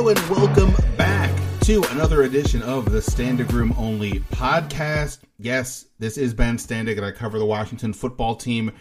Hello 0.00 0.08
and 0.08 0.30
welcome 0.30 0.74
back 0.96 1.30
to 1.60 1.82
another 1.90 2.22
edition 2.22 2.62
of 2.62 2.90
the 2.90 3.00
Standig 3.00 3.52
Room 3.52 3.74
Only 3.76 4.20
podcast. 4.32 5.18
Yes, 5.38 5.88
this 5.98 6.16
is 6.16 6.32
Ben 6.32 6.56
Standig, 6.56 6.96
and 6.96 7.04
I 7.04 7.10
cover 7.10 7.38
the 7.38 7.44
Washington 7.44 7.92
football 7.92 8.34
team 8.34 8.72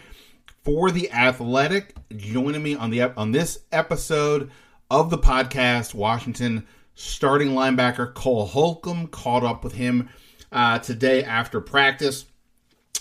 for 0.64 0.92
the 0.92 1.12
Athletic. 1.12 1.94
Joining 2.16 2.64
me 2.64 2.74
on 2.74 2.90
the 2.90 3.02
on 3.18 3.34
this 3.34 3.60
episode 3.74 4.50
of 4.90 5.10
the 5.10 5.18
podcast, 5.18 5.94
Washington 5.94 6.66
starting 6.96 7.50
linebacker 7.50 8.14
Cole 8.14 8.46
Holcomb 8.46 9.08
caught 9.08 9.44
up 9.44 9.62
with 9.62 9.74
him 9.74 10.08
uh, 10.54 10.80
today 10.80 11.26
after 11.26 11.60
practice, 11.60 12.28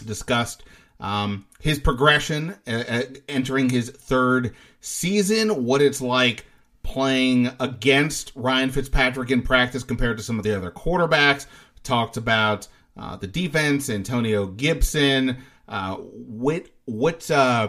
discussed 0.04 0.64
um, 0.98 1.46
his 1.60 1.78
progression 1.78 2.56
uh, 2.66 2.82
uh, 2.88 3.02
entering 3.28 3.70
his 3.70 3.90
third 3.90 4.56
season, 4.80 5.64
what 5.64 5.80
it's 5.80 6.00
like 6.00 6.47
playing 6.88 7.50
against 7.60 8.32
Ryan 8.34 8.70
Fitzpatrick 8.70 9.30
in 9.30 9.42
practice 9.42 9.84
compared 9.84 10.16
to 10.16 10.22
some 10.22 10.38
of 10.38 10.44
the 10.44 10.56
other 10.56 10.70
quarterbacks. 10.70 11.46
Talked 11.82 12.16
about 12.16 12.66
uh, 12.96 13.16
the 13.16 13.26
defense, 13.26 13.90
Antonio 13.90 14.46
Gibson, 14.46 15.36
uh, 15.68 15.96
what 15.96 16.66
what 16.86 17.30
uh, 17.30 17.68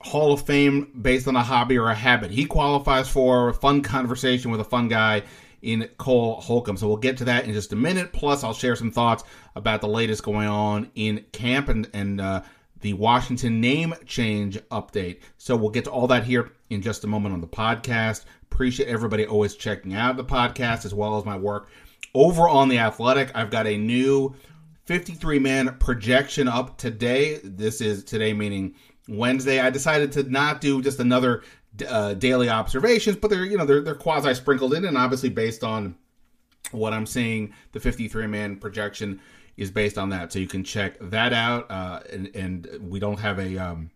Hall 0.00 0.32
of 0.32 0.46
Fame 0.46 0.90
based 1.02 1.28
on 1.28 1.36
a 1.36 1.42
hobby 1.42 1.76
or 1.76 1.90
a 1.90 1.94
habit 1.94 2.30
he 2.30 2.46
qualifies 2.46 3.08
for. 3.10 3.50
A 3.50 3.54
fun 3.54 3.82
conversation 3.82 4.50
with 4.50 4.60
a 4.60 4.64
fun 4.64 4.88
guy 4.88 5.22
in 5.60 5.88
Cole 5.98 6.40
Holcomb. 6.40 6.78
So 6.78 6.88
we'll 6.88 6.96
get 6.96 7.18
to 7.18 7.24
that 7.26 7.44
in 7.44 7.52
just 7.52 7.74
a 7.74 7.76
minute. 7.76 8.14
Plus, 8.14 8.42
I'll 8.42 8.54
share 8.54 8.74
some 8.74 8.90
thoughts 8.90 9.22
about 9.54 9.82
the 9.82 9.88
latest 9.88 10.22
going 10.22 10.48
on 10.48 10.90
in 10.94 11.26
camp 11.32 11.68
and 11.68 11.90
and 11.92 12.22
uh, 12.22 12.42
the 12.86 12.92
Washington 12.92 13.60
name 13.60 13.92
change 14.06 14.56
update. 14.70 15.18
So 15.38 15.56
we'll 15.56 15.70
get 15.70 15.82
to 15.86 15.90
all 15.90 16.06
that 16.06 16.22
here 16.22 16.52
in 16.70 16.82
just 16.82 17.02
a 17.02 17.08
moment 17.08 17.34
on 17.34 17.40
the 17.40 17.48
podcast. 17.48 18.26
Appreciate 18.44 18.88
everybody 18.88 19.26
always 19.26 19.56
checking 19.56 19.92
out 19.94 20.16
the 20.16 20.24
podcast 20.24 20.84
as 20.84 20.94
well 20.94 21.18
as 21.18 21.24
my 21.24 21.36
work 21.36 21.68
over 22.14 22.48
on 22.48 22.68
the 22.68 22.78
Athletic. 22.78 23.32
I've 23.34 23.50
got 23.50 23.66
a 23.66 23.76
new 23.76 24.36
53 24.84 25.40
man 25.40 25.76
projection 25.80 26.46
up 26.46 26.78
today. 26.78 27.40
This 27.42 27.80
is 27.80 28.04
today 28.04 28.32
meaning 28.32 28.76
Wednesday. 29.08 29.58
I 29.58 29.70
decided 29.70 30.12
to 30.12 30.22
not 30.22 30.60
do 30.60 30.80
just 30.80 31.00
another 31.00 31.42
uh, 31.88 32.14
daily 32.14 32.48
observations, 32.48 33.16
but 33.16 33.30
they're 33.30 33.44
you 33.44 33.58
know 33.58 33.66
they're 33.66 33.82
they're 33.82 33.96
quasi 33.96 34.32
sprinkled 34.34 34.74
in, 34.74 34.84
and 34.84 34.96
obviously 34.96 35.28
based 35.28 35.64
on 35.64 35.96
what 36.70 36.92
I'm 36.92 37.06
seeing, 37.06 37.52
the 37.72 37.80
53 37.80 38.28
man 38.28 38.56
projection 38.58 39.20
is 39.56 39.70
based 39.70 39.98
on 39.98 40.10
that. 40.10 40.32
So 40.32 40.38
you 40.38 40.46
can 40.46 40.64
check 40.64 40.96
that 41.00 41.32
out. 41.32 41.70
Uh, 41.70 42.00
and, 42.12 42.30
and 42.34 42.68
we 42.80 42.98
don't 42.98 43.18
have 43.18 43.38
a 43.38 43.58
um, 43.58 43.90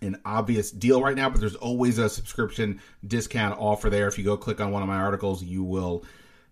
an 0.00 0.20
obvious 0.24 0.70
deal 0.70 1.02
right 1.02 1.16
now, 1.16 1.28
but 1.28 1.40
there's 1.40 1.56
always 1.56 1.98
a 1.98 2.08
subscription 2.08 2.80
discount 3.06 3.58
offer 3.58 3.90
there. 3.90 4.06
If 4.08 4.18
you 4.18 4.24
go 4.24 4.36
click 4.36 4.60
on 4.60 4.70
one 4.70 4.82
of 4.82 4.88
my 4.88 4.98
articles, 4.98 5.42
you 5.42 5.64
will 5.64 6.04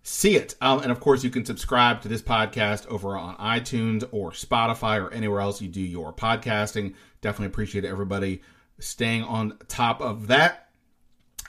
see 0.03 0.35
it. 0.35 0.55
Um, 0.61 0.81
and 0.81 0.91
of 0.91 0.99
course, 0.99 1.23
you 1.23 1.29
can 1.29 1.45
subscribe 1.45 2.01
to 2.01 2.07
this 2.07 2.21
podcast 2.21 2.87
over 2.87 3.17
on 3.17 3.35
iTunes 3.37 4.07
or 4.11 4.31
Spotify 4.31 5.01
or 5.01 5.11
anywhere 5.11 5.41
else 5.41 5.61
you 5.61 5.67
do 5.67 5.81
your 5.81 6.13
podcasting. 6.13 6.95
Definitely 7.21 7.47
appreciate 7.47 7.85
everybody 7.85 8.41
staying 8.79 9.23
on 9.23 9.57
top 9.67 10.01
of 10.01 10.27
that. 10.27 10.69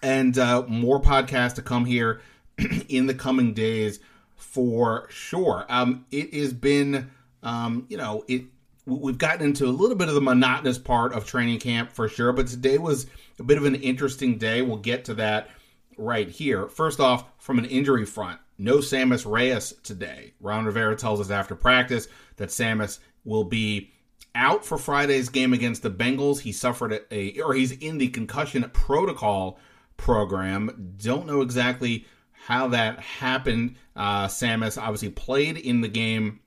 And 0.03 0.39
uh, 0.39 0.64
more 0.69 1.00
podcasts 1.00 1.55
to 1.56 1.62
come 1.62 1.84
here 1.84 2.20
in 2.89 3.06
the 3.06 3.14
coming 3.14 3.55
days 3.55 4.00
for 4.39 5.06
sure. 5.11 5.67
Um, 5.69 6.06
it 6.11 6.33
has 6.33 6.55
been, 6.55 7.11
um, 7.42 7.84
you 7.89 7.98
know, 7.98 8.25
it 8.28 8.44
we've 8.86 9.19
gotten 9.19 9.44
into 9.44 9.67
a 9.67 9.69
little 9.69 9.97
bit 9.97 10.08
of 10.08 10.14
the 10.14 10.20
monotonous 10.20 10.78
part 10.78 11.12
of 11.12 11.27
training 11.27 11.58
camp 11.58 11.92
for 11.92 12.08
sure, 12.08 12.33
but 12.33 12.47
today 12.47 12.78
was 12.78 13.06
a 13.39 13.42
bit 13.42 13.59
of 13.59 13.64
an 13.64 13.75
interesting 13.75 14.39
day. 14.39 14.62
We'll 14.62 14.78
get 14.78 15.05
to 15.06 15.14
that 15.14 15.50
right 15.98 16.28
here. 16.28 16.69
First 16.69 17.00
off, 17.00 17.25
from 17.36 17.59
an 17.59 17.66
injury 17.66 18.06
front, 18.06 18.41
no 18.56 18.78
Sammis 18.78 19.31
Reyes 19.31 19.75
today. 19.82 20.32
Ron 20.41 20.65
Rivera 20.65 20.97
tells 20.97 21.20
us 21.20 21.31
after 21.31 21.55
practice 21.55 22.09
that 22.37 22.49
Sammis 22.49 22.99
will 23.25 23.44
be 23.44 23.93
out 24.34 24.65
for 24.65 24.78
Friday's 24.78 25.28
game 25.28 25.53
against 25.53 25.82
the 25.82 25.91
Bengals. 25.91 26.41
He 26.41 26.53
suffered 26.53 27.05
a, 27.10 27.41
or 27.41 27.55
he's 27.55 27.72
in 27.72 27.99
the 27.99 28.09
concussion 28.09 28.69
protocol 28.72 29.59
program. 29.97 30.94
Don't 30.97 31.26
know 31.26 31.43
exactly 31.43 32.06
how 32.48 32.66
that 32.69 32.98
happened. 32.98 33.75
Uh, 33.94 34.26
Sammis 34.26 34.81
obviously 34.81 35.10
played 35.10 35.59
in 35.59 35.82
the 35.82 35.88
game 35.88 36.41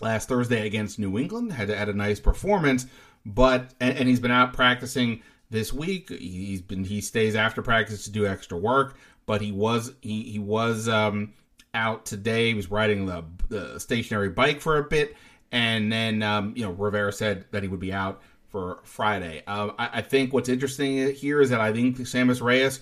last 0.00 0.28
Thursday 0.28 0.64
against 0.64 1.00
New 1.00 1.18
England, 1.18 1.52
had 1.52 1.68
had 1.68 1.88
a 1.88 1.92
nice 1.92 2.20
performance, 2.20 2.86
but 3.26 3.74
and, 3.80 3.98
and 3.98 4.08
he's 4.08 4.20
been 4.20 4.30
out 4.30 4.52
practicing 4.52 5.20
this 5.50 5.72
week. 5.72 6.10
He's 6.10 6.62
been 6.62 6.84
he 6.84 7.00
stays 7.00 7.34
after 7.34 7.60
practice 7.60 8.04
to 8.04 8.12
do 8.12 8.24
extra 8.24 8.56
work, 8.56 8.98
but 9.26 9.40
he 9.40 9.50
was 9.50 9.92
he 10.00 10.22
he 10.22 10.38
was 10.38 10.88
um, 10.88 11.32
out 11.74 12.06
today. 12.06 12.46
He 12.46 12.54
was 12.54 12.70
riding 12.70 13.06
the, 13.06 13.24
the 13.48 13.80
stationary 13.80 14.28
bike 14.28 14.60
for 14.60 14.78
a 14.78 14.84
bit, 14.84 15.16
and 15.50 15.90
then 15.90 16.22
um, 16.22 16.52
you 16.54 16.62
know 16.62 16.70
Rivera 16.70 17.12
said 17.12 17.46
that 17.50 17.64
he 17.64 17.68
would 17.68 17.80
be 17.80 17.92
out 17.92 18.22
for 18.46 18.78
Friday. 18.84 19.42
Uh, 19.48 19.70
I, 19.76 19.90
I, 19.94 20.02
think 20.02 20.32
what's 20.32 20.48
interesting 20.48 21.12
here 21.14 21.40
is 21.40 21.50
that 21.50 21.60
I 21.60 21.72
think 21.72 21.98
Sammis 21.98 22.40
Reyes 22.40 22.80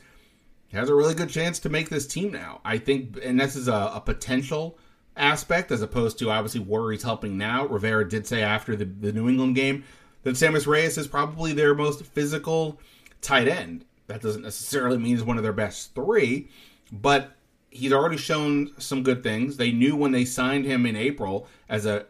has 0.77 0.89
a 0.89 0.95
really 0.95 1.15
good 1.15 1.31
chance 1.31 1.59
to 1.61 1.69
make 1.69 1.89
this 1.89 2.06
team 2.06 2.31
now. 2.31 2.61
I 2.65 2.79
think, 2.79 3.19
and 3.25 3.41
this 3.41 3.56
is 3.56 3.69
a, 3.69 3.93
a 3.95 4.03
potential 4.05 4.79
aspect 5.17 5.73
as 5.73 5.83
opposed 5.83 6.19
to 6.19 6.31
obviously 6.31 6.61
where 6.61 6.93
he's 6.93 7.03
helping 7.03 7.39
now. 7.39 7.67
Rivera 7.67 8.09
did 8.09 8.27
say 8.27 8.43
after 8.43 8.77
the, 8.77 8.84
the 8.84 9.12
New 9.12 9.29
England 9.29 9.56
game 9.56 9.84
that 10.23 10.34
Sammis 10.34 10.67
Reyes 10.67 10.99
is 10.99 11.09
probably 11.09 11.53
their 11.53 11.75
most 11.75 12.05
physical 12.05 12.81
tight 13.21 13.49
end. 13.49 13.84
That 14.06 14.23
doesn't 14.23 14.43
necessarily 14.43 14.99
mean 14.99 15.17
he's 15.17 15.25
one 15.25 15.37
of 15.37 15.43
their 15.43 15.53
best 15.53 15.95
three, 15.95 16.49
but 16.93 17.33
he's 17.71 17.93
already 17.93 18.17
shown 18.17 18.73
some 18.79 19.03
good 19.03 19.23
things. 19.23 19.56
They 19.56 19.73
knew 19.73 19.97
when 19.97 20.12
they 20.12 20.25
signed 20.25 20.65
him 20.65 20.87
in 20.87 20.97
April 20.97 21.47
as 21.69 21.87
a 21.87 22.06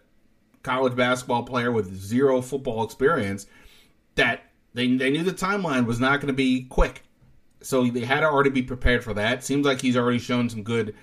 college 0.62 0.96
basketball 0.96 1.44
player 1.44 1.72
with 1.72 1.94
zero 1.94 2.42
football 2.42 2.84
experience 2.84 3.46
that 4.16 4.42
they, 4.75 4.96
they 4.96 5.10
knew 5.10 5.22
the 5.22 5.32
timeline 5.32 5.86
was 5.86 5.98
not 5.98 6.20
going 6.20 6.28
to 6.28 6.32
be 6.34 6.64
quick 6.64 7.02
so 7.60 7.86
they 7.86 8.04
had 8.04 8.20
to 8.20 8.26
already 8.26 8.50
be 8.50 8.62
prepared 8.62 9.02
for 9.02 9.14
that. 9.14 9.44
Seems 9.44 9.66
like 9.66 9.80
he's 9.80 9.96
already 9.96 10.19
shown 10.19 10.48
some 10.48 10.62
good 10.62 10.94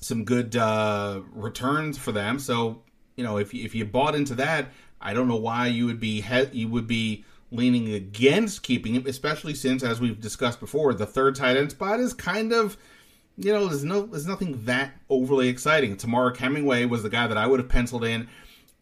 some 0.00 0.24
good 0.24 0.54
uh, 0.54 1.20
returns 1.32 1.96
for 1.96 2.12
them. 2.12 2.38
So 2.38 2.82
you 3.16 3.24
know, 3.24 3.38
if 3.38 3.54
if 3.54 3.74
you 3.74 3.84
bought 3.84 4.14
into 4.14 4.34
that, 4.36 4.68
I 5.00 5.14
don't 5.14 5.28
know 5.28 5.36
why 5.36 5.68
you 5.68 5.86
would 5.86 6.00
be 6.00 6.24
you 6.52 6.68
would 6.68 6.86
be 6.86 7.24
leaning 7.50 7.92
against 7.92 8.62
keeping 8.62 8.94
him, 8.94 9.06
especially 9.06 9.54
since, 9.54 9.82
as 9.82 10.00
we've 10.00 10.20
discussed 10.20 10.60
before, 10.60 10.92
the 10.94 11.06
third 11.06 11.36
tight 11.36 11.56
end 11.56 11.70
spot 11.70 12.00
is 12.00 12.12
kind 12.12 12.52
of 12.52 12.76
you 13.36 13.52
know 13.52 13.66
there's 13.66 13.84
no 13.84 14.02
there's 14.06 14.26
nothing 14.26 14.64
that 14.64 14.92
overly 15.08 15.48
exciting. 15.48 15.96
Temarrick 15.96 16.36
Hemingway 16.36 16.84
was 16.84 17.02
the 17.02 17.10
guy 17.10 17.26
that 17.26 17.38
I 17.38 17.46
would 17.46 17.60
have 17.60 17.68
penciled 17.68 18.04
in 18.04 18.28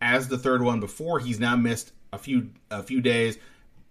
as 0.00 0.29
the 0.29 0.39
third 0.39 0.62
one 0.62 0.81
before. 0.81 1.21
He's 1.21 1.41
now 1.41 1.56
missed 1.56 1.93
a 2.12 2.19
few 2.19 2.50
a 2.71 2.83
few 2.83 3.00
days 3.00 3.39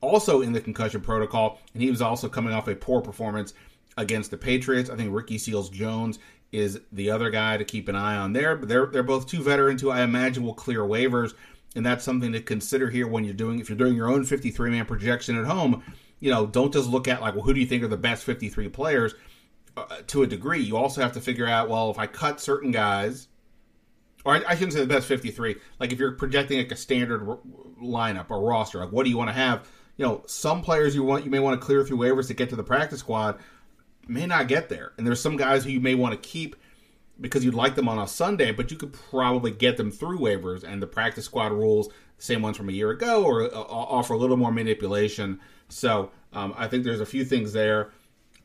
also 0.01 0.41
in 0.41 0.51
the 0.53 0.61
concussion 0.61 1.01
protocol, 1.01 1.59
and 1.73 1.81
he 1.81 1.89
was 1.89 2.01
also 2.01 2.27
coming 2.27 2.53
off 2.53 2.67
a 2.67 2.75
poor 2.75 3.01
performance 3.01 3.53
against 3.97 4.31
the 4.31 4.37
Patriots. 4.37 4.89
I 4.89 4.95
think 4.95 5.13
Ricky 5.13 5.37
Seals 5.37 5.69
Jones 5.69 6.19
is 6.51 6.81
the 6.91 7.09
other 7.09 7.29
guy 7.29 7.57
to 7.57 7.63
keep 7.63 7.87
an 7.87 7.95
eye 7.95 8.17
on 8.17 8.33
there. 8.33 8.55
But 8.55 8.69
they're 8.69 8.87
they're 8.87 9.03
both 9.03 9.27
two 9.27 9.43
veterans 9.43 9.81
who 9.81 9.89
I 9.89 10.01
imagine 10.01 10.43
will 10.43 10.53
clear 10.53 10.81
waivers, 10.81 11.33
and 11.75 11.85
that's 11.85 12.03
something 12.03 12.31
to 12.33 12.41
consider 12.41 12.89
here 12.89 13.07
when 13.07 13.23
you're 13.23 13.33
doing 13.33 13.59
if 13.59 13.69
you're 13.69 13.77
doing 13.77 13.95
your 13.95 14.11
own 14.11 14.23
53 14.23 14.71
man 14.71 14.85
projection 14.85 15.37
at 15.37 15.45
home. 15.45 15.83
You 16.19 16.31
know, 16.31 16.45
don't 16.45 16.73
just 16.73 16.89
look 16.89 17.07
at 17.07 17.21
like, 17.21 17.33
well, 17.33 17.43
who 17.43 17.53
do 17.53 17.59
you 17.59 17.65
think 17.65 17.83
are 17.83 17.87
the 17.87 17.97
best 17.97 18.23
53 18.23 18.69
players? 18.69 19.15
Uh, 19.75 19.85
to 20.07 20.21
a 20.21 20.27
degree, 20.27 20.61
you 20.61 20.75
also 20.75 21.01
have 21.01 21.13
to 21.13 21.21
figure 21.21 21.47
out, 21.47 21.69
well, 21.69 21.89
if 21.89 21.97
I 21.97 22.05
cut 22.05 22.41
certain 22.41 22.71
guys, 22.71 23.29
or 24.25 24.35
I, 24.35 24.43
I, 24.49 24.53
shouldn't 24.55 24.73
say 24.73 24.81
the 24.81 24.85
best 24.85 25.07
53. 25.07 25.55
Like 25.79 25.93
if 25.93 25.97
you're 25.97 26.11
projecting 26.11 26.57
like 26.57 26.71
a 26.71 26.75
standard 26.75 27.27
r- 27.27 27.39
lineup 27.81 28.29
or 28.29 28.41
roster, 28.41 28.79
like 28.79 28.91
what 28.91 29.03
do 29.03 29.09
you 29.09 29.17
want 29.17 29.29
to 29.29 29.33
have? 29.33 29.67
You 30.01 30.07
know, 30.07 30.23
some 30.25 30.63
players 30.63 30.95
you 30.95 31.03
want 31.03 31.25
you 31.25 31.29
may 31.29 31.37
want 31.37 31.61
to 31.61 31.63
clear 31.63 31.83
through 31.83 31.99
waivers 31.99 32.25
to 32.29 32.33
get 32.33 32.49
to 32.49 32.55
the 32.55 32.63
practice 32.63 33.01
squad 33.01 33.37
may 34.07 34.25
not 34.25 34.47
get 34.47 34.67
there. 34.67 34.93
And 34.97 35.05
there's 35.05 35.21
some 35.21 35.37
guys 35.37 35.63
who 35.63 35.69
you 35.69 35.79
may 35.79 35.93
want 35.93 36.19
to 36.19 36.27
keep 36.27 36.55
because 37.19 37.45
you'd 37.45 37.53
like 37.53 37.75
them 37.75 37.87
on 37.87 37.99
a 37.99 38.07
Sunday, 38.07 38.51
but 38.51 38.71
you 38.71 38.77
could 38.77 38.93
probably 38.93 39.51
get 39.51 39.77
them 39.77 39.91
through 39.91 40.17
waivers 40.17 40.63
and 40.63 40.81
the 40.81 40.87
practice 40.87 41.25
squad 41.25 41.51
rules, 41.51 41.89
same 42.17 42.41
ones 42.41 42.57
from 42.57 42.67
a 42.67 42.71
year 42.71 42.89
ago, 42.89 43.23
or 43.23 43.43
uh, 43.43 43.59
offer 43.59 44.13
a 44.15 44.17
little 44.17 44.37
more 44.37 44.51
manipulation. 44.51 45.39
So 45.69 46.09
um, 46.33 46.55
I 46.57 46.67
think 46.67 46.83
there's 46.83 46.99
a 46.99 47.05
few 47.05 47.23
things 47.23 47.53
there 47.53 47.91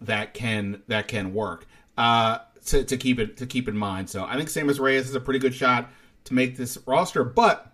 that 0.03 0.35
can 0.35 0.83
that 0.89 1.09
can 1.09 1.33
work 1.33 1.67
uh, 1.97 2.41
to, 2.67 2.85
to 2.85 2.99
keep 2.99 3.19
it 3.19 3.39
to 3.39 3.47
keep 3.47 3.67
in 3.67 3.79
mind. 3.79 4.11
So 4.11 4.27
I 4.27 4.37
think 4.37 4.51
Sammis 4.51 4.79
Reyes 4.79 5.09
is 5.09 5.15
a 5.15 5.21
pretty 5.21 5.39
good 5.39 5.55
shot 5.55 5.91
to 6.25 6.35
make 6.35 6.59
this 6.59 6.77
roster, 6.87 7.25
but 7.25 7.73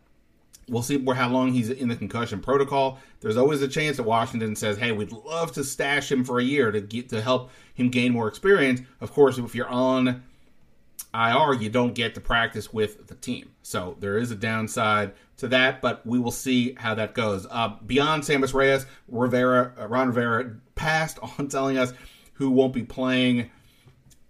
We'll 0.69 0.83
see 0.83 1.05
how 1.05 1.29
long 1.29 1.53
he's 1.53 1.71
in 1.71 1.89
the 1.89 1.97
concussion 1.97 2.41
protocol. 2.41 2.99
There's 3.21 3.37
always 3.37 3.63
a 3.63 3.69
chance 3.69 3.97
that 3.97 4.05
Washington 4.05 4.55
says, 4.55 4.79
"Hey, 4.79 4.93
we'd 4.93 5.13
love 5.13 5.53
to 5.53 5.65
stash 5.65 6.11
him 6.11 6.25
for 6.25 6.39
a 6.39 6.45
year 6.45 6.71
to 6.71 6.81
get 6.81 7.09
to 7.11 7.21
help 7.21 7.51
him 7.75 7.89
gain 7.89 8.13
more 8.13 8.29
experience." 8.29 8.81
Of 9.01 9.13
course, 9.13 9.39
if 9.39 9.55
you're 9.55 9.69
on 9.69 10.23
IR, 11.15 11.55
you 11.55 11.69
don't 11.69 11.95
get 11.95 12.15
to 12.15 12.21
practice 12.21 12.73
with 12.73 13.07
the 13.09 13.15
team, 13.17 13.51
so 13.63 13.97
there 14.01 14.19
is 14.19 14.31
a 14.31 14.37
downside 14.37 15.13
to 15.39 15.49
that. 15.49 15.83
But 15.83 16.07
we 16.07 16.19
will 16.19 16.31
see 16.31 16.75
how 16.75 16.95
that 16.95 17.15
goes. 17.15 17.47
Uh, 17.51 17.75
beyond 17.85 18.23
Sammis 18.23 18.55
Reyes, 18.55 18.87
Rivera, 19.09 19.73
uh, 19.79 19.89
Ron 19.89 20.09
Rivera 20.09 20.57
passed 20.75 21.19
on 21.39 21.49
telling 21.49 21.77
us 21.77 21.93
who 22.35 22.51
won't 22.51 22.73
be 22.73 22.83
playing 22.83 23.51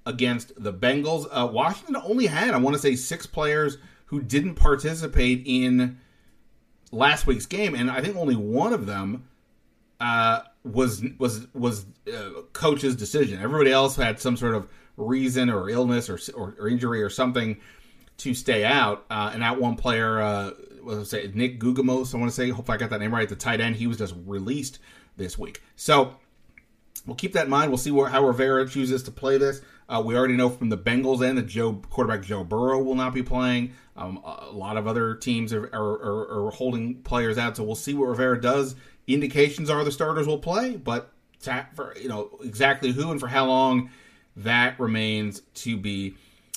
against 0.06 0.52
the 0.62 0.72
Bengals. 0.72 1.26
Uh, 1.30 1.46
Washington 1.46 1.96
only 1.96 2.26
had, 2.26 2.50
I 2.50 2.58
want 2.58 2.74
to 2.74 2.82
say, 2.82 2.96
six 2.96 3.26
players 3.26 3.78
who 4.06 4.20
didn't 4.20 4.56
participate 4.56 5.42
in 5.46 5.98
last 6.92 7.26
week's 7.26 7.46
game, 7.46 7.74
and 7.74 7.90
I 7.90 8.00
think 8.00 8.16
only 8.16 8.36
one 8.36 8.72
of 8.72 8.86
them 8.86 9.28
uh, 9.98 10.40
was 10.62 11.02
was 11.18 11.46
was 11.54 11.86
uh, 12.12 12.42
coach's 12.52 12.94
decision. 12.94 13.40
Everybody 13.40 13.72
else 13.72 13.96
had 13.96 14.20
some 14.20 14.36
sort 14.36 14.54
of 14.54 14.68
reason 14.96 15.50
or 15.50 15.68
illness 15.68 16.08
or 16.08 16.18
or, 16.34 16.54
or 16.60 16.68
injury 16.68 17.02
or 17.02 17.10
something 17.10 17.60
to 18.18 18.34
stay 18.34 18.64
out. 18.64 19.04
Uh, 19.10 19.30
and 19.32 19.42
that 19.42 19.60
one 19.60 19.74
player, 19.74 20.20
uh, 20.20 20.50
was 20.82 21.10
say 21.10 21.30
Nick 21.34 21.60
Guggemos, 21.60 22.14
I 22.14 22.18
want 22.18 22.30
to 22.30 22.34
say, 22.34 22.50
hope 22.50 22.70
I 22.70 22.76
got 22.76 22.90
that 22.90 23.00
name 23.00 23.14
right. 23.14 23.28
The 23.28 23.36
tight 23.36 23.60
end, 23.60 23.76
he 23.76 23.86
was 23.86 23.98
just 23.98 24.14
released 24.26 24.78
this 25.16 25.38
week. 25.38 25.62
So 25.76 26.16
we'll 27.06 27.16
keep 27.16 27.32
that 27.32 27.44
in 27.44 27.50
mind. 27.50 27.70
We'll 27.70 27.78
see 27.78 27.90
where, 27.90 28.08
how 28.08 28.26
Rivera 28.26 28.68
chooses 28.68 29.02
to 29.04 29.10
play 29.10 29.38
this. 29.38 29.60
Uh, 29.88 30.02
we 30.04 30.16
already 30.16 30.36
know 30.36 30.48
from 30.48 30.68
the 30.68 30.78
Bengals 30.78 31.26
end 31.26 31.38
that 31.38 31.46
Joe 31.46 31.74
quarterback 31.90 32.22
Joe 32.22 32.44
Burrow 32.44 32.82
will 32.82 32.94
not 32.94 33.12
be 33.12 33.22
playing. 33.22 33.72
Um, 33.96 34.20
a 34.24 34.50
lot 34.52 34.76
of 34.76 34.86
other 34.86 35.14
teams 35.14 35.52
are, 35.52 35.66
are, 35.66 36.46
are, 36.46 36.50
holding 36.50 37.02
players 37.02 37.36
out, 37.36 37.56
so 37.56 37.62
we'll 37.62 37.74
see 37.74 37.92
what 37.92 38.08
Rivera 38.08 38.40
does. 38.40 38.74
Indications 39.06 39.68
are 39.68 39.84
the 39.84 39.92
starters 39.92 40.26
will 40.26 40.38
play, 40.38 40.76
but 40.76 41.12
for 41.74 41.94
you 42.00 42.08
know 42.08 42.38
exactly 42.42 42.92
who 42.92 43.10
and 43.10 43.20
for 43.20 43.26
how 43.26 43.46
long 43.46 43.90
that 44.36 44.78
remains 44.80 45.42
to 45.54 45.76
be 45.76 46.14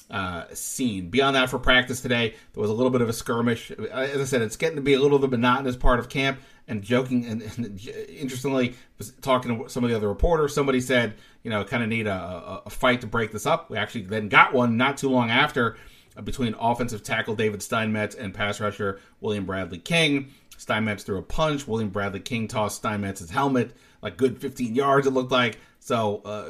uh, 0.09 0.45
seen. 0.53 1.09
Beyond 1.09 1.35
that, 1.35 1.49
for 1.49 1.59
practice 1.59 2.01
today, 2.01 2.35
there 2.53 2.61
was 2.61 2.69
a 2.69 2.73
little 2.73 2.91
bit 2.91 3.01
of 3.01 3.09
a 3.09 3.13
skirmish. 3.13 3.71
As 3.71 4.21
I 4.21 4.23
said, 4.25 4.41
it's 4.41 4.55
getting 4.55 4.75
to 4.75 4.81
be 4.81 4.93
a 4.93 4.99
little 4.99 5.19
bit 5.19 5.31
monotonous 5.31 5.75
part 5.75 5.99
of 5.99 6.09
camp. 6.09 6.39
And 6.67 6.81
joking, 6.81 7.25
and, 7.27 7.43
and 7.43 7.79
interestingly, 8.09 8.73
was 8.97 9.11
talking 9.21 9.63
to 9.63 9.69
some 9.69 9.83
of 9.83 9.91
the 9.91 9.95
other 9.95 10.07
reporters. 10.07 10.53
Somebody 10.55 10.81
said, 10.81 11.13
you 11.43 11.51
know, 11.51 11.63
kind 11.63 11.83
of 11.83 11.89
need 11.89 12.07
a, 12.07 12.63
a, 12.65 12.69
fight 12.71 13.01
to 13.01 13.07
break 13.07 13.31
this 13.31 13.45
up. 13.45 13.69
We 13.69 13.77
actually 13.77 14.05
then 14.05 14.29
got 14.29 14.51
one 14.51 14.75
not 14.75 14.97
too 14.97 15.09
long 15.09 15.29
after 15.29 15.77
uh, 16.17 16.23
between 16.23 16.55
offensive 16.55 17.03
tackle 17.03 17.35
David 17.35 17.61
Steinmetz 17.61 18.15
and 18.15 18.33
pass 18.33 18.59
rusher 18.59 18.99
William 19.21 19.45
Bradley 19.45 19.77
King. 19.77 20.31
Steinmetz 20.57 21.03
threw 21.03 21.19
a 21.19 21.21
punch. 21.21 21.67
William 21.67 21.89
Bradley 21.89 22.19
King 22.19 22.47
tossed 22.47 22.77
Steinmetz's 22.77 23.29
helmet 23.29 23.75
like 24.05 24.17
good 24.17 24.39
15 24.39 24.75
yards. 24.75 25.07
It 25.07 25.11
looked 25.11 25.31
like 25.31 25.57
so. 25.79 26.21
Uh, 26.23 26.49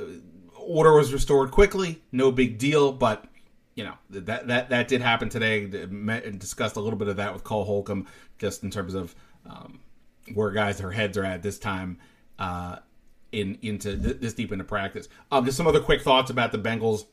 order 0.59 0.93
was 0.93 1.13
restored 1.13 1.51
quickly. 1.51 2.01
No 2.11 2.31
big 2.31 2.57
deal, 2.57 2.91
but 2.91 3.25
you 3.75 3.85
know 3.85 3.93
that 4.09 4.47
that 4.47 4.69
that 4.69 4.87
did 4.87 5.01
happen 5.01 5.29
today. 5.29 5.65
Met 5.89 6.25
and 6.25 6.37
discussed 6.37 6.75
a 6.75 6.81
little 6.81 6.99
bit 6.99 7.07
of 7.07 7.15
that 7.17 7.33
with 7.33 7.43
Cole 7.43 7.63
Holcomb, 7.63 8.07
just 8.37 8.63
in 8.63 8.69
terms 8.69 8.93
of 8.93 9.15
um, 9.45 9.79
where 10.33 10.51
guys 10.51 10.77
their 10.77 10.91
heads 10.91 11.17
are 11.17 11.25
at 11.25 11.43
this 11.43 11.59
time 11.59 11.97
uh, 12.39 12.77
in 13.31 13.57
into 13.61 13.97
th- 13.97 14.19
this 14.19 14.33
deep 14.33 14.51
into 14.51 14.63
practice. 14.63 15.07
Um, 15.31 15.45
just 15.45 15.57
some 15.57 15.67
other 15.67 15.79
quick 15.79 16.01
thoughts 16.01 16.29
about 16.29 16.51
the 16.51 16.57
Bengals 16.57 17.05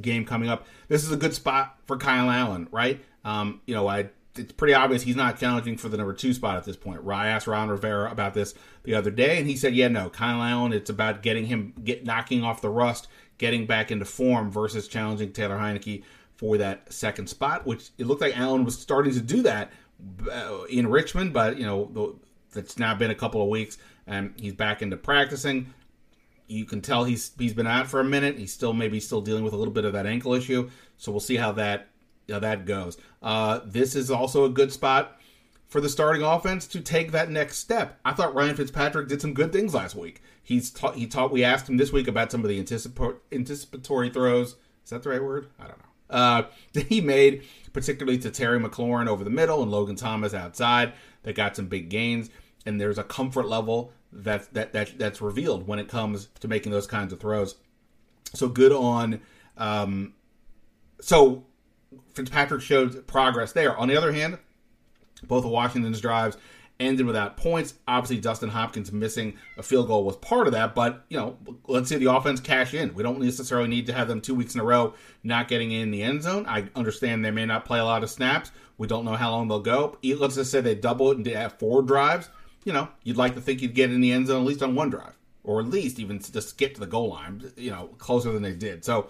game 0.00 0.24
coming 0.24 0.48
up. 0.48 0.66
This 0.88 1.04
is 1.04 1.12
a 1.12 1.16
good 1.16 1.34
spot 1.34 1.78
for 1.84 1.96
Kyle 1.96 2.30
Allen, 2.30 2.68
right? 2.70 3.02
Um, 3.24 3.60
you 3.66 3.74
know, 3.74 3.88
I 3.88 4.08
it's 4.36 4.52
pretty 4.52 4.72
obvious 4.72 5.02
he's 5.02 5.16
not 5.16 5.38
challenging 5.38 5.76
for 5.76 5.88
the 5.88 5.96
number 5.96 6.14
two 6.14 6.32
spot 6.32 6.56
at 6.56 6.64
this 6.64 6.76
point. 6.76 7.06
I 7.06 7.28
asked 7.28 7.46
Ron 7.46 7.68
Rivera 7.68 8.10
about 8.10 8.32
this 8.32 8.54
the 8.82 8.94
other 8.94 9.10
day, 9.10 9.38
and 9.38 9.46
he 9.46 9.56
said, 9.56 9.74
"Yeah, 9.74 9.88
no, 9.88 10.08
Kyle 10.08 10.42
Allen. 10.42 10.72
It's 10.72 10.90
about 10.90 11.22
getting 11.22 11.46
him 11.46 11.74
get 11.84 12.06
knocking 12.06 12.42
off 12.42 12.62
the 12.62 12.70
rust, 12.70 13.08
getting 13.38 13.66
back 13.66 13.90
into 13.90 14.04
form 14.04 14.50
versus 14.50 14.88
challenging 14.88 15.32
Taylor 15.32 15.58
Heinicke 15.58 16.02
for 16.36 16.56
that 16.56 16.92
second 16.92 17.28
spot, 17.28 17.66
which 17.66 17.90
it 17.98 18.06
looked 18.06 18.20
like 18.20 18.36
Allen 18.38 18.64
was 18.64 18.78
starting 18.78 19.12
to 19.12 19.20
do 19.20 19.42
that 19.42 19.70
in 20.68 20.88
Richmond, 20.88 21.32
but 21.32 21.58
you 21.58 21.66
know 21.66 22.18
that's 22.52 22.78
now 22.78 22.94
been 22.94 23.10
a 23.10 23.14
couple 23.14 23.42
of 23.42 23.48
weeks, 23.48 23.78
and 24.06 24.34
he's 24.36 24.54
back 24.54 24.82
into 24.82 24.96
practicing. 24.96 25.72
You 26.46 26.64
can 26.64 26.80
tell 26.80 27.04
he's 27.04 27.32
he's 27.38 27.54
been 27.54 27.66
out 27.66 27.86
for 27.86 28.00
a 28.00 28.04
minute. 28.04 28.38
He's 28.38 28.52
still 28.52 28.72
maybe 28.72 29.00
still 29.00 29.20
dealing 29.20 29.44
with 29.44 29.52
a 29.52 29.56
little 29.56 29.72
bit 29.72 29.84
of 29.84 29.92
that 29.94 30.06
ankle 30.06 30.34
issue, 30.34 30.70
so 30.96 31.12
we'll 31.12 31.20
see 31.20 31.36
how 31.36 31.52
that 31.52 31.88
how 32.30 32.38
that 32.38 32.66
goes. 32.66 32.98
Uh, 33.22 33.60
this 33.64 33.94
is 33.94 34.10
also 34.10 34.44
a 34.44 34.48
good 34.48 34.72
spot 34.72 35.20
for 35.68 35.80
the 35.80 35.88
starting 35.88 36.22
offense 36.22 36.66
to 36.66 36.80
take 36.80 37.12
that 37.12 37.30
next 37.30 37.56
step. 37.58 37.98
I 38.04 38.12
thought 38.12 38.34
Ryan 38.34 38.56
Fitzpatrick 38.56 39.08
did 39.08 39.22
some 39.22 39.32
good 39.32 39.52
things 39.52 39.72
last 39.74 39.94
week. 39.94 40.22
He's 40.42 40.70
taught, 40.70 40.96
he 40.96 41.06
taught. 41.06 41.32
We 41.32 41.44
asked 41.44 41.68
him 41.68 41.78
this 41.78 41.92
week 41.92 42.08
about 42.08 42.30
some 42.30 42.42
of 42.42 42.48
the 42.48 42.58
anticipatory 42.58 44.10
throws. 44.10 44.56
Is 44.84 44.90
that 44.90 45.02
the 45.02 45.10
right 45.10 45.22
word? 45.22 45.48
I 45.58 45.62
don't 45.62 45.78
know. 45.78 45.91
Uh, 46.12 46.44
that 46.74 46.86
he 46.88 47.00
made, 47.00 47.44
particularly 47.72 48.18
to 48.18 48.30
Terry 48.30 48.60
McLaurin 48.60 49.08
over 49.08 49.24
the 49.24 49.30
middle 49.30 49.62
and 49.62 49.70
Logan 49.70 49.96
Thomas 49.96 50.34
outside, 50.34 50.92
that 51.22 51.34
got 51.34 51.56
some 51.56 51.66
big 51.66 51.88
gains. 51.88 52.30
And 52.64 52.80
there's 52.80 52.98
a 52.98 53.04
comfort 53.04 53.48
level 53.48 53.92
that 54.12 54.52
that, 54.54 54.72
that 54.72 54.98
that's 54.98 55.20
revealed 55.20 55.66
when 55.66 55.78
it 55.78 55.88
comes 55.88 56.28
to 56.40 56.48
making 56.48 56.70
those 56.70 56.86
kinds 56.86 57.12
of 57.12 57.18
throws. 57.18 57.56
So 58.34 58.48
good 58.48 58.72
on. 58.72 59.20
Um, 59.56 60.14
so 61.00 61.44
Fitzpatrick 62.14 62.62
showed 62.62 63.06
progress 63.06 63.52
there. 63.52 63.76
On 63.76 63.88
the 63.88 63.96
other 63.96 64.12
hand, 64.12 64.38
both 65.26 65.44
of 65.44 65.50
Washington's 65.50 66.00
drives 66.00 66.36
ended 66.80 67.06
without 67.06 67.36
points. 67.36 67.74
Obviously, 67.86 68.18
Dustin 68.18 68.48
Hopkins 68.48 68.92
missing 68.92 69.36
a 69.56 69.62
field 69.62 69.86
goal 69.86 70.04
was 70.04 70.16
part 70.16 70.46
of 70.46 70.52
that, 70.52 70.74
but 70.74 71.04
you 71.08 71.16
know, 71.16 71.36
let's 71.66 71.88
see 71.88 71.96
the 71.96 72.12
offense 72.12 72.40
cash 72.40 72.74
in. 72.74 72.94
We 72.94 73.02
don't 73.02 73.20
necessarily 73.20 73.68
need 73.68 73.86
to 73.86 73.92
have 73.92 74.08
them 74.08 74.20
two 74.20 74.34
weeks 74.34 74.54
in 74.54 74.60
a 74.60 74.64
row 74.64 74.94
not 75.22 75.48
getting 75.48 75.72
in 75.72 75.90
the 75.90 76.02
end 76.02 76.22
zone. 76.22 76.46
I 76.46 76.68
understand 76.74 77.24
they 77.24 77.30
may 77.30 77.46
not 77.46 77.64
play 77.64 77.78
a 77.78 77.84
lot 77.84 78.02
of 78.02 78.10
snaps. 78.10 78.50
We 78.78 78.86
don't 78.86 79.04
know 79.04 79.14
how 79.14 79.30
long 79.30 79.48
they'll 79.48 79.60
go. 79.60 79.98
Let's 80.02 80.34
just 80.34 80.50
say 80.50 80.60
they 80.60 80.74
double 80.74 81.10
it 81.10 81.18
and 81.18 81.26
have 81.26 81.58
four 81.58 81.82
drives. 81.82 82.28
You 82.64 82.72
know, 82.72 82.88
you'd 83.02 83.16
like 83.16 83.34
to 83.34 83.40
think 83.40 83.62
you'd 83.62 83.74
get 83.74 83.90
in 83.90 84.00
the 84.00 84.12
end 84.12 84.26
zone 84.26 84.42
at 84.42 84.46
least 84.46 84.62
on 84.62 84.74
one 84.74 84.90
drive, 84.90 85.18
or 85.44 85.60
at 85.60 85.66
least 85.66 85.98
even 85.98 86.20
just 86.20 86.56
get 86.58 86.74
to 86.74 86.80
the 86.80 86.86
goal 86.86 87.10
line. 87.10 87.52
You 87.56 87.70
know, 87.70 87.88
closer 87.98 88.32
than 88.32 88.42
they 88.42 88.52
did. 88.52 88.84
So, 88.84 89.08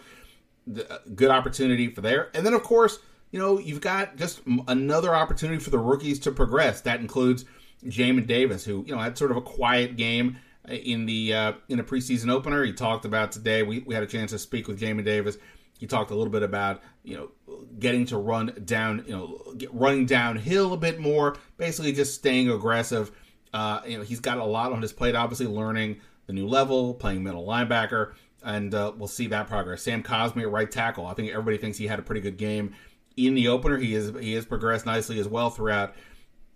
uh, 0.77 0.99
good 1.15 1.31
opportunity 1.31 1.89
for 1.89 2.01
there. 2.01 2.31
And 2.35 2.45
then, 2.47 2.55
of 2.55 2.63
course 2.63 2.99
you 3.33 3.39
know, 3.39 3.59
you've 3.59 3.81
got 3.81 4.17
just 4.17 4.43
another 4.69 5.15
opportunity 5.15 5.59
for 5.59 5.71
the 5.71 5.79
rookies 5.79 6.21
to 6.21 6.31
progress. 6.31 6.83
That 6.83 7.01
includes 7.01 7.47
Jamin 7.85 8.27
Davis, 8.27 8.65
who 8.65 8.85
you 8.87 8.95
know 8.95 9.01
had 9.01 9.19
sort 9.19 9.31
of 9.31 9.39
a 9.39 9.43
quiet 9.43 9.97
game 9.97 10.37
in 10.69 11.07
the 11.07 11.35
uh, 11.35 11.53
in 11.69 11.81
a 11.81 11.85
preseason 11.85 12.31
opener. 12.31 12.63
He 12.63 12.73
talked 12.73 13.05
about 13.05 13.33
today. 13.33 13.63
We, 13.63 13.81
we 13.81 13.95
had 13.95 14.05
a 14.05 14.07
chance 14.07 14.31
to 14.31 14.39
speak 14.39 14.69
with 14.69 14.79
Jamin 14.79 15.05
Davis. 15.05 15.39
He 15.79 15.87
talked 15.87 16.13
a 16.13 16.15
little 16.15 16.31
bit 16.31 16.43
about 16.43 16.83
you 17.03 17.17
know 17.17 17.59
getting 17.79 18.05
to 18.07 18.19
run 18.19 18.53
down, 18.67 19.03
you 19.07 19.13
know, 19.13 19.55
running 19.73 20.05
downhill 20.05 20.75
a 20.75 20.77
bit 20.77 21.01
more. 21.01 21.37
Basically, 21.57 21.93
just 21.93 22.15
staying 22.15 22.51
aggressive. 22.51 23.11
Uh, 23.55 23.81
you 23.87 23.97
know, 23.97 24.05
he's 24.05 24.21
got 24.21 24.39
a 24.39 24.45
lot 24.45 24.73
on 24.73 24.83
his 24.83 24.93
plate. 24.93 25.15
Obviously, 25.15 25.47
learning 25.47 26.01
the 26.27 26.35
new 26.35 26.47
level, 26.47 26.95
playing 26.95 27.25
middle 27.25 27.47
linebacker, 27.47 28.13
and 28.45 28.75
uh, 28.75 28.93
we'll 28.97 29.09
see 29.09 29.27
that 29.29 29.49
progress. 29.49 29.83
Sam 29.83 30.03
Cosmi 30.03 30.43
at 30.43 30.51
right 30.51 30.71
tackle. 30.71 31.07
I 31.07 31.15
think 31.15 31.31
everybody 31.31 31.57
thinks 31.57 31.79
he 31.79 31.87
had 31.87 31.99
a 31.99 32.03
pretty 32.03 32.21
good 32.21 32.37
game 32.37 32.75
in 33.17 33.35
the 33.35 33.49
opener. 33.49 33.79
He 33.79 33.95
is 33.95 34.13
he 34.21 34.35
has 34.35 34.45
progressed 34.45 34.87
nicely 34.87 35.19
as 35.19 35.29
well 35.29 35.51
throughout 35.51 35.95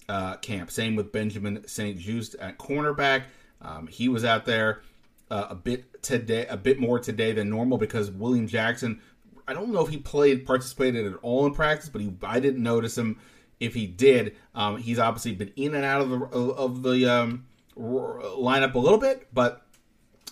uh, 0.09 0.37
camp. 0.37 0.71
Same 0.71 0.97
with 0.97 1.13
Benjamin 1.13 1.67
St-Juste 1.67 2.37
at 2.37 2.59
cornerback. 2.59 3.25
Um, 3.61 3.87
he 3.87 4.09
was 4.09 4.25
out 4.25 4.45
there 4.45 4.83
uh, 5.31 5.47
a 5.51 5.55
bit 5.55 6.03
today, 6.03 6.47
a 6.47 6.57
bit 6.57 6.79
more 6.79 6.99
today 6.99 7.33
than 7.33 7.51
normal 7.51 7.79
because 7.79 8.11
William 8.11 8.47
Jackson. 8.47 9.01
I 9.49 9.55
don't 9.55 9.73
know 9.73 9.81
if 9.81 9.89
he 9.89 9.99
played 9.99 10.45
participated 10.45 11.07
at 11.07 11.19
all 11.23 11.47
in 11.47 11.55
practice, 11.55 11.89
but 11.89 12.01
he 12.01 12.13
I 12.23 12.41
didn't 12.41 12.63
notice 12.63 12.99
him. 12.99 13.19
If 13.59 13.75
he 13.75 13.87
did, 13.87 14.37
um, 14.55 14.77
he's 14.77 14.99
obviously 14.99 15.35
been 15.35 15.53
in 15.57 15.75
and 15.75 15.85
out 15.85 16.03
of 16.03 16.11
the 16.11 16.19
of 16.27 16.83
the 16.83 17.07
um, 17.07 17.47
lineup 17.77 18.75
a 18.75 18.79
little 18.79 18.99
bit, 18.99 19.29
but 19.33 19.63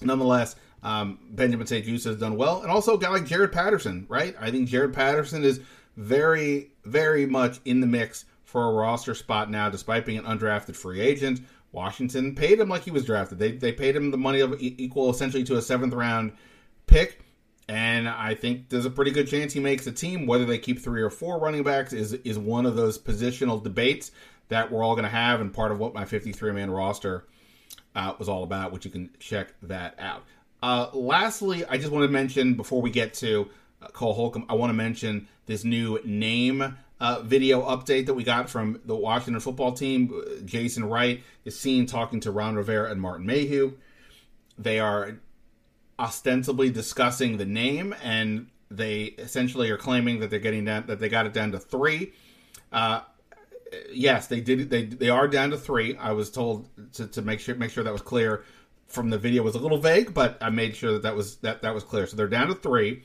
nonetheless, 0.02 0.56
um, 0.82 1.18
Benjamin 1.30 1.66
St-Juste 1.66 2.04
has 2.04 2.18
done 2.18 2.36
well, 2.36 2.60
and 2.62 2.70
also 2.70 2.96
a 2.96 2.98
guy 2.98 3.08
like 3.08 3.24
Jaret 3.24 3.52
Patterson, 3.52 4.04
right? 4.08 4.36
I 4.38 4.50
think 4.50 4.68
Jaret 4.68 4.92
Patterson 4.92 5.44
is 5.44 5.60
very, 5.96 6.72
very 6.84 7.26
much 7.26 7.60
in 7.64 7.80
the 7.80 7.86
mix 7.86 8.24
for 8.44 8.68
a 8.68 8.72
roster 8.72 9.14
spot 9.14 9.50
now, 9.50 9.68
despite 9.68 10.06
being 10.06 10.18
an 10.18 10.24
undrafted 10.24 10.76
free 10.76 11.00
agent. 11.00 11.40
Washington 11.72 12.36
paid 12.36 12.60
him 12.60 12.68
like 12.68 12.82
he 12.82 12.92
was 12.92 13.04
drafted. 13.04 13.38
They, 13.38 13.52
they 13.52 13.72
paid 13.72 13.96
him 13.96 14.12
the 14.12 14.16
money 14.16 14.40
of 14.40 14.54
equal 14.60 15.10
essentially 15.10 15.42
to 15.44 15.56
a 15.56 15.62
seventh 15.62 15.92
round 15.92 16.32
pick. 16.86 17.20
And 17.68 18.08
I 18.08 18.34
think 18.34 18.68
there's 18.68 18.84
a 18.84 18.90
pretty 18.90 19.10
good 19.10 19.26
chance 19.26 19.52
he 19.52 19.60
makes 19.60 19.86
a 19.86 19.92
team. 19.92 20.26
Whether 20.26 20.44
they 20.44 20.58
keep 20.58 20.78
three 20.78 21.02
or 21.02 21.10
four 21.10 21.40
running 21.40 21.62
backs 21.62 21.92
is 21.92 22.12
is 22.12 22.38
one 22.38 22.66
of 22.66 22.76
those 22.76 22.98
positional 22.98 23.62
debates 23.62 24.12
that 24.48 24.70
we're 24.70 24.84
all 24.84 24.94
going 24.94 25.04
to 25.04 25.10
have, 25.10 25.40
and 25.40 25.52
part 25.52 25.72
of 25.72 25.78
what 25.78 25.94
my 25.94 26.04
53 26.04 26.52
man 26.52 26.70
roster 26.70 27.24
uh, 27.94 28.12
was 28.18 28.28
all 28.28 28.44
about, 28.44 28.70
which 28.70 28.84
you 28.84 28.90
can 28.90 29.10
check 29.18 29.54
that 29.62 29.98
out. 29.98 30.24
Uh, 30.62 30.88
lastly, 30.92 31.64
I 31.64 31.78
just 31.78 31.90
want 31.90 32.04
to 32.04 32.12
mention 32.12 32.54
before 32.54 32.82
we 32.82 32.90
get 32.90 33.14
to 33.14 33.48
Cole 33.92 34.14
Holcomb, 34.14 34.46
I 34.48 34.54
want 34.54 34.70
to 34.70 34.74
mention 34.74 35.28
this 35.46 35.64
new 35.64 35.98
name 36.04 36.76
uh, 37.00 37.20
video 37.22 37.62
update 37.62 38.06
that 38.06 38.14
we 38.14 38.24
got 38.24 38.48
from 38.48 38.80
the 38.84 38.96
Washington 38.96 39.40
football 39.40 39.72
team. 39.72 40.12
Jason 40.44 40.84
Wright 40.84 41.22
is 41.44 41.58
seen 41.58 41.86
talking 41.86 42.20
to 42.20 42.30
Ron 42.30 42.56
Rivera 42.56 42.90
and 42.90 43.00
Martin 43.00 43.26
Mayhew. 43.26 43.72
They 44.58 44.78
are 44.78 45.18
ostensibly 45.98 46.70
discussing 46.70 47.36
the 47.36 47.44
name, 47.44 47.94
and 48.02 48.48
they 48.70 49.04
essentially 49.18 49.70
are 49.70 49.76
claiming 49.76 50.20
that 50.20 50.30
they're 50.30 50.38
getting 50.38 50.64
down 50.64 50.86
that 50.86 50.98
they 50.98 51.08
got 51.08 51.26
it 51.26 51.32
down 51.32 51.52
to 51.52 51.58
three. 51.58 52.12
Uh, 52.72 53.00
yes, 53.92 54.26
they 54.26 54.40
did. 54.40 54.70
They 54.70 54.84
they 54.84 55.08
are 55.08 55.28
down 55.28 55.50
to 55.50 55.56
three. 55.56 55.96
I 55.96 56.12
was 56.12 56.30
told 56.30 56.68
to, 56.94 57.06
to 57.08 57.22
make 57.22 57.40
sure 57.40 57.54
make 57.54 57.70
sure 57.70 57.84
that 57.84 57.92
was 57.92 58.02
clear 58.02 58.44
from 58.86 59.10
the 59.10 59.18
video 59.18 59.42
was 59.42 59.54
a 59.54 59.58
little 59.58 59.78
vague, 59.78 60.14
but 60.14 60.38
I 60.40 60.50
made 60.50 60.76
sure 60.76 60.92
that 60.92 61.02
that 61.02 61.16
was 61.16 61.36
that 61.36 61.62
that 61.62 61.74
was 61.74 61.84
clear. 61.84 62.06
So 62.06 62.16
they're 62.16 62.28
down 62.28 62.48
to 62.48 62.54
three, 62.54 63.02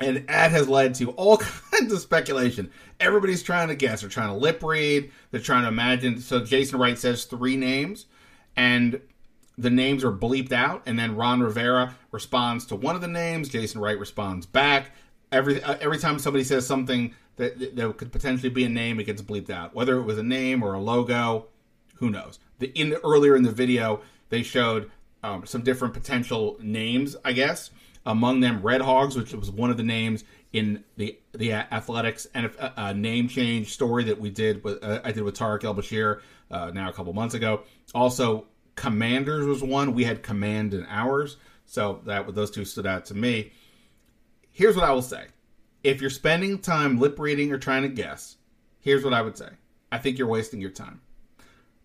and 0.00 0.26
that 0.28 0.50
has 0.50 0.68
led 0.68 0.94
to 0.96 1.10
all 1.12 1.36
kinds 1.70 1.92
of 1.92 2.00
speculation. 2.00 2.70
Everybody's 3.00 3.42
trying 3.42 3.68
to 3.68 3.74
guess. 3.74 4.00
They're 4.00 4.10
trying 4.10 4.28
to 4.28 4.34
lip 4.34 4.62
read. 4.62 5.10
They're 5.30 5.40
trying 5.40 5.62
to 5.62 5.68
imagine. 5.68 6.20
So 6.20 6.44
Jason 6.44 6.78
Wright 6.78 6.98
says 6.98 7.24
three 7.24 7.56
names, 7.56 8.06
and 8.56 9.00
the 9.56 9.70
names 9.70 10.04
are 10.04 10.12
bleeped 10.12 10.52
out, 10.52 10.82
and 10.86 10.98
then 10.98 11.16
Ron 11.16 11.40
Rivera 11.40 11.96
responds 12.12 12.64
to 12.66 12.76
one 12.76 12.94
of 12.94 13.00
the 13.00 13.08
names. 13.08 13.48
Jason 13.48 13.80
Wright 13.80 13.98
responds 13.98 14.46
back. 14.46 14.92
Every 15.30 15.62
uh, 15.62 15.76
every 15.80 15.98
time 15.98 16.18
somebody 16.18 16.44
says 16.44 16.66
something 16.66 17.14
that, 17.36 17.76
that 17.76 17.96
could 17.98 18.12
potentially 18.12 18.50
be 18.50 18.64
a 18.64 18.68
name, 18.68 19.00
it 19.00 19.04
gets 19.04 19.20
bleeped 19.20 19.50
out. 19.50 19.74
Whether 19.74 19.96
it 19.98 20.04
was 20.04 20.18
a 20.18 20.22
name 20.22 20.62
or 20.62 20.74
a 20.74 20.80
logo, 20.80 21.46
who 21.96 22.10
knows? 22.10 22.38
The 22.60 22.68
in 22.78 22.94
earlier 23.04 23.36
in 23.36 23.42
the 23.42 23.52
video, 23.52 24.00
they 24.30 24.42
showed 24.42 24.90
um, 25.22 25.44
some 25.44 25.62
different 25.62 25.94
potential 25.94 26.56
names, 26.60 27.16
I 27.24 27.32
guess. 27.32 27.70
Among 28.08 28.40
them, 28.40 28.62
Red 28.62 28.80
Hogs, 28.80 29.16
which 29.16 29.34
was 29.34 29.50
one 29.50 29.70
of 29.70 29.76
the 29.76 29.82
names 29.82 30.24
in 30.54 30.82
the 30.96 31.18
the 31.32 31.52
athletics 31.52 32.26
and 32.34 32.46
a, 32.46 32.88
a 32.88 32.94
name 32.94 33.28
change 33.28 33.74
story 33.74 34.04
that 34.04 34.18
we 34.18 34.30
did 34.30 34.64
with 34.64 34.82
uh, 34.82 35.00
I 35.04 35.12
did 35.12 35.22
with 35.22 35.34
Tarik 35.34 35.62
El 35.62 35.74
Bashir 35.74 36.20
uh, 36.50 36.70
now 36.72 36.88
a 36.88 36.92
couple 36.92 37.12
months 37.12 37.34
ago. 37.34 37.64
Also, 37.94 38.46
Commanders 38.76 39.44
was 39.44 39.62
one. 39.62 39.92
We 39.92 40.04
had 40.04 40.22
Command 40.22 40.72
in 40.72 40.86
ours, 40.88 41.36
so 41.66 42.00
that 42.06 42.34
those 42.34 42.50
two 42.50 42.64
stood 42.64 42.86
out 42.86 43.04
to 43.06 43.14
me. 43.14 43.52
Here's 44.50 44.74
what 44.74 44.86
I 44.86 44.92
will 44.92 45.02
say: 45.02 45.26
if 45.84 46.00
you're 46.00 46.08
spending 46.08 46.58
time 46.60 46.98
lip 46.98 47.18
reading 47.18 47.52
or 47.52 47.58
trying 47.58 47.82
to 47.82 47.88
guess, 47.90 48.38
here's 48.80 49.04
what 49.04 49.12
I 49.12 49.20
would 49.20 49.36
say. 49.36 49.50
I 49.92 49.98
think 49.98 50.16
you're 50.16 50.28
wasting 50.28 50.62
your 50.62 50.70
time. 50.70 51.02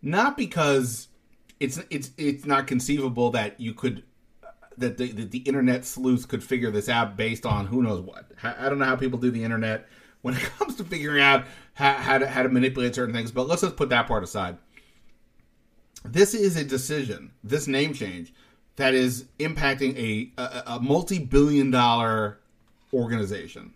Not 0.01 0.38
because 0.38 1.10
it's 1.60 1.82
it's 1.89 2.12
it's 2.18 2.46
not 2.46 2.65
conceivable 2.65 3.32
that 3.32 3.60
you 3.60 3.74
could 3.74 4.03
that 4.77 4.98
the, 4.98 5.12
the, 5.12 5.25
the 5.25 5.38
internet 5.39 5.86
sleuths 5.86 6.25
could 6.25 6.44
figure 6.44 6.72
this 6.72 6.89
out 6.89 7.18
based 7.18 7.46
on 7.46 7.68
who 7.68 7.82
knows 7.84 8.01
what. 8.01 8.32
I 8.44 8.70
don't 8.70 8.80
know 8.80 8.86
how 8.86 8.96
people 8.96 9.20
do 9.20 9.32
the 9.32 9.44
internet 9.44 9.88
when 10.22 10.34
it 10.34 10.39
comes 10.58 10.75
to 10.75 10.84
figuring 10.84 11.22
out 11.22 11.46
how, 11.74 11.94
how 11.94 12.18
to 12.18 12.27
how 12.27 12.44
to 12.44 12.50
manipulate 12.50 12.96
certain 12.96 13.13
things. 13.13 13.32
But 13.32 13.48
let's 13.48 13.62
just 13.62 13.75
put 13.75 13.89
that 13.89 14.08
part 14.08 14.24
aside. 14.24 14.58
This 16.03 16.34
is 16.34 16.58
a 16.58 16.65
decision, 16.65 17.32
this 17.44 17.68
name 17.68 17.94
change, 17.94 18.34
that 18.75 18.94
is 18.94 19.25
impacting 19.39 19.96
a, 19.98 20.42
a, 20.42 20.63
a 20.75 20.80
multi-billion 20.80 21.72
dollar 21.72 22.39
organization. 22.94 23.74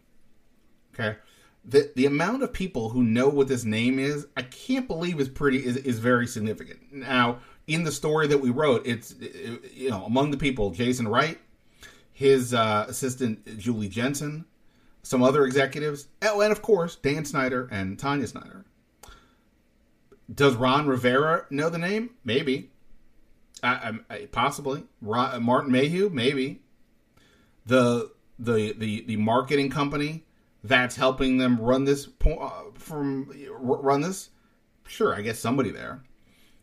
Okay, 0.93 1.17
the 1.63 1.91
the 1.95 2.05
amount 2.05 2.43
of 2.43 2.51
people 2.51 2.89
who 2.89 3.03
know 3.03 3.29
what 3.29 3.47
this 3.47 3.63
name 3.63 3.99
is, 3.99 4.27
I 4.35 4.41
can't 4.41 4.87
believe 4.87 5.19
is 5.19 5.29
pretty 5.29 5.63
is, 5.63 5.77
is 5.77 5.99
very 5.99 6.27
significant. 6.27 6.79
Now, 6.91 7.39
in 7.67 7.83
the 7.83 7.91
story 7.91 8.27
that 8.27 8.39
we 8.39 8.49
wrote, 8.49 8.87
it's 8.87 9.13
you 9.73 9.89
know 9.89 10.05
among 10.05 10.31
the 10.31 10.37
people, 10.37 10.71
Jason 10.71 11.07
Wright, 11.07 11.37
his 12.11 12.53
uh, 12.53 12.85
assistant 12.87 13.59
Julie 13.59 13.89
Jensen, 13.89 14.45
some 15.03 15.21
other 15.21 15.45
executives, 15.45 16.07
oh, 16.21 16.41
and 16.41 16.51
of 16.51 16.61
course 16.61 16.95
Dan 16.95 17.25
Snyder 17.25 17.67
and 17.71 17.99
Tanya 17.99 18.27
Snyder. 18.27 18.65
Does 20.33 20.55
Ron 20.55 20.87
Rivera 20.87 21.45
know 21.49 21.69
the 21.69 21.77
name? 21.77 22.11
Maybe. 22.23 22.71
I, 23.63 23.93
I, 24.09 24.25
possibly. 24.31 24.83
Ron, 25.01 25.41
Martin 25.43 25.71
Mayhew? 25.71 26.09
Maybe. 26.09 26.61
The 27.65 28.11
the 28.39 28.73
the 28.77 29.01
the 29.01 29.17
marketing 29.17 29.69
company 29.69 30.23
that's 30.63 30.95
helping 30.95 31.37
them 31.37 31.59
run 31.59 31.85
this 31.85 32.07
uh, 32.25 32.49
from 32.75 33.31
run 33.59 34.01
this. 34.01 34.29
Sure, 34.85 35.13
I 35.13 35.21
guess 35.21 35.39
somebody 35.39 35.69
there. 35.69 36.01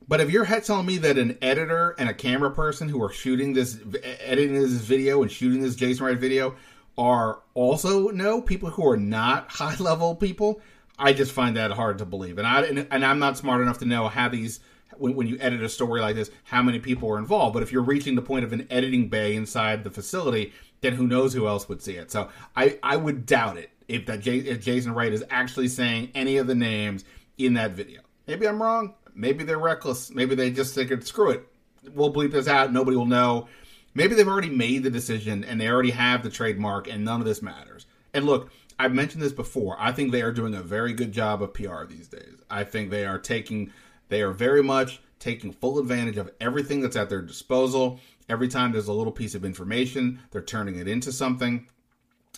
But 0.07 0.21
if 0.21 0.31
you're 0.31 0.45
telling 0.45 0.87
me 0.87 0.99
that 0.99 1.19
an 1.19 1.39
editor 1.41 1.95
and 1.99 2.09
a 2.09 2.15
camera 2.15 2.51
person 2.51 2.89
who 2.89 3.03
are 3.03 3.13
shooting 3.13 3.55
this, 3.55 3.79
editing 4.21 4.55
this 4.55 4.73
video 4.73 5.23
and 5.23 5.31
shooting 5.31 5.63
this 5.63 5.77
Jason 5.77 6.05
Wright 6.05 6.19
video 6.19 6.57
are 6.99 7.41
also 7.55 8.09
no 8.11 8.41
people 8.41 8.71
who 8.71 8.87
are 8.87 8.97
not 8.97 9.49
high 9.51 9.77
level 9.77 10.15
people, 10.15 10.61
I 10.99 11.13
just 11.13 11.33
find 11.33 11.57
that 11.57 11.73
hard 11.73 11.99
to 11.99 12.05
believe. 12.05 12.39
And 12.39 12.47
I 12.47 12.63
and, 12.63 12.87
and 12.91 13.05
I'm 13.05 13.19
not 13.19 13.39
smart 13.39 13.63
enough 13.63 13.79
to 13.79 13.85
know 13.85 14.09
how 14.09 14.29
these 14.29 14.61
when, 14.97 15.17
when, 15.17 15.27
you 15.27 15.37
edit 15.41 15.61
a 15.61 15.69
story 15.69 16.01
like 16.01 16.15
this, 16.15 16.31
how 16.45 16.63
many 16.63 16.79
people 16.79 17.11
are 17.11 17.19
involved. 17.19 17.55
But 17.55 17.65
if 17.65 17.73
you're 17.73 17.83
reaching 17.83 18.15
the 18.15 18.23
point 18.23 18.45
of 18.45 18.53
an 18.53 18.67
editing 18.71 19.09
bay 19.09 19.35
inside 19.35 19.83
the 19.83 19.91
facility, 19.91 20.53
then 20.83 20.93
who 20.93 21.09
knows 21.09 21.33
who 21.33 21.49
else 21.49 21.69
would 21.69 21.83
see 21.83 21.95
it? 21.95 22.13
So 22.13 22.29
I 22.55 22.79
I 22.83 22.97
would 22.97 23.27
doubt 23.27 23.57
it 23.57 23.71
if 23.89 24.07
that 24.07 24.21
J, 24.21 24.39
if 24.39 24.61
Jason 24.61 24.95
Wright 24.95 25.13
is 25.13 25.25
actually 25.31 25.69
saying 25.69 26.11
any 26.15 26.37
of 26.37 26.47
the 26.47 26.55
names 26.55 27.05
in 27.39 27.55
that 27.55 27.73
video. 27.73 28.03
Maybe 28.27 28.47
I'm 28.47 28.63
wrong. 28.63 28.95
Maybe 29.15 29.45
they're 29.45 29.59
reckless. 29.59 30.11
Maybe 30.11 30.35
they 30.35 30.51
just 30.51 30.75
figured, 30.75 31.07
screw 31.07 31.31
it. 31.31 31.47
We'll 31.95 32.13
bleep 32.13 32.33
this 32.33 32.49
out. 32.49 32.73
Nobody 32.73 32.97
will 32.97 33.07
know. 33.07 33.49
Maybe 33.95 34.15
they've 34.15 34.27
already 34.27 34.51
made 34.51 34.83
the 34.83 34.91
decision 34.91 35.45
and 35.45 35.61
they 35.61 35.69
already 35.69 35.91
have 35.91 36.23
the 36.23 36.31
trademark 36.31 36.89
and 36.89 37.05
none 37.05 37.21
of 37.21 37.27
this 37.27 37.43
matters. 37.43 37.87
And 38.13 38.27
look, 38.27 38.51
I've 38.79 38.93
mentioned 38.93 39.23
this 39.23 39.33
before. 39.33 39.77
I 39.79 39.93
think 39.93 40.11
they 40.11 40.23
are 40.23 40.33
doing 40.33 40.55
a 40.55 40.63
very 40.63 40.93
good 40.93 41.13
job 41.13 41.43
of 41.43 41.55
PR 41.55 41.85
these 41.85 42.09
days. 42.09 42.43
I 42.51 42.65
think 42.65 42.91
they 42.91 43.07
are 43.07 43.19
taking, 43.19 43.73
they 44.09 44.23
are 44.23 44.33
very 44.33 44.63
much 44.63 45.01
taking 45.21 45.53
full 45.53 45.79
advantage 45.79 46.17
of 46.17 46.33
everything 46.41 46.81
that's 46.81 46.97
at 46.97 47.09
their 47.09 47.23
disposal. 47.23 48.01
Every 48.29 48.49
time 48.49 48.73
there's 48.73 48.89
a 48.89 48.93
little 48.93 49.13
piece 49.13 49.35
of 49.35 49.45
information, 49.45 50.19
they're 50.31 50.43
turning 50.43 50.77
it 50.77 50.89
into 50.89 51.13
something. 51.13 51.67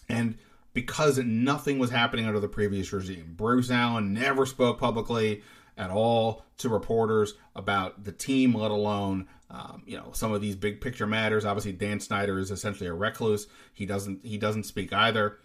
And 0.09 0.37
because 0.75 1.19
nothing 1.19 1.79
was 1.79 1.91
happening 1.91 2.27
under 2.27 2.39
the 2.39 2.49
previous 2.49 2.93
regime, 2.93 3.33
Bruce 3.35 3.71
Allen 3.71 4.13
never 4.13 4.45
spoke 4.45 4.79
publicly 4.79 5.43
at 5.77 5.91
all 5.91 6.45
to 6.59 6.69
reporters 6.69 7.35
about 7.55 8.05
the 8.05 8.13
team, 8.13 8.55
let 8.55 8.71
alone 8.71 9.29
um, 9.51 9.83
you 9.87 9.97
know 9.97 10.11
some 10.13 10.33
of 10.33 10.41
these 10.41 10.57
big 10.57 10.81
picture 10.81 11.07
matters. 11.07 11.45
Obviously, 11.45 11.73
Dan 11.73 12.01
Snyder 12.01 12.39
is 12.39 12.51
essentially 12.51 12.89
a 12.89 12.95
recluse. 12.95 13.47
He 13.73 13.87
doesn't 13.87 14.25
he 14.25 14.39
doesn't 14.39 14.65
speak 14.65 14.93
either. 14.93 15.39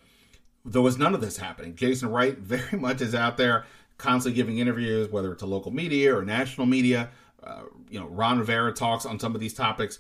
There 0.64 0.82
was 0.82 0.98
none 0.98 1.14
of 1.14 1.22
this 1.22 1.38
happening. 1.38 1.76
Jason 1.76 2.10
Wright 2.10 2.38
very 2.38 2.78
much 2.80 3.02
is 3.02 3.16
out 3.16 3.38
there 3.38 3.66
constantly 3.98 4.36
giving 4.36 4.58
interviews, 4.58 5.10
whether 5.10 5.32
it's 5.32 5.42
to 5.42 5.46
local 5.46 5.72
media 5.72 6.16
or 6.16 6.24
national 6.24 6.66
media. 6.66 7.10
Uh, 7.44 7.64
you 7.90 8.00
know, 8.00 8.08
Ron 8.08 8.40
Rivera 8.40 8.74
talks 8.74 9.06
on 9.06 9.20
some 9.20 9.36
of 9.36 9.42
these 9.42 9.54
topics 9.54 10.00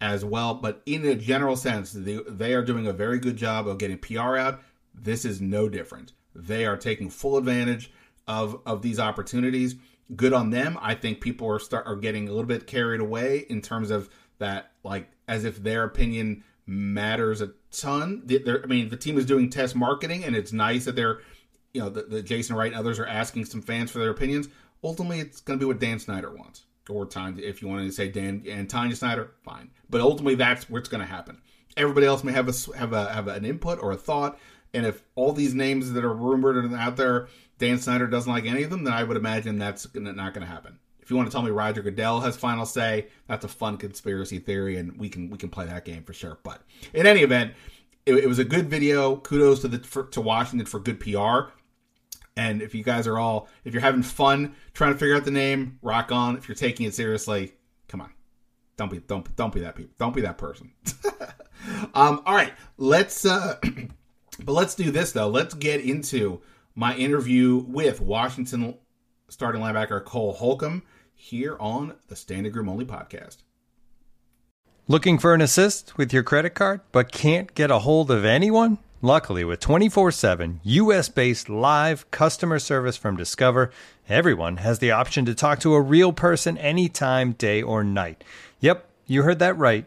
as 0.00 0.24
well. 0.24 0.54
But 0.54 0.82
in 0.86 1.04
a 1.04 1.14
general 1.14 1.56
sense, 1.56 1.92
they, 1.92 2.18
they 2.28 2.54
are 2.54 2.64
doing 2.64 2.86
a 2.86 2.92
very 2.92 3.18
good 3.18 3.36
job 3.36 3.68
of 3.68 3.78
getting 3.78 3.98
PR 3.98 4.36
out. 4.36 4.60
This 4.94 5.24
is 5.24 5.40
no 5.40 5.68
different. 5.68 6.12
They 6.34 6.64
are 6.64 6.76
taking 6.76 7.10
full 7.10 7.36
advantage 7.36 7.92
of 8.26 8.60
of 8.66 8.82
these 8.82 8.98
opportunities. 8.98 9.76
Good 10.16 10.32
on 10.32 10.50
them. 10.50 10.76
I 10.80 10.94
think 10.94 11.20
people 11.20 11.48
are 11.48 11.58
start 11.58 11.86
are 11.86 11.96
getting 11.96 12.28
a 12.28 12.32
little 12.32 12.46
bit 12.46 12.66
carried 12.66 13.00
away 13.00 13.46
in 13.48 13.62
terms 13.62 13.90
of 13.90 14.10
that, 14.38 14.72
like 14.82 15.08
as 15.28 15.44
if 15.44 15.62
their 15.62 15.84
opinion 15.84 16.42
matters 16.66 17.40
a 17.40 17.52
ton. 17.70 18.22
They're, 18.24 18.62
I 18.62 18.66
mean, 18.66 18.88
the 18.88 18.96
team 18.96 19.18
is 19.18 19.26
doing 19.26 19.50
test 19.50 19.76
marketing, 19.76 20.24
and 20.24 20.34
it's 20.34 20.52
nice 20.52 20.84
that 20.84 20.96
they're, 20.96 21.20
you 21.72 21.80
know, 21.80 21.88
the, 21.88 22.22
Jason 22.22 22.56
Wright 22.56 22.72
and 22.72 22.80
others 22.80 22.98
are 22.98 23.06
asking 23.06 23.44
some 23.44 23.62
fans 23.62 23.90
for 23.90 23.98
their 23.98 24.10
opinions. 24.10 24.48
Ultimately, 24.82 25.20
it's 25.20 25.40
going 25.40 25.58
to 25.58 25.62
be 25.62 25.66
what 25.66 25.78
Dan 25.78 25.98
Snyder 25.98 26.30
wants, 26.30 26.64
or 26.88 27.06
Tanya. 27.06 27.44
If 27.44 27.62
you 27.62 27.68
want 27.68 27.86
to 27.86 27.92
say 27.92 28.08
Dan 28.08 28.44
and 28.48 28.68
Tanya 28.68 28.96
Snyder, 28.96 29.32
fine. 29.44 29.70
But 29.88 30.00
ultimately, 30.00 30.36
that's 30.36 30.70
what's 30.70 30.88
going 30.88 31.02
to 31.02 31.06
happen. 31.06 31.40
Everybody 31.76 32.06
else 32.06 32.24
may 32.24 32.32
have 32.32 32.48
a 32.48 32.76
have 32.76 32.92
a 32.92 33.12
have 33.12 33.28
an 33.28 33.44
input 33.44 33.80
or 33.82 33.92
a 33.92 33.96
thought, 33.96 34.38
and 34.74 34.86
if 34.86 35.02
all 35.14 35.32
these 35.32 35.54
names 35.54 35.92
that 35.92 36.04
are 36.04 36.12
rumored 36.12 36.56
and 36.56 36.74
out 36.74 36.96
there 36.96 37.28
Dan 37.60 37.78
Snyder 37.78 38.06
doesn't 38.06 38.32
like 38.32 38.46
any 38.46 38.62
of 38.62 38.70
them, 38.70 38.84
then 38.84 38.94
I 38.94 39.04
would 39.04 39.18
imagine 39.18 39.58
that's 39.58 39.86
not 39.94 40.34
going 40.34 40.46
to 40.46 40.52
happen. 40.52 40.78
If 40.98 41.10
you 41.10 41.16
want 41.16 41.28
to 41.28 41.32
tell 41.32 41.42
me 41.42 41.50
Roger 41.50 41.82
Goodell 41.82 42.20
has 42.20 42.36
final 42.36 42.64
say, 42.64 43.08
that's 43.28 43.44
a 43.44 43.48
fun 43.48 43.76
conspiracy 43.76 44.38
theory, 44.38 44.78
and 44.78 44.98
we 44.98 45.08
can 45.08 45.28
we 45.28 45.36
can 45.36 45.50
play 45.50 45.66
that 45.66 45.84
game 45.84 46.02
for 46.02 46.14
sure. 46.14 46.38
But 46.42 46.62
in 46.94 47.06
any 47.06 47.20
event, 47.20 47.52
it, 48.06 48.14
it 48.14 48.26
was 48.26 48.38
a 48.38 48.44
good 48.44 48.70
video. 48.70 49.16
Kudos 49.16 49.60
to 49.60 49.68
the 49.68 49.78
for, 49.78 50.04
to 50.04 50.20
Washington 50.20 50.66
for 50.66 50.80
good 50.80 51.00
PR. 51.00 51.52
And 52.36 52.62
if 52.62 52.74
you 52.74 52.82
guys 52.82 53.06
are 53.06 53.18
all, 53.18 53.48
if 53.64 53.74
you're 53.74 53.82
having 53.82 54.02
fun 54.02 54.54
trying 54.72 54.94
to 54.94 54.98
figure 54.98 55.14
out 55.14 55.24
the 55.24 55.30
name, 55.30 55.78
rock 55.82 56.10
on. 56.10 56.38
If 56.38 56.48
you're 56.48 56.54
taking 56.54 56.86
it 56.86 56.94
seriously, 56.94 57.52
come 57.88 58.00
on, 58.00 58.10
don't 58.78 58.90
be 58.90 59.00
don't 59.00 59.36
don't 59.36 59.52
be 59.52 59.60
that 59.60 59.76
people, 59.76 59.92
don't 59.98 60.14
be 60.14 60.22
that 60.22 60.38
person. 60.38 60.72
um, 61.94 62.22
all 62.24 62.34
right, 62.34 62.54
let's. 62.78 63.26
uh 63.26 63.58
But 64.44 64.52
let's 64.52 64.74
do 64.74 64.90
this 64.90 65.12
though. 65.12 65.28
Let's 65.28 65.54
get 65.54 65.80
into 65.80 66.40
my 66.74 66.94
interview 66.96 67.56
with 67.56 68.00
Washington 68.00 68.76
starting 69.28 69.60
linebacker 69.60 70.04
Cole 70.04 70.32
Holcomb 70.32 70.82
here 71.14 71.56
on 71.60 71.94
the 72.08 72.14
Standig 72.14 72.54
Room 72.54 72.68
Only 72.68 72.84
podcast. 72.84 73.38
Looking 74.88 75.18
for 75.18 75.34
an 75.34 75.40
assist 75.40 75.96
with 75.96 76.12
your 76.12 76.22
credit 76.22 76.50
card, 76.50 76.80
but 76.90 77.12
can't 77.12 77.54
get 77.54 77.70
a 77.70 77.80
hold 77.80 78.10
of 78.10 78.24
anyone? 78.24 78.78
Luckily, 79.02 79.44
with 79.44 79.60
24 79.60 80.10
7 80.10 80.60
US 80.62 81.08
based 81.08 81.48
live 81.48 82.10
customer 82.10 82.58
service 82.58 82.96
from 82.96 83.16
Discover, 83.16 83.70
everyone 84.08 84.58
has 84.58 84.78
the 84.78 84.90
option 84.90 85.24
to 85.26 85.34
talk 85.34 85.60
to 85.60 85.74
a 85.74 85.80
real 85.80 86.12
person 86.12 86.58
anytime, 86.58 87.32
day 87.32 87.62
or 87.62 87.82
night. 87.82 88.24
Yep, 88.60 88.86
you 89.06 89.22
heard 89.22 89.38
that 89.38 89.56
right 89.56 89.86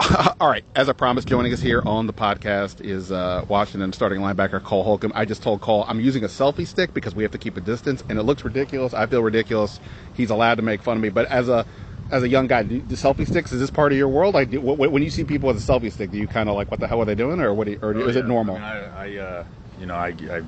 All 0.40 0.48
right, 0.48 0.64
as 0.74 0.88
I 0.88 0.92
promised, 0.92 1.28
joining 1.28 1.52
us 1.52 1.60
here 1.60 1.80
on 1.86 2.08
the 2.08 2.12
podcast 2.12 2.80
is 2.80 3.12
uh, 3.12 3.44
Washington 3.48 3.92
starting 3.92 4.20
linebacker 4.20 4.62
Cole 4.62 4.82
Holcomb. 4.82 5.12
I 5.14 5.24
just 5.24 5.42
told 5.42 5.60
Cole 5.60 5.84
I'm 5.86 6.00
using 6.00 6.24
a 6.24 6.26
selfie 6.26 6.66
stick 6.66 6.92
because 6.92 7.14
we 7.14 7.22
have 7.22 7.30
to 7.32 7.38
keep 7.38 7.56
a 7.56 7.60
distance, 7.60 8.02
and 8.08 8.18
it 8.18 8.24
looks 8.24 8.44
ridiculous. 8.44 8.92
I 8.92 9.06
feel 9.06 9.22
ridiculous. 9.22 9.78
He's 10.14 10.30
allowed 10.30 10.56
to 10.56 10.62
make 10.62 10.82
fun 10.82 10.96
of 10.96 11.02
me, 11.02 11.10
but 11.10 11.26
as 11.26 11.48
a 11.48 11.64
as 12.10 12.24
a 12.24 12.28
young 12.28 12.48
guy, 12.48 12.64
do, 12.64 12.80
do 12.80 12.96
selfie 12.96 13.26
sticks 13.26 13.52
is 13.52 13.60
this 13.60 13.70
part 13.70 13.92
of 13.92 13.98
your 13.98 14.08
world? 14.08 14.34
Like, 14.34 14.50
do, 14.50 14.60
when 14.60 15.02
you 15.02 15.10
see 15.10 15.24
people 15.24 15.46
with 15.46 15.56
a 15.56 15.72
selfie 15.72 15.92
stick, 15.92 16.10
do 16.10 16.18
you 16.18 16.26
kind 16.26 16.48
of 16.48 16.56
like, 16.56 16.70
what 16.70 16.80
the 16.80 16.88
hell 16.88 17.00
are 17.00 17.04
they 17.04 17.14
doing, 17.14 17.40
or 17.40 17.54
what? 17.54 17.68
You, 17.68 17.78
or 17.80 17.94
oh, 17.94 18.08
is 18.08 18.16
yeah. 18.16 18.22
it 18.22 18.26
normal? 18.26 18.56
I, 18.56 18.58
mean, 18.58 18.90
I, 18.90 19.20
I 19.20 19.24
uh, 19.24 19.44
you 19.80 19.86
know, 19.86 19.94
I, 19.94 20.08
I 20.30 20.42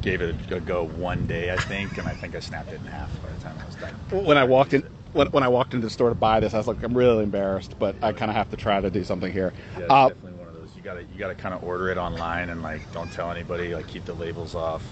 gave 0.00 0.22
it 0.22 0.34
a 0.50 0.60
go 0.60 0.84
one 0.84 1.26
day, 1.26 1.52
I 1.52 1.56
think, 1.56 1.98
and 1.98 2.08
I 2.08 2.14
think 2.14 2.34
I 2.34 2.40
snapped 2.40 2.70
it 2.70 2.80
in 2.80 2.86
half 2.86 3.10
by 3.22 3.30
the 3.30 3.40
time 3.42 3.56
I 3.60 3.66
was 3.66 3.74
done. 3.76 4.24
When 4.24 4.38
I 4.38 4.44
walked 4.44 4.74
in, 4.74 4.82
when, 5.12 5.26
when 5.28 5.42
I 5.42 5.48
walked 5.48 5.74
into 5.74 5.86
the 5.86 5.90
store 5.90 6.08
to 6.08 6.14
buy 6.14 6.40
this, 6.40 6.54
I 6.54 6.58
was 6.58 6.66
like, 6.66 6.82
I'm 6.82 6.96
really 6.96 7.24
embarrassed, 7.24 7.74
but 7.78 7.96
I 8.02 8.12
kind 8.12 8.30
of 8.30 8.36
have 8.36 8.48
to 8.50 8.56
try 8.56 8.80
to 8.80 8.90
do 8.90 9.04
something 9.04 9.32
here. 9.32 9.52
Yeah, 9.78 9.86
uh, 9.86 10.08
definitely 10.08 10.38
one 10.38 10.48
of 10.48 10.54
those. 10.54 10.76
You 10.76 10.82
gotta 10.82 11.02
you 11.02 11.18
gotta 11.18 11.34
kind 11.34 11.54
of 11.54 11.62
order 11.62 11.88
it 11.90 11.98
online 11.98 12.50
and 12.50 12.62
like 12.62 12.92
don't 12.92 13.10
tell 13.10 13.30
anybody. 13.30 13.74
Like 13.74 13.86
keep 13.86 14.04
the 14.04 14.14
labels 14.14 14.54
off. 14.54 14.84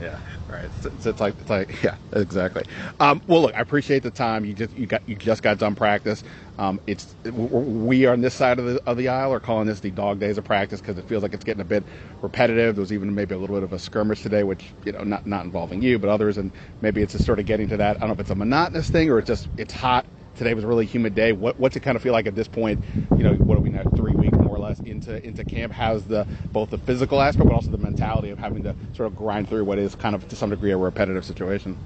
Yeah. 0.00 0.20
Right. 0.48 0.66
It's, 0.66 1.06
it's, 1.06 1.20
like 1.20 1.36
it's 1.40 1.50
like 1.50 1.74
yeah, 1.84 1.96
exactly. 2.12 2.64
Um, 3.00 3.22
well, 3.26 3.42
look, 3.42 3.54
I 3.56 3.60
appreciate 3.60 4.02
the 4.02 4.10
time. 4.10 4.44
You 4.44 4.54
just 4.54 4.76
you 4.76 4.86
got 4.86 5.02
you 5.08 5.16
just 5.16 5.42
got 5.42 5.58
done 5.58 5.74
practice. 5.74 6.22
Um, 6.58 6.80
it's 6.86 7.16
we 7.32 8.04
are 8.06 8.12
on 8.12 8.20
this 8.20 8.34
side 8.34 8.58
of 8.58 8.66
the 8.66 8.82
of 8.86 8.98
the 8.98 9.08
aisle 9.08 9.32
are 9.32 9.40
calling 9.40 9.66
this 9.66 9.80
the 9.80 9.90
dog 9.90 10.20
days 10.20 10.38
of 10.38 10.44
practice 10.44 10.80
because 10.82 10.98
it 10.98 11.06
feels 11.08 11.22
like 11.22 11.34
it's 11.34 11.44
getting 11.44 11.62
a 11.62 11.66
bit 11.66 11.88
repetitive. 12.22 12.76
There 12.76 12.82
was 12.82 12.92
even 12.92 13.14
maybe 13.14 13.34
a 13.34 13.38
little 13.38 13.56
bit 13.56 13.62
of 13.64 13.72
a 13.72 13.78
skirmish 13.78 14.22
today, 14.22 14.44
which 14.44 14.74
you 14.84 14.92
know 14.92 15.02
not 15.04 15.26
not 15.26 15.44
involving 15.46 15.82
you 15.82 15.98
but 15.98 16.10
others, 16.10 16.38
and 16.38 16.52
maybe 16.82 17.02
it's 17.02 17.12
just 17.12 17.24
sort 17.24 17.40
of 17.40 17.46
getting 17.46 17.68
to 17.68 17.76
that. 17.78 17.96
I 17.96 18.00
don't 18.00 18.10
know 18.10 18.14
if 18.14 18.20
it's 18.20 18.30
a 18.30 18.34
monotonous 18.36 18.90
thing 18.90 19.10
or 19.10 19.18
it's 19.18 19.28
just 19.28 19.48
it's 19.56 19.72
hot. 19.74 20.06
Today 20.34 20.54
was 20.54 20.64
a 20.64 20.68
really 20.68 20.86
humid 20.86 21.14
day. 21.14 21.32
What, 21.32 21.58
what's 21.58 21.76
it 21.76 21.80
kind 21.80 21.96
of 21.96 22.02
feel 22.02 22.12
like 22.12 22.26
at 22.26 22.34
this 22.34 22.48
point? 22.48 22.84
You 23.16 23.24
know, 23.24 23.34
what 23.36 23.56
are 23.56 23.60
we 23.62 23.70
now? 23.70 23.84
Three 23.96 24.12
weeks 24.12 24.35
less 24.66 24.80
into 24.80 25.24
into 25.24 25.44
camp. 25.44 25.72
How's 25.72 26.04
the 26.04 26.26
both 26.52 26.70
the 26.70 26.78
physical 26.78 27.20
aspect, 27.20 27.48
but 27.48 27.54
also 27.54 27.70
the 27.70 27.78
mentality 27.78 28.30
of 28.30 28.38
having 28.38 28.62
to 28.64 28.74
sort 28.94 29.06
of 29.06 29.16
grind 29.16 29.48
through 29.48 29.64
what 29.64 29.78
is 29.78 29.94
kind 29.94 30.14
of 30.14 30.28
to 30.28 30.36
some 30.36 30.50
degree 30.50 30.72
a 30.72 30.76
repetitive 30.76 31.24
situation. 31.24 31.78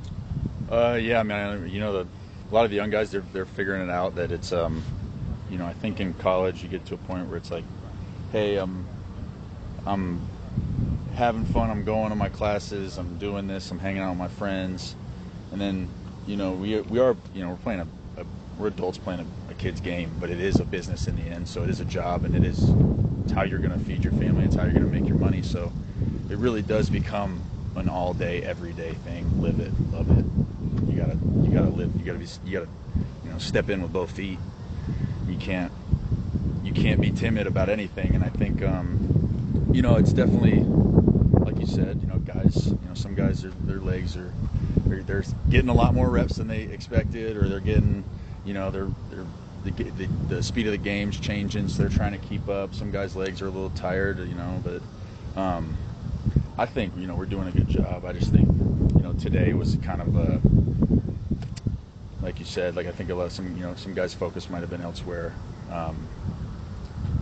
Uh, 0.71 0.99
yeah, 1.01 1.21
I 1.21 1.23
mean, 1.23 1.69
you 1.69 1.81
know, 1.81 1.93
the, 1.93 2.09
a 2.51 2.55
lot 2.55 2.65
of 2.65 2.71
the 2.71 2.77
young 2.77 2.91
guys 2.91 3.11
they're 3.11 3.25
they're 3.33 3.45
figuring 3.45 3.83
it 3.83 3.91
out 3.91 4.15
that 4.17 4.33
it's 4.33 4.53
um, 4.53 4.83
you 5.51 5.59
know, 5.59 5.67
I 5.67 5.73
think 5.73 6.01
in 6.01 6.15
college 6.15 6.63
you 6.63 6.69
get 6.69 6.87
to 6.87 6.95
a 6.95 6.99
point 6.99 7.29
where 7.29 7.37
it's 7.37 7.51
like, 7.51 7.65
hey, 8.33 8.57
I'm 8.57 8.87
I'm 9.87 10.21
having 11.15 11.45
fun. 11.45 11.71
I'm 11.71 11.85
going 11.85 12.11
to 12.11 12.17
my 12.17 12.29
classes. 12.29 12.99
I'm 12.99 13.19
doing 13.19 13.47
this. 13.47 13.71
I'm 13.71 13.79
hanging 13.79 14.03
out 14.03 14.11
with 14.11 14.19
my 14.19 14.29
friends, 14.29 14.95
and 15.53 15.61
then 15.61 15.89
you 16.27 16.37
know 16.37 16.53
we 16.53 16.81
we 16.81 16.99
are 17.01 17.17
you 17.35 17.43
know 17.43 17.51
we're 17.51 17.57
playing 17.57 17.81
a 17.81 17.87
we're 18.61 18.69
adults 18.69 18.99
playing 18.99 19.21
a, 19.21 19.25
a, 19.25 19.27
kid's 19.61 19.81
game, 19.81 20.11
but 20.19 20.31
it 20.31 20.41
is 20.41 20.59
a 20.59 20.65
business 20.65 21.07
in 21.07 21.17
the 21.17 21.23
end. 21.23 21.47
So 21.47 21.63
it 21.63 21.69
is 21.69 21.81
a 21.81 21.85
job, 21.85 22.25
and 22.25 22.35
it 22.35 22.45
is 22.45 22.71
it's 23.25 23.33
how 23.33 23.43
you're 23.43 23.59
going 23.59 23.79
to 23.79 23.85
feed 23.85 24.03
your 24.03 24.15
family. 24.15 24.45
It's 24.45 24.55
how 24.55 24.65
you're 24.65 24.73
going 24.73 24.91
to 24.91 25.01
make 25.01 25.07
your 25.07 25.19
money. 25.19 25.43
So 25.43 25.71
it 26.31 26.39
really 26.39 26.63
does 26.63 26.89
become 26.89 27.43
an 27.77 27.89
all 27.89 28.15
day, 28.15 28.43
everyday 28.43 28.95
thing. 28.95 29.41
Live 29.41 29.61
it, 29.61 29.73
love 29.93 30.11
it. 30.19 30.25
You 30.91 30.97
gotta 30.99 31.19
you 31.43 31.51
gotta 31.53 31.69
live. 31.69 31.95
You 31.97 32.05
gotta 32.05 32.19
be 32.19 32.27
you 32.47 32.59
gotta 32.59 32.71
you 33.25 33.31
know 33.31 33.39
step 33.39 33.69
in 33.69 33.83
with 33.83 33.93
both 33.93 34.11
feet. 34.11 34.39
You 35.29 35.37
can't 35.37 35.71
you 36.65 36.73
can't 36.73 37.01
be 37.01 37.11
timid 37.11 37.47
about 37.47 37.69
anything. 37.69 38.15
And 38.15 38.25
I 38.25 38.29
think 38.29 38.63
um, 38.63 39.71
you 39.73 39.83
know 39.83 39.97
it's 39.97 40.13
definitely 40.13 40.61
like 41.45 41.61
you 41.61 41.67
said. 41.67 42.01
You 42.01 42.09
know, 42.09 42.19
guys. 42.19 42.67
You 42.67 42.89
know, 42.89 42.95
some 42.95 43.15
guys 43.15 43.45
are, 43.45 43.51
their 43.51 43.79
legs 43.79 44.17
are 44.17 44.33
they're, 44.87 45.03
they're 45.03 45.25
getting 45.51 45.69
a 45.69 45.75
lot 45.75 45.95
more 45.95 46.09
reps 46.09 46.37
than 46.37 46.49
they 46.49 46.63
expected, 46.63 47.37
or 47.37 47.49
they're 47.49 47.61
getting 47.61 48.05
you 48.45 48.55
know 48.55 48.71
they're 48.71 48.89
they're 49.11 49.27
the, 49.65 49.71
the, 49.71 50.07
the, 50.29 50.43
speed 50.43 50.67
of 50.67 50.73
the 50.73 50.79
game's 50.79 51.19
changing, 51.19 51.69
so 51.69 51.83
they're 51.83 51.91
trying 51.91 52.13
to 52.13 52.27
keep 52.27 52.49
up. 52.49 52.75
Some 52.75 52.91
guys' 52.91 53.15
legs 53.15 53.43
are 53.43 53.47
a 53.47 53.51
little 53.51 53.71
tired, 53.71 54.19
you 54.19 54.35
know, 54.35 54.63
but 54.65 55.41
um, 55.41 55.77
I 56.57 56.67
think 56.67 56.95
you 56.97 57.07
know 57.07 57.15
we're 57.15 57.27
doing 57.27 57.49
a 57.49 57.51
good 57.51 57.69
job. 57.69 58.05
I 58.05 58.13
just 58.13 58.33
think 58.33 58.49
you 58.49 59.03
know 59.03 59.13
today 59.15 59.53
was 59.53 59.77
kind 59.83 60.01
of 60.01 60.17
a 60.17 60.41
like 62.23 62.39
you 62.39 62.45
said, 62.45 62.77
like 62.77 62.87
I 62.87 62.93
think 62.93 63.11
a 63.11 63.15
lot 63.15 63.25
of 63.25 63.33
some 63.33 63.57
you 63.57 63.63
know 63.63 63.75
some 63.77 63.95
guys' 63.95 64.15
focus 64.15 64.51
might 64.51 64.61
have 64.61 64.71
been 64.71 64.83
elsewhere. 64.83 65.33
Um, 65.71 65.97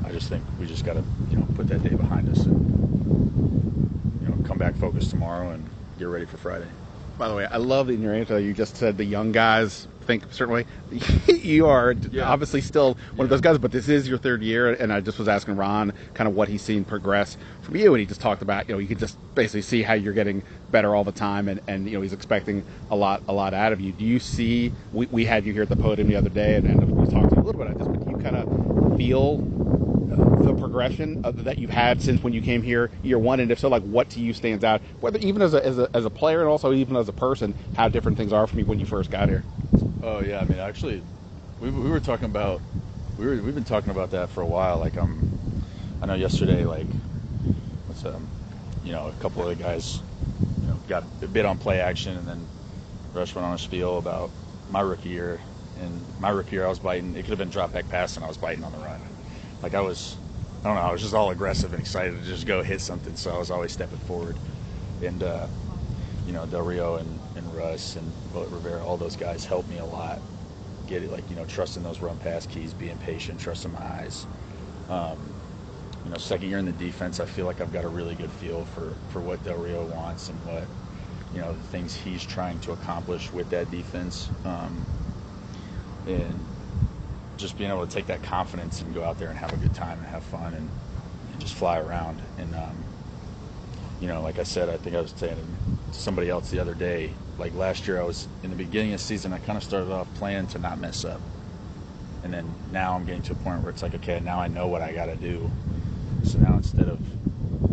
I 0.05 0.11
just 0.11 0.29
think 0.29 0.43
we 0.59 0.67
just 0.67 0.85
got 0.85 0.95
to 0.95 1.05
you 1.31 1.39
know 1.39 1.47
put 1.55 1.69
that 1.69 1.83
day 1.83 1.95
behind 1.95 2.29
us 2.29 2.45
and 2.45 4.23
you 4.23 4.29
know 4.29 4.43
come 4.47 4.59
back 4.59 4.75
focused 4.77 5.11
tomorrow 5.11 5.51
and 5.51 5.65
get 5.99 6.07
ready 6.07 6.25
for 6.25 6.37
Friday. 6.37 6.69
By 7.17 7.29
the 7.29 7.35
way, 7.35 7.47
I 7.47 7.57
love 7.57 7.91
in 7.91 8.01
your 8.01 8.15
answer 8.15 8.39
you 8.39 8.53
just 8.53 8.77
said 8.77 8.97
the 8.97 9.05
young 9.05 9.33
guys 9.33 9.89
think 10.09 10.25
certainly 10.33 10.67
you 11.29 11.67
are 11.67 11.93
yeah. 12.11 12.29
obviously 12.29 12.63
still 12.63 12.95
one 12.95 13.19
yeah. 13.19 13.23
of 13.25 13.29
those 13.31 13.41
guys, 13.43 13.59
but 13.59 13.71
this 13.71 13.89
is 13.89 14.09
your 14.09 14.17
third 14.19 14.43
year, 14.43 14.73
and 14.73 14.91
I 14.91 15.01
just 15.01 15.19
was 15.19 15.29
asking 15.29 15.57
Ron 15.57 15.93
kind 16.15 16.27
of 16.27 16.35
what 16.35 16.49
he's 16.49 16.63
seen 16.63 16.83
progress 16.85 17.37
from 17.61 17.77
you, 17.77 17.95
and 17.95 18.01
he 18.01 18.07
just 18.07 18.21
talked 18.21 18.41
about 18.41 18.69
you 18.69 18.75
know 18.75 18.79
you 18.79 18.89
could 18.89 18.99
just 18.99 19.19
basically 19.35 19.63
see 19.63 19.83
how 19.83 19.93
you're 19.93 20.15
getting 20.15 20.43
better 20.71 20.97
all 20.97 21.05
the 21.05 21.13
time, 21.13 21.47
and, 21.49 21.61
and 21.69 21.87
you 21.87 21.93
know 21.93 22.01
he's 22.01 22.15
expecting 22.15 22.65
a 22.91 22.97
lot 22.97 23.23
a 23.29 23.33
lot 23.33 23.53
out 23.53 23.73
of 23.73 23.81
you. 23.81 23.93
Do 23.93 24.05
you 24.05 24.19
see? 24.19 24.73
We, 24.93 25.07
we 25.07 25.25
had 25.27 25.45
you 25.45 25.53
here 25.53 25.63
at 25.63 25.69
the 25.69 25.77
podium 25.77 26.09
the 26.09 26.17
other 26.17 26.31
day, 26.31 26.57
and, 26.57 26.67
and 26.67 26.91
we 26.91 27.07
talked 27.07 27.29
to 27.29 27.37
you 27.37 27.43
a 27.43 27.45
little 27.45 27.61
bit 27.63 27.71
about 27.71 27.79
this, 27.79 27.89
but 27.89 28.05
do 28.05 28.11
you 28.11 28.17
kind 28.17 28.37
of 28.37 28.97
feel 28.97 29.45
uh, 30.11 30.43
the 30.43 30.55
progression 30.55 31.21
that 31.23 31.59
you've 31.59 31.71
had 31.71 32.01
since 32.01 32.23
when 32.23 32.33
you 32.33 32.41
came 32.41 32.63
here 32.63 32.91
year 33.03 33.19
one, 33.19 33.41
and 33.41 33.51
if 33.51 33.59
so, 33.59 33.69
like 33.69 33.83
what 33.83 34.09
to 34.11 34.21
you 34.21 34.33
stands 34.33 34.65
out, 34.65 34.81
whether 35.01 35.19
even 35.19 35.43
as 35.43 35.53
a, 35.53 35.65
as 35.65 35.79
a, 35.79 35.91
as 35.93 36.07
a 36.07 36.11
player 36.11 36.41
and 36.41 36.49
also 36.49 36.73
even 36.73 36.97
as 36.97 37.11
a 37.11 37.13
person, 37.13 37.55
how 37.77 37.89
different 37.89 38.17
things 38.17 38.33
are 38.33 38.47
from 38.47 38.59
you 38.59 38.65
when 38.65 38.81
you 38.81 38.87
first 38.87 39.11
got 39.11 39.29
here. 39.29 39.45
Oh 40.03 40.21
yeah, 40.21 40.41
I 40.41 40.45
mean 40.45 40.59
actually, 40.59 41.03
we, 41.61 41.71
we 41.71 41.91
were 41.91 42.01
talking 42.01 42.27
about 42.27 42.61
we 43.19 43.27
were 43.27 43.43
we've 43.43 43.55
been 43.55 43.65
talking 43.65 43.91
about 43.91 44.11
that 44.13 44.31
for 44.31 44.43
a 44.43 44.47
while. 44.47 44.79
Like 44.79 44.97
um, 44.97 45.21
I 46.01 46.07
know 46.07 46.15
yesterday 46.15 46.65
like 46.65 46.87
what's 47.87 48.05
um, 48.05 48.29
you 48.85 48.93
know 48.93 49.09
a 49.09 49.13
couple 49.21 49.43
of 49.43 49.49
the 49.49 49.63
guys 49.63 50.01
you 50.61 50.69
know 50.69 50.77
got 50.89 51.03
a 51.23 51.27
bit 51.27 51.45
on 51.45 51.59
play 51.59 51.81
action, 51.81 52.17
and 52.17 52.29
then 52.29 52.47
Russ 53.13 53.35
went 53.35 53.45
on 53.47 53.55
a 53.55 53.59
spiel 53.59 53.99
about 53.99 54.31
my 54.71 54.81
rookie 54.81 55.09
year. 55.09 55.41
And 55.81 56.05
my 56.21 56.31
rookie 56.31 56.53
year, 56.53 56.67
I 56.67 56.69
was 56.69 56.79
biting. 56.79 57.17
It 57.17 57.23
could 57.23 57.31
have 57.31 57.39
been 57.39 57.51
drop 57.51 57.73
back 57.73 57.89
pass, 57.89 58.17
and 58.17 58.25
I 58.25 58.29
was 58.29 58.37
biting 58.37 58.63
on 58.65 58.73
the 58.73 58.79
run. 58.79 59.01
Like 59.63 59.75
I 59.75 59.81
was, 59.81 60.17
I 60.61 60.65
don't 60.65 60.77
know. 60.77 60.83
I 60.83 60.93
was 60.93 61.03
just 61.03 61.15
all 61.15 61.31
aggressive 61.31 61.73
and 61.73 61.81
excited 61.81 62.21
to 62.21 62.29
just 62.29 62.47
go 62.47 62.63
hit 62.63 62.81
something. 62.81 63.17
So 63.17 63.35
I 63.35 63.39
was 63.39 63.51
always 63.51 63.73
stepping 63.73 63.99
forward. 63.99 64.37
And 65.03 65.23
uh, 65.23 65.47
you 66.27 66.33
know, 66.33 66.47
Del 66.47 66.63
Rio 66.63 66.97
and, 66.97 67.18
and 67.39 67.55
Russ 67.55 67.97
and 67.97 68.13
Rivera, 68.35 68.85
all 68.85 68.97
those 68.97 69.17
guys 69.17 69.45
helped 69.47 69.69
me 69.71 69.79
a 69.79 69.85
lot. 69.85 70.21
Get 70.87 71.03
it, 71.03 71.11
like, 71.11 71.29
you 71.31 71.37
know, 71.37 71.45
trusting 71.45 71.83
those 71.83 72.01
run 72.03 72.19
pass 72.19 72.47
keys, 72.47 72.75
being 72.75 72.99
patient, 72.99 73.41
trusting 73.41 73.73
my 73.73 73.81
eyes. 73.81 74.27
Um, 74.89 75.19
you 76.05 76.11
know, 76.11 76.19
second 76.19 76.49
year 76.49 76.59
in 76.59 76.65
the 76.65 76.73
defense, 76.73 77.21
I 77.21 77.27
feel 77.27 77.47
like 77.47 77.61
I've 77.61 77.73
got 77.73 77.85
a 77.85 77.89
really 77.89 78.15
good 78.15 78.31
feel 78.31 78.65
for, 78.65 78.97
for 79.09 79.21
what 79.21 79.43
Del 79.45 79.57
Rio 79.57 79.87
wants 79.87 80.29
and 80.29 80.45
what, 80.47 80.65
you 81.35 81.41
know, 81.41 81.53
the 81.53 81.63
things 81.69 81.95
he's 81.95 82.25
trying 82.25 82.59
to 82.61 82.73
accomplish 82.73 83.33
with 83.33 83.51
that 83.51 83.71
defense. 83.71 84.31
Um, 84.45 84.87
and 86.07 86.47
just 87.37 87.57
being 87.59 87.71
able 87.71 87.87
to 87.87 87.93
take 87.93 88.07
that 88.07 88.23
confidence 88.23 88.81
and 88.81 88.95
go 88.95 89.05
out 89.05 89.19
there 89.19 89.29
and 89.29 89.39
have 89.39 89.53
a 89.53 89.57
good 89.57 89.75
time 89.75 89.99
and 89.99 90.07
have 90.07 90.25
fun 90.25 90.55
and, 90.55 90.71
and 91.33 91.41
just 91.41 91.55
fly 91.55 91.79
around. 91.79 92.23
And, 92.39 92.55
um, 92.55 92.77
you 94.01 94.09
know, 94.09 94.23
like 94.23 94.39
I 94.39 94.45
said, 94.45 94.69
I 94.69 94.77
think 94.77 94.97
I 94.97 95.01
was 95.01 95.13
saying 95.17 95.78
somebody 95.93 96.29
else 96.29 96.51
the 96.51 96.59
other 96.59 96.75
day, 96.75 97.11
like 97.39 97.55
last 97.55 97.87
year, 97.87 98.01
I 98.01 98.05
was 98.05 98.27
in 98.43 98.51
the 98.51 98.57
beginning 98.57 98.93
of 98.93 99.01
the 99.01 99.07
season. 99.07 99.33
I 99.33 99.39
kind 99.39 99.57
of 99.57 99.63
started 99.65 99.91
off 99.93 100.13
playing 100.15 100.49
to 100.49 100.59
not 100.59 100.79
mess 100.79 101.05
up, 101.05 101.21
and 102.25 102.33
then 102.33 102.53
now 102.73 102.95
I'm 102.95 103.05
getting 103.05 103.23
to 103.23 103.33
a 103.33 103.37
point 103.37 103.63
where 103.63 103.71
it's 103.71 103.83
like, 103.83 103.95
okay, 103.95 104.21
now 104.21 104.41
I 104.41 104.49
know 104.49 104.67
what 104.67 104.83
I 104.83 104.93
got 104.93 105.07
to 105.07 105.17
do. 105.17 105.51
So 106.25 106.39
now 106.39 106.55
instead 106.55 106.89
of 106.89 107.01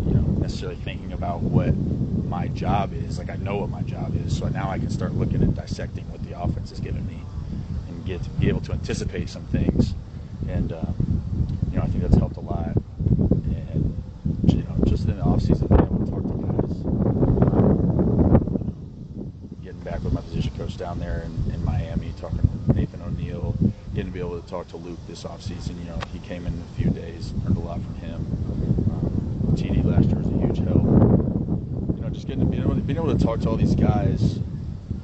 you 0.07 0.13
know 0.13 0.21
necessarily 0.39 0.77
thinking 0.77 1.13
about 1.13 1.41
what 1.41 1.75
my 1.75 2.47
job 2.49 2.93
is, 2.93 3.17
like 3.17 3.29
I 3.29 3.37
know 3.37 3.57
what 3.57 3.69
my 3.69 3.81
job 3.81 4.15
is. 4.25 4.37
So 4.37 4.47
now 4.49 4.69
I 4.69 4.77
can 4.77 4.89
start 4.89 5.13
looking 5.13 5.41
at 5.41 5.55
dissecting 5.55 6.09
what 6.11 6.23
the 6.23 6.39
offense 6.39 6.71
is 6.71 6.79
giving 6.79 7.05
me, 7.07 7.19
and 7.87 8.05
get 8.05 8.21
to 8.23 8.29
be 8.31 8.49
able 8.49 8.61
to 8.61 8.73
anticipate 8.73 9.29
some 9.29 9.45
things. 9.45 9.95
And 10.47 10.71
um, 10.73 11.23
you 11.71 11.77
know, 11.77 11.83
I 11.83 11.87
think 11.87 12.03
that's 12.03 12.17
helped 12.17 12.37
a 12.37 12.41
lot. 12.41 12.75
And 12.75 14.03
you 14.47 14.63
know, 14.63 14.75
just 14.85 15.07
in 15.07 15.17
the 15.17 15.23
offseason, 15.23 15.67
being 15.69 15.81
able 15.81 16.05
to 16.05 16.11
talk 16.11 16.21
to 16.21 16.35
back 19.85 20.03
with 20.03 20.13
my 20.13 20.21
down 20.77 20.99
there 20.99 21.23
in, 21.25 21.53
in 21.53 21.63
Miami, 21.63 22.13
talking 22.19 22.39
to 22.39 22.73
Nathan 22.73 23.01
O'Neill, 23.01 23.55
getting 23.93 24.11
to 24.11 24.11
be 24.11 24.19
able 24.19 24.39
to 24.41 24.47
talk 24.49 24.67
to 24.69 24.77
Luke 24.77 24.99
this 25.07 25.23
offseason. 25.23 25.77
You 25.79 25.85
know, 25.85 25.99
he 26.11 26.19
came 26.19 26.45
in 26.45 26.53
a 26.53 26.75
few 26.77 26.89
days, 26.89 27.33
learned 27.43 27.57
a 27.57 27.61
lot 27.61 27.81
from 27.81 27.95
him. 27.95 28.15
Um, 28.91 29.55
TD 29.55 29.83
last 29.85 30.05
year 30.07 30.17
was 30.17 30.27
a 30.27 30.37
huge 30.45 30.57
help. 30.67 30.83
You 31.95 32.01
know, 32.01 32.09
just 32.11 32.27
getting 32.27 32.43
to 32.43 32.45
being 32.45 32.63
able 32.63 32.75
to, 32.75 32.81
being 32.81 32.97
able 32.97 33.15
to 33.15 33.23
talk 33.23 33.39
to 33.41 33.49
all 33.49 33.55
these 33.55 33.75
guys 33.75 34.37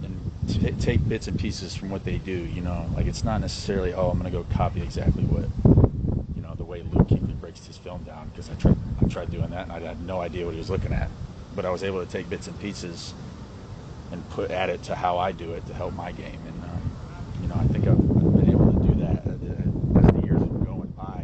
and 0.03 0.31
t- 0.47 0.71
take 0.73 1.07
bits 1.07 1.27
and 1.27 1.39
pieces 1.39 1.75
from 1.75 1.89
what 1.89 2.03
they 2.03 2.17
do. 2.17 2.31
You 2.31 2.61
know, 2.61 2.89
like 2.95 3.05
it's 3.05 3.23
not 3.23 3.41
necessarily 3.41 3.93
oh 3.93 4.09
I'm 4.09 4.17
gonna 4.17 4.31
go 4.31 4.45
copy 4.53 4.81
exactly 4.81 5.23
what 5.23 5.45
you 6.35 6.41
know 6.41 6.53
the 6.55 6.65
way 6.65 6.83
Luke 6.91 7.07
Kuechly 7.07 7.39
breaks 7.39 7.65
his 7.65 7.77
film 7.77 8.03
down 8.03 8.29
because 8.29 8.49
I 8.49 8.55
tried 8.55 8.77
I 9.01 9.07
tried 9.07 9.31
doing 9.31 9.49
that 9.51 9.63
and 9.63 9.71
I 9.71 9.79
had 9.79 10.01
no 10.05 10.21
idea 10.21 10.45
what 10.45 10.53
he 10.53 10.59
was 10.59 10.69
looking 10.69 10.91
at, 10.91 11.09
but 11.55 11.65
I 11.65 11.69
was 11.69 11.83
able 11.83 12.05
to 12.05 12.11
take 12.11 12.29
bits 12.29 12.47
and 12.47 12.59
pieces 12.59 13.13
and 14.11 14.27
put 14.29 14.51
add 14.51 14.69
it 14.69 14.83
to 14.83 14.95
how 14.95 15.17
I 15.17 15.31
do 15.31 15.53
it 15.53 15.65
to 15.67 15.73
help 15.73 15.93
my 15.93 16.11
game. 16.11 16.41
And 16.45 16.63
um, 16.63 16.97
you 17.41 17.47
know 17.47 17.55
I 17.55 17.65
think 17.67 17.87
I've, 17.87 17.99
I've 17.99 18.35
been 18.35 18.49
able 18.51 18.73
to 18.73 18.87
do 18.87 18.95
that 19.01 19.25
uh, 19.27 20.05
as 20.07 20.13
the 20.13 20.21
years 20.25 20.41
are 20.41 20.65
going 20.65 20.93
by, 20.95 21.23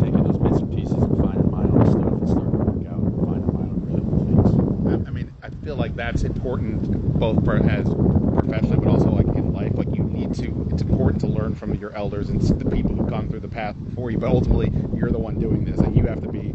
taking 0.00 0.22
those 0.24 0.38
bits 0.38 0.58
and 0.58 0.70
pieces 0.74 0.94
and 0.94 1.18
finding 1.18 1.50
my 1.50 1.62
own 1.64 1.86
stuff 1.90 2.12
and 2.12 2.28
starting 2.28 2.52
to 2.52 2.58
work 2.58 2.86
out 2.86 3.00
and 3.00 3.26
finding 3.26 3.54
my 3.54 3.66
own 3.68 3.80
rhythm 3.84 4.08
things. 4.90 5.06
I 5.08 5.10
mean, 5.10 5.32
I 5.42 5.50
feel 5.64 5.76
like 5.76 5.94
that's 5.96 6.22
important 6.22 7.18
both 7.18 7.44
for 7.44 7.56
as 7.56 7.86
professionally, 8.34 8.78
but 8.78 8.88
also 8.88 9.10
like 9.10 9.26
in 9.36 9.52
life. 9.52 9.72
Like 9.74 9.94
you 9.94 10.04
need 10.04 10.34
to. 10.34 10.66
It's 10.70 10.82
important 10.82 11.20
to 11.22 11.26
learn 11.26 11.54
from 11.54 11.74
your 11.74 11.94
elders 11.94 12.30
and 12.30 12.40
the 12.40 12.70
people 12.70 12.94
who've 12.94 13.08
gone 13.08 13.28
through 13.28 13.40
the 13.40 13.48
path 13.48 13.76
before 13.84 14.10
you. 14.10 14.18
But 14.18 14.30
ultimately, 14.30 14.72
you're 14.94 15.10
the 15.10 15.18
one 15.18 15.38
doing 15.38 15.64
this, 15.64 15.78
and 15.80 15.96
you 15.96 16.04
have 16.04 16.22
to 16.22 16.28
be 16.28 16.54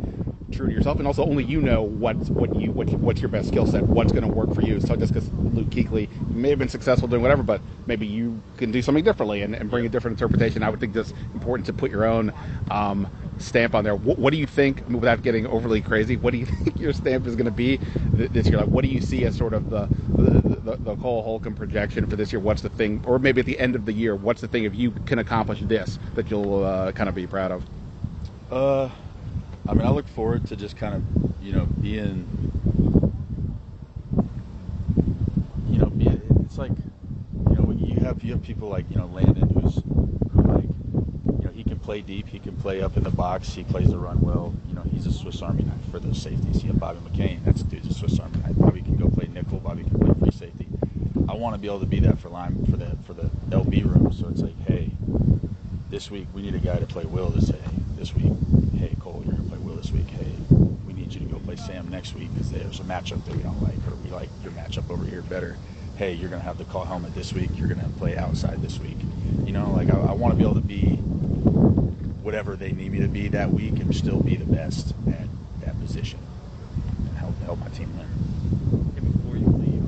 true 0.51 0.67
to 0.67 0.73
yourself. 0.73 0.97
And 0.97 1.07
also, 1.07 1.23
only 1.23 1.43
you 1.43 1.61
know 1.61 1.83
what's 1.83 2.29
what 2.29 2.55
you 2.55 2.71
what, 2.71 2.89
what's 2.91 3.21
your 3.21 3.29
best 3.29 3.47
skill 3.47 3.65
set, 3.65 3.83
what's 3.83 4.11
going 4.11 4.23
to 4.23 4.33
work 4.33 4.53
for 4.53 4.61
you. 4.61 4.79
So 4.81 4.95
just 4.95 5.13
because 5.13 5.29
Luke 5.33 5.69
Kuechly 5.69 6.09
may 6.29 6.49
have 6.49 6.59
been 6.59 6.69
successful 6.69 7.07
doing 7.07 7.21
whatever, 7.21 7.43
but 7.43 7.61
maybe 7.87 8.05
you 8.05 8.41
can 8.57 8.71
do 8.71 8.81
something 8.81 9.03
differently 9.03 9.41
and, 9.41 9.55
and 9.55 9.69
bring 9.69 9.85
a 9.85 9.89
different 9.89 10.19
interpretation. 10.19 10.63
I 10.63 10.69
would 10.69 10.79
think 10.79 10.93
that's 10.93 11.13
important 11.33 11.65
to 11.67 11.73
put 11.73 11.91
your 11.91 12.05
own. 12.05 12.33
Um, 12.69 13.07
stamp 13.37 13.75
on 13.75 13.83
there. 13.83 13.95
What, 13.95 14.17
what, 14.17 14.31
do 14.31 14.37
you 14.37 14.47
think, 14.47 14.87
without 14.89 15.21
getting 15.21 15.45
overly 15.47 15.81
crazy, 15.81 16.15
what 16.15 16.31
do 16.31 16.37
you 16.37 16.45
think 16.63 16.79
your 16.79 16.93
stamp 16.93 17.27
is 17.27 17.35
going 17.35 17.45
to 17.45 17.51
be 17.51 17.79
this 18.13 18.47
year? 18.47 18.57
Like, 18.57 18.67
what 18.67 18.83
do 18.83 18.87
you 18.87 19.01
see 19.01 19.25
as 19.25 19.35
sort 19.35 19.53
of 19.53 19.69
the 19.69 19.89
the, 20.15 20.39
the, 20.59 20.75
the 20.77 20.95
Cole 20.97 21.21
Holcomb 21.23 21.55
projection 21.55 22.07
for 22.07 22.15
this 22.15 22.31
year? 22.31 22.39
What's 22.39 22.61
the 22.61 22.69
thing, 22.69 23.03
or 23.05 23.19
maybe 23.19 23.41
at 23.41 23.45
the 23.45 23.59
end 23.59 23.75
of 23.75 23.85
the 23.85 23.93
year, 23.93 24.15
what's 24.15 24.41
the 24.41 24.47
thing 24.47 24.63
if 24.63 24.75
you 24.75 24.91
can 24.91 25.19
accomplish 25.19 25.59
this 25.61 25.99
that 26.15 26.29
you'll 26.29 26.63
uh, 26.63 26.91
kind 26.91 27.09
of 27.09 27.15
be 27.15 27.27
proud 27.27 27.51
of? 27.51 27.63
Uh, 28.51 28.89
I 29.67 29.73
mean, 29.73 29.85
I 29.85 29.89
look 29.89 30.07
forward 30.07 30.47
to 30.47 30.55
just 30.55 30.77
kind 30.77 30.95
of, 30.95 31.03
you 31.43 31.53
know, 31.53 31.65
being, 31.81 32.27
you 35.67 35.79
know, 35.79 35.87
be 35.87 36.07
it's 36.45 36.57
like, 36.57 36.71
you 37.49 37.55
know, 37.55 37.71
you 37.71 37.99
have 38.01 38.23
you 38.23 38.33
have 38.33 38.43
people 38.43 38.69
like 38.69 38.85
you 38.89 38.97
know 38.97 39.07
Landon 39.07 39.49
who's 39.49 39.75
who 40.33 40.41
like 40.43 40.63
you 40.63 41.45
know, 41.45 41.51
he 41.51 41.63
can 41.63 41.79
play 41.79 42.01
deep. 42.01 42.27
He 42.27 42.39
can 42.39 42.55
play 42.57 42.81
up 42.81 42.95
in 42.95 43.03
the 43.03 43.09
box. 43.09 43.53
He 43.53 43.63
plays 43.63 43.89
the 43.89 43.97
run 43.97 44.21
well. 44.21 44.53
You 44.67 44.75
know, 44.75 44.83
he's 44.83 45.07
a 45.07 45.11
Swiss 45.11 45.41
Army 45.41 45.63
knife 45.63 45.91
for 45.91 45.99
those 45.99 46.21
safeties. 46.21 46.63
You 46.63 46.71
have 46.71 46.79
Bobby 46.79 46.99
McCain. 46.99 47.43
That's 47.43 47.61
a 47.61 47.63
dude's 47.65 47.89
a 47.89 47.93
Swiss 47.93 48.19
Army 48.19 48.37
knife. 48.41 48.55
Bobby 48.57 48.81
can 48.81 48.97
go 48.97 49.09
play 49.09 49.27
nickel. 49.27 49.59
Bobby 49.59 49.83
can 49.83 49.99
play 49.99 50.13
free 50.19 50.31
safety. 50.31 50.67
I 51.27 51.33
want 51.33 51.55
to 51.55 51.59
be 51.59 51.67
able 51.67 51.79
to 51.79 51.85
be 51.87 51.99
that 52.01 52.19
for 52.19 52.29
line 52.29 52.65
for 52.65 52.77
the 52.77 52.95
for 53.05 53.13
the 53.13 53.29
LB 53.49 53.83
room. 53.85 54.13
So 54.13 54.27
it's 54.29 54.41
like, 54.41 54.57
hey, 54.67 54.91
this 55.89 56.11
week 56.11 56.27
we 56.33 56.41
need 56.43 56.55
a 56.55 56.59
guy 56.59 56.77
to 56.77 56.85
play 56.85 57.05
Will 57.05 57.29
this 57.29 57.45
day. 57.45 57.59
This 57.97 58.13
week, 58.13 58.31
hey 58.77 58.95
Cole, 58.99 59.23
you're 59.25 59.33
gonna 59.33 59.49
play 59.49 59.57
Will 59.59 59.74
this 59.85 59.93
week. 59.93 60.09
Hey, 60.09 60.31
we 60.87 60.93
need 60.93 61.13
you 61.13 61.19
to 61.19 61.25
go 61.25 61.37
play 61.39 61.55
Sam 61.55 61.87
next 61.89 62.15
week 62.15 62.33
because 62.33 62.49
there's 62.49 62.79
a 62.79 62.83
matchup 62.83 63.23
that 63.25 63.35
we 63.35 63.43
don't 63.43 63.61
like, 63.61 63.75
or 63.87 63.95
we 64.03 64.09
like 64.09 64.29
your 64.41 64.51
matchup 64.53 64.89
over 64.89 65.05
here 65.05 65.21
better. 65.21 65.57
Hey, 65.95 66.13
you're 66.13 66.29
gonna 66.29 66.41
have 66.41 66.57
the 66.57 66.63
call 66.65 66.85
helmet 66.85 67.13
this 67.13 67.33
week. 67.33 67.51
You're 67.55 67.67
gonna 67.67 67.89
play 67.99 68.17
outside 68.17 68.61
this 68.63 68.79
week. 68.79 68.97
You 69.45 69.51
know, 69.51 69.71
like 69.71 69.93
I, 69.93 69.99
I 69.99 70.13
want 70.13 70.33
to 70.33 70.37
be 70.37 70.43
able 70.43 70.55
to 70.55 70.61
be 70.61 70.95
whatever 72.23 72.55
they 72.55 72.71
need 72.71 72.93
me 72.93 72.99
to 72.99 73.07
be 73.07 73.27
that 73.27 73.51
week 73.51 73.73
and 73.73 73.95
still 73.95 74.21
be 74.21 74.35
the 74.35 74.45
best 74.45 74.95
at 75.07 75.27
that 75.61 75.79
position 75.79 76.19
and 77.07 77.17
help 77.17 77.37
help 77.43 77.59
my 77.59 77.67
team 77.67 77.95
win. 77.95 78.07
before 78.95 79.37
you 79.37 79.45
leave, 79.45 79.83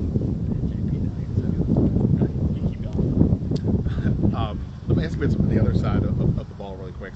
you 2.54 2.70
keep 2.70 2.82
going. 2.82 4.34
um, 4.36 4.60
let 4.86 4.96
me 4.96 5.04
ask 5.04 5.16
you 5.16 5.24
about 5.24 5.32
some 5.32 5.40
of 5.44 5.50
the 5.50 5.60
other 5.60 5.74
side 5.74 6.04
of, 6.04 6.20
of, 6.20 6.38
of, 6.38 6.48
the 6.48 6.54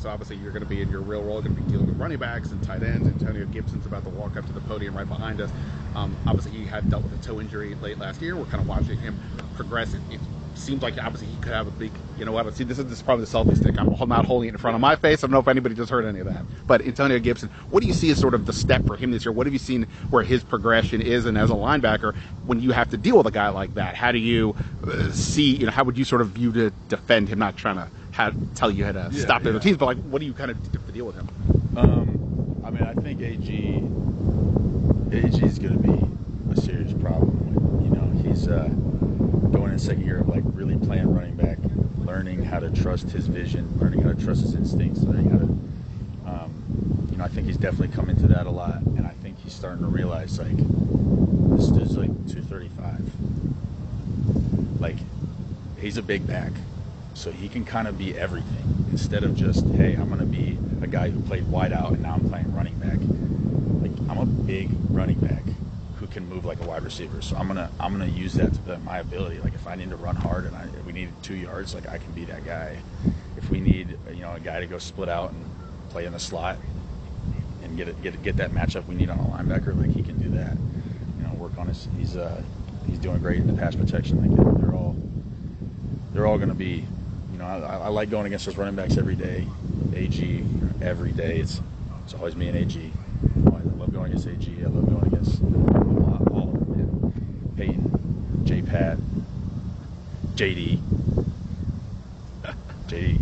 ball. 0.03 0.11
So 0.11 0.13
obviously 0.13 0.37
you're 0.37 0.53
going 0.53 0.63
to 0.63 0.69
be 0.69 0.81
in 0.81 0.91
your 0.91 1.01
real 1.01 1.23
role, 1.23 1.41
going 1.41 1.55
to 1.55 1.63
be 1.63 1.71
dealing 1.71 1.87
with 1.87 1.97
running 1.97 2.19
backs 2.19 2.51
and 2.51 2.63
tight 2.63 2.83
ends. 2.83 3.07
Antonio 3.07 3.47
Gibson's 3.47 3.87
about 3.87 4.05
to 4.05 4.11
walk 4.11 4.37
up 4.37 4.47
to 4.47 4.53
the 4.53 4.61
podium 4.61 4.97
right 4.97 5.09
behind 5.09 5.41
us. 5.41 5.51
Um, 5.95 6.17
obviously 6.27 6.53
he 6.53 6.65
had 6.65 6.89
dealt 6.91 7.05
with 7.05 7.19
a 7.19 7.23
toe 7.25 7.41
injury 7.41 7.75
late 7.77 7.99
last 7.99 8.21
year. 8.21 8.37
We're 8.37 8.45
kind 8.47 8.61
of 8.61 8.69
watching 8.69 8.99
him 8.99 9.19
progress. 9.57 9.95
It, 9.95 10.21
seems 10.55 10.83
like 10.83 11.03
obviously 11.03 11.27
he 11.27 11.37
could 11.43 11.51
have 11.51 11.67
a 11.67 11.71
big, 11.71 11.91
you 12.19 12.25
know 12.27 12.31
what? 12.31 12.55
See, 12.55 12.63
this 12.63 12.79
is, 12.79 12.85
this 12.85 12.99
is 12.99 13.03
probably 13.03 13.25
the 13.25 13.31
selfie 13.31 13.57
stick. 13.57 13.75
I'm 13.81 14.09
not 14.09 14.27
holding 14.27 14.51
it 14.51 14.53
in 14.53 14.59
front 14.59 14.75
of 14.75 14.81
my 14.81 14.95
face. 14.95 15.25
I 15.25 15.27
don't 15.27 15.33
know 15.33 15.41
if 15.41 15.49
anybody 15.49 15.75
just 15.75 15.91
heard 15.91 16.05
any 16.05 16.21
of 16.21 16.27
that. 16.27 16.45
But 16.67 16.83
Antonio 16.83 17.19
Gibson, 17.19 17.49
what 17.71 17.81
do 17.81 17.89
you 17.89 17.95
see 17.95 18.11
as 18.11 18.19
sort 18.21 18.35
of 18.35 18.45
the 18.45 18.53
step 18.53 18.87
for 18.87 18.95
him 18.95 19.11
this 19.11 19.25
year? 19.25 19.33
What 19.33 19.47
have 19.47 19.55
you 19.55 19.59
seen 19.59 19.87
where 20.11 20.23
his 20.23 20.45
progression 20.45 21.01
is? 21.01 21.25
And 21.25 21.37
as 21.39 21.51
a 21.51 21.55
linebacker, 21.55 22.15
when 22.47 22.61
you 22.61 22.71
have 22.73 22.91
to 22.91 22.97
deal 22.99 23.17
with 23.17 23.27
a 23.27 23.33
guy 23.33 23.49
like 23.49 23.75
that, 23.75 23.97
how 23.97 24.13
do 24.13 24.19
you 24.19 24.55
uh, 24.87 25.11
see, 25.11 25.57
you 25.57 25.67
know, 25.67 25.73
how 25.73 25.85
would 25.85 25.99
you 25.99 26.05
sort 26.05 26.21
of 26.21 26.29
view 26.29 26.53
to 26.53 26.71
defend 26.89 27.31
him? 27.31 27.39
Not 27.39 27.57
trying 27.57 27.77
to 27.77 27.89
how, 28.13 28.31
tell 28.55 28.71
you 28.71 28.85
how 28.85 28.93
to 28.93 29.09
yeah, 29.11 29.21
stop 29.21 29.43
the 29.43 29.51
other 29.51 29.61
teams, 29.61 29.79
but 29.79 29.87
like, 29.87 29.99
what 30.05 30.21
do 30.21 30.27
you 30.27 30.35
kind 30.35 30.51
of 30.51 30.59
have 30.59 30.87
to 30.87 30.93
deal 30.93 31.07
with 31.07 31.17
him? 31.17 31.29
Um, 31.77 32.63
I 32.65 32.71
mean, 32.71 32.83
I 32.83 32.95
think 32.95 33.21
AG, 33.21 33.83
AG 35.13 35.43
is 35.45 35.59
going 35.59 35.73
to 35.73 35.79
be 35.83 36.07
a 36.53 36.57
serious 36.61 36.93
problem. 36.93 37.81
You 37.83 37.91
know, 37.91 38.07
he's, 38.23 38.47
uh, 38.47 38.69
going 39.53 39.73
in 39.73 39.79
second 39.79 40.05
year 40.05 40.19
of 40.21 40.29
like 40.29 40.43
really 40.47 40.77
playing 40.79 41.13
running 41.15 41.37
back, 41.37 41.59
learning 41.99 42.43
how 42.43 42.59
to 42.59 42.71
trust 42.71 43.11
his 43.11 43.27
vision, 43.27 43.69
learning 43.79 44.01
how 44.03 44.13
to 44.13 44.25
trust 44.25 44.41
his 44.43 44.55
instincts, 44.55 45.03
learning 45.03 45.31
how 45.31 45.39
to, 45.39 45.45
um, 46.27 47.09
you 47.11 47.19
know, 47.19 47.25
I 47.25 47.29
think 47.29 47.47
he's 47.47 47.59
definitely 47.59 47.95
come 47.95 48.09
into 48.09 48.27
that 48.29 48.47
a 48.47 48.51
lot, 48.51 48.81
and 48.83 49.07
I 49.07 49.11
think 49.23 49.39
he's 49.39 49.53
starting 49.53 49.85
to 49.85 49.91
realize 49.91 50.39
like 50.39 50.57
this 50.57 51.69
dude's 51.69 51.97
like 51.97 52.11
235, 52.29 54.81
like 54.81 54.97
he's 55.79 55.99
a 55.99 56.03
big 56.03 56.27
back, 56.27 56.53
so 57.15 57.31
he 57.31 57.49
can 57.49 57.65
kind 57.65 57.89
of 57.89 57.99
be 57.99 58.17
everything 58.17 58.87
instead 58.91 59.25
of 59.25 59.37
just 59.37 59.65
hey, 59.67 59.95
I'm 59.95 60.09
gonna 60.09 60.25
be 60.25 60.59
a 60.83 60.87
guy 60.87 61.11
who 61.11 61.21
played 61.21 61.47
wide 61.49 61.73
out 61.73 61.93
and 61.93 62.03
now 62.03 62.15
I'm 62.15 62.29
playing 62.29 62.55
running 62.55 62.75
back. 62.79 62.99
Like 63.81 64.11
I'm 64.11 64.19
a 64.19 64.27
big 64.27 64.71
running 64.91 65.19
back 65.19 65.43
who 65.99 66.07
can 66.07 66.29
move 66.29 66.45
like 66.45 66.61
a 66.61 66.67
wide 66.67 66.83
receiver. 66.83 67.23
So 67.23 67.37
I'm 67.37 67.47
gonna 67.47 67.71
I'm 67.79 67.93
gonna 67.93 68.07
use 68.07 68.35
that 68.35 68.53
to 68.67 68.79
my 68.79 68.99
ability. 68.99 69.39
Like 69.41 69.55
if 69.55 69.67
I 69.67 69.75
need 69.75 69.91
to 69.91 69.97
run 69.97 70.17
hard 70.17 70.47
and 70.47 70.57
I, 70.57 70.67
we 70.85 70.93
need 70.93 71.11
two 71.23 71.37
yards, 71.37 71.75
like 71.75 71.89
I 71.89 71.99
can 71.99 72.13
be 72.13 72.25
that 72.25 72.45
guy. 72.45 72.77
If 73.37 73.49
we 73.51 73.61
need 73.61 73.97
you 74.13 74.23
know 74.23 74.33
a 74.35 74.41
guy 74.41 74.61
to 74.61 74.67
go 74.67 74.79
split 74.79 75.09
out 75.09 75.31
and 75.31 75.45
play 75.91 76.07
in 76.07 76.13
the 76.13 76.19
slot 76.19 76.59
and 77.63 77.77
get 77.77 77.89
it 77.89 78.03
get 78.03 78.21
get 78.23 78.37
that 78.39 78.51
matchup 78.51 78.87
we 78.87 78.95
need 78.95 79.11
on 79.11 79.19
a 79.19 79.25
linebacker, 79.25 79.79
like 79.79 79.91
he 79.91 80.03
can 80.03 80.19
do 80.19 80.31
that. 80.31 80.57
You 81.19 81.25
know, 81.25 81.35
work 81.35 81.57
on 81.59 81.69
his 81.69 81.89
he's 81.97 82.17
uh 82.17 82.43
he's 82.87 82.99
doing 82.99 83.19
great 83.19 83.39
in 83.39 83.47
the 83.47 83.61
pass 83.61 83.77
protection. 83.77 84.21
Like 84.21 84.61
they're 84.61 84.75
all 84.75 84.97
they're 86.13 86.27
all 86.27 86.39
gonna 86.39 86.55
be. 86.55 86.85
Know, 87.43 87.67
I, 87.67 87.77
I 87.79 87.89
like 87.89 88.09
going 88.09 88.27
against 88.27 88.47
those 88.47 88.57
running 88.57 88.77
backs 88.77 88.97
every 88.97 89.17
day. 89.17 89.47
AG 89.95 90.45
every 90.81 91.11
day. 91.11 91.41
It's 91.41 91.61
it's 92.05 92.15
always 92.15 92.37
me 92.37 92.49
and 92.49 92.57
AG. 92.57 92.93
Oh, 93.47 93.57
I 93.57 93.61
love 93.81 93.93
going 93.93 94.13
against 94.13 94.29
AG. 94.29 94.59
I 94.61 94.69
love 94.69 94.87
going 94.87 95.07
against 95.07 95.43
Hey, 97.57 97.77
J 98.45 98.63
Pat, 98.63 98.97
JD. 100.37 100.79
JD. 102.87 103.19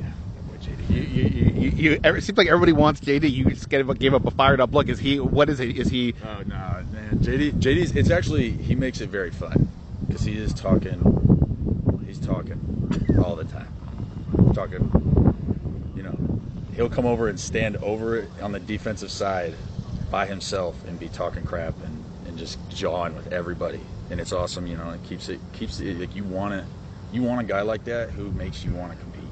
Yeah, 0.00 0.12
boy 0.48 0.56
JD. 0.56 0.90
You, 0.90 1.02
you, 1.02 1.52
you, 1.54 1.70
you, 1.70 2.00
it 2.02 2.24
seems 2.24 2.38
like 2.38 2.48
everybody 2.48 2.72
wants 2.72 3.00
JD. 3.00 3.30
You 3.30 3.44
just 3.50 3.68
gave 3.68 4.14
up, 4.14 4.26
a 4.26 4.30
fired 4.30 4.62
up 4.62 4.72
look. 4.72 4.88
Is 4.88 4.98
he? 4.98 5.20
What 5.20 5.50
is 5.50 5.58
he? 5.58 5.70
Is 5.78 5.90
he? 5.90 6.14
Oh 6.24 6.42
no, 6.46 6.84
man. 6.90 7.18
JD. 7.20 7.52
JD's. 7.60 7.92
It's 7.92 8.10
actually 8.10 8.50
he 8.50 8.74
makes 8.74 9.02
it 9.02 9.10
very 9.10 9.30
fun 9.30 9.68
because 10.06 10.22
he 10.22 10.38
is 10.38 10.54
talking. 10.54 12.00
He's 12.06 12.18
talking 12.18 12.61
all. 12.61 12.61
Talking. 14.54 15.92
You 15.96 16.02
know, 16.02 16.18
he'll 16.74 16.90
come 16.90 17.06
over 17.06 17.28
and 17.28 17.38
stand 17.38 17.76
over 17.78 18.16
it 18.16 18.30
on 18.40 18.52
the 18.52 18.60
defensive 18.60 19.10
side 19.10 19.54
by 20.10 20.26
himself 20.26 20.84
and 20.86 20.98
be 20.98 21.08
talking 21.08 21.44
crap 21.44 21.74
and, 21.84 22.04
and 22.26 22.38
just 22.38 22.58
jawing 22.70 23.14
with 23.14 23.32
everybody 23.32 23.80
and 24.12 24.20
it's 24.20 24.32
awesome. 24.32 24.66
You 24.66 24.76
know, 24.76 24.90
it 24.90 25.02
keeps 25.04 25.30
it 25.30 25.40
keeps 25.54 25.80
it 25.80 25.98
like 25.98 26.14
you 26.14 26.22
want 26.22 26.52
to 26.52 26.66
you 27.12 27.22
want 27.22 27.40
a 27.40 27.44
guy 27.44 27.62
like 27.62 27.84
that 27.84 28.10
who 28.10 28.30
makes 28.32 28.62
you 28.62 28.72
want 28.72 28.92
to 28.92 28.98
compete. 28.98 29.24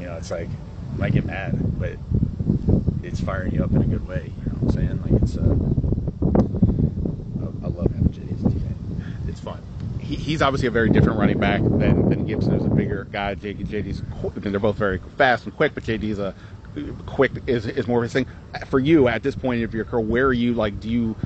You 0.00 0.06
know, 0.06 0.16
it's 0.16 0.30
like 0.30 0.48
might 0.96 1.12
get 1.12 1.26
mad, 1.26 1.78
but 1.78 1.98
it's 3.02 3.20
firing 3.20 3.52
you 3.54 3.62
up 3.62 3.72
in 3.72 3.82
a 3.82 3.86
good 3.86 4.08
way. 4.08 4.32
You 4.38 4.46
know 4.46 4.58
what 4.58 4.74
I'm 4.74 4.80
saying? 4.80 5.02
Like 5.02 5.22
it's 5.22 5.36
uh, 5.36 5.42
I, 7.42 7.66
I 7.66 7.68
love 7.68 7.92
having 7.92 8.08
JD 8.08 8.32
as 8.32 8.44
a 8.44 8.56
teammate. 8.56 9.28
It's 9.28 9.40
fun. 9.40 9.62
He, 10.04 10.16
he's 10.16 10.42
obviously 10.42 10.68
a 10.68 10.70
very 10.70 10.90
different 10.90 11.18
running 11.18 11.38
back 11.38 11.62
than, 11.62 12.08
than 12.08 12.26
Gibson, 12.26 12.52
who's 12.52 12.64
a 12.64 12.68
bigger 12.68 13.04
guy. 13.04 13.34
JD, 13.34 13.66
JD's 13.66 14.02
they're 14.36 14.60
both 14.60 14.76
very 14.76 15.00
fast 15.16 15.44
and 15.44 15.56
quick, 15.56 15.74
but 15.74 15.84
JD's 15.84 16.18
a 16.18 16.34
quick 17.06 17.32
is 17.46 17.66
is 17.66 17.86
more 17.86 17.98
of 17.98 18.02
his 18.04 18.12
thing. 18.12 18.26
For 18.66 18.78
you 18.78 19.08
at 19.08 19.22
this 19.22 19.34
point 19.34 19.62
of 19.62 19.74
your 19.74 19.84
career, 19.84 20.04
where 20.04 20.26
are 20.26 20.32
you? 20.32 20.54
Like, 20.54 20.80
do 20.80 20.88
you 20.88 21.16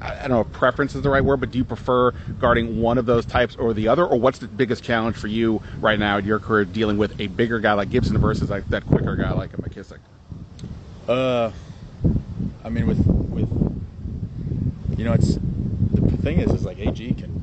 I 0.00 0.28
don't 0.28 0.30
know 0.30 0.44
preference 0.44 0.94
is 0.94 1.02
the 1.02 1.10
right 1.10 1.24
word, 1.24 1.40
but 1.40 1.50
do 1.50 1.58
you 1.58 1.64
prefer 1.64 2.12
guarding 2.38 2.80
one 2.80 2.98
of 2.98 3.06
those 3.06 3.24
types 3.26 3.56
or 3.56 3.72
the 3.72 3.88
other, 3.88 4.04
or 4.04 4.18
what's 4.18 4.38
the 4.38 4.48
biggest 4.48 4.82
challenge 4.82 5.16
for 5.16 5.26
you 5.26 5.62
right 5.80 5.98
now 5.98 6.18
in 6.18 6.24
your 6.24 6.38
career 6.38 6.64
dealing 6.64 6.98
with 6.98 7.18
a 7.20 7.26
bigger 7.28 7.58
guy 7.60 7.72
like 7.72 7.90
Gibson 7.90 8.18
versus 8.18 8.50
like 8.50 8.66
that 8.68 8.86
quicker 8.86 9.16
guy 9.16 9.32
like 9.32 9.52
a 9.54 9.56
McKissic? 9.56 9.98
Uh, 11.08 11.50
I 12.64 12.68
mean, 12.68 12.86
with 12.86 13.04
with 13.06 13.48
you 14.98 15.04
know, 15.04 15.12
it's 15.12 15.34
the 15.34 16.16
thing 16.18 16.40
is, 16.40 16.52
is 16.52 16.64
like 16.64 16.78
AG 16.78 17.14
can 17.14 17.35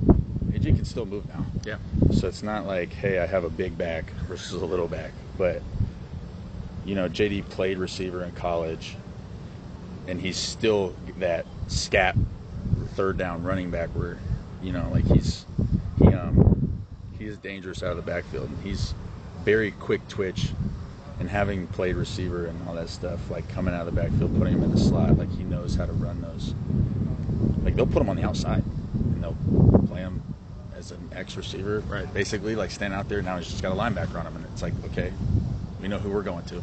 AG 0.66 0.76
can 0.76 0.86
still 0.86 1.06
move 1.06 1.28
now. 1.28 1.46
Yeah. 1.66 1.78
So 2.14 2.28
it's 2.28 2.44
not 2.44 2.66
like, 2.66 2.92
hey, 2.94 3.20
I 3.20 3.26
have 3.26 3.44
a 3.44 3.50
big 3.50 3.78
back 3.78 4.10
versus 4.28 4.62
a 4.62 4.66
little 4.66 4.88
back. 4.88 5.12
But, 5.38 5.62
you 6.86 6.96
know, 6.96 7.10
JD 7.10 7.50
played 7.50 7.78
receiver 7.78 8.24
in 8.24 8.32
college, 8.32 8.96
and 10.08 10.20
he's 10.20 10.38
still 10.38 10.96
that 11.18 11.46
scat 11.68 12.16
third 12.96 13.18
down 13.18 13.44
running 13.44 13.72
back 13.72 13.90
where, 13.90 14.18
you 14.62 14.72
know, 14.72 14.88
like 14.92 15.06
he's 15.06 15.46
he 15.98 16.08
um 16.08 16.84
he 17.18 17.26
is 17.26 17.38
dangerous 17.38 17.84
out 17.84 17.92
of 17.92 17.98
the 17.98 18.04
backfield. 18.04 18.50
And 18.50 18.64
he's 18.64 18.94
very 19.44 19.72
quick 19.72 20.08
twitch, 20.08 20.52
and 21.20 21.30
having 21.30 21.68
played 21.68 21.96
receiver 21.96 22.46
and 22.46 22.68
all 22.68 22.76
that 22.76 22.90
stuff, 22.90 23.20
like 23.30 23.48
coming 23.50 23.74
out 23.74 23.88
of 23.88 23.94
the 23.94 24.02
backfield, 24.02 24.38
putting 24.38 24.54
him 24.54 24.64
in 24.64 24.72
the 24.72 24.80
slot, 24.80 25.18
like 25.18 25.32
he 25.36 25.44
knows 25.44 25.76
how 25.76 25.86
to 25.86 25.94
run 25.94 26.22
those. 26.22 26.54
Like 27.64 27.76
they'll 27.76 27.86
put 27.88 28.02
him 28.02 28.10
on 28.10 28.16
the 28.16 28.24
outside, 28.24 28.64
and 28.94 29.24
they'll 29.24 29.73
as 30.84 30.92
an 30.92 31.10
X 31.14 31.38
receiver, 31.38 31.80
Right. 31.82 32.12
Basically, 32.14 32.56
like 32.56 32.72
stand 32.72 32.94
out 32.94 33.10
there. 33.10 33.22
Now 33.22 33.38
he's 33.38 33.48
just 33.48 33.62
got 33.62 33.72
a 33.72 33.76
linebacker 33.76 34.16
on 34.16 34.28
him, 34.28 34.36
and 34.36 34.46
it's 34.46 34.62
like, 34.62 34.74
okay, 34.86 35.12
we 35.82 35.88
know 35.88 36.00
who 36.00 36.10
we're 36.10 36.24
going 36.24 36.46
to. 36.46 36.62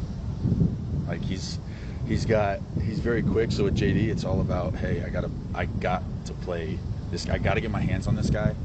Like 1.07 1.21
he's 1.21 1.59
he's 2.07 2.25
got 2.25 2.59
he's 2.83 2.99
very 2.99 3.23
quick. 3.23 3.51
So 3.51 3.65
with 3.65 3.75
JD, 3.77 4.09
it's 4.09 4.23
all 4.23 4.41
about 4.41 4.75
hey, 4.75 5.03
I 5.03 5.09
gotta 5.09 5.31
I 5.53 5.65
got 5.65 6.03
to 6.25 6.33
play 6.33 6.77
this. 7.09 7.25
Guy. 7.25 7.35
I 7.35 7.37
got 7.37 7.55
to 7.55 7.61
get 7.61 7.71
my 7.71 7.81
hands 7.81 8.07
on 8.07 8.15
this 8.15 8.29
guy, 8.29 8.55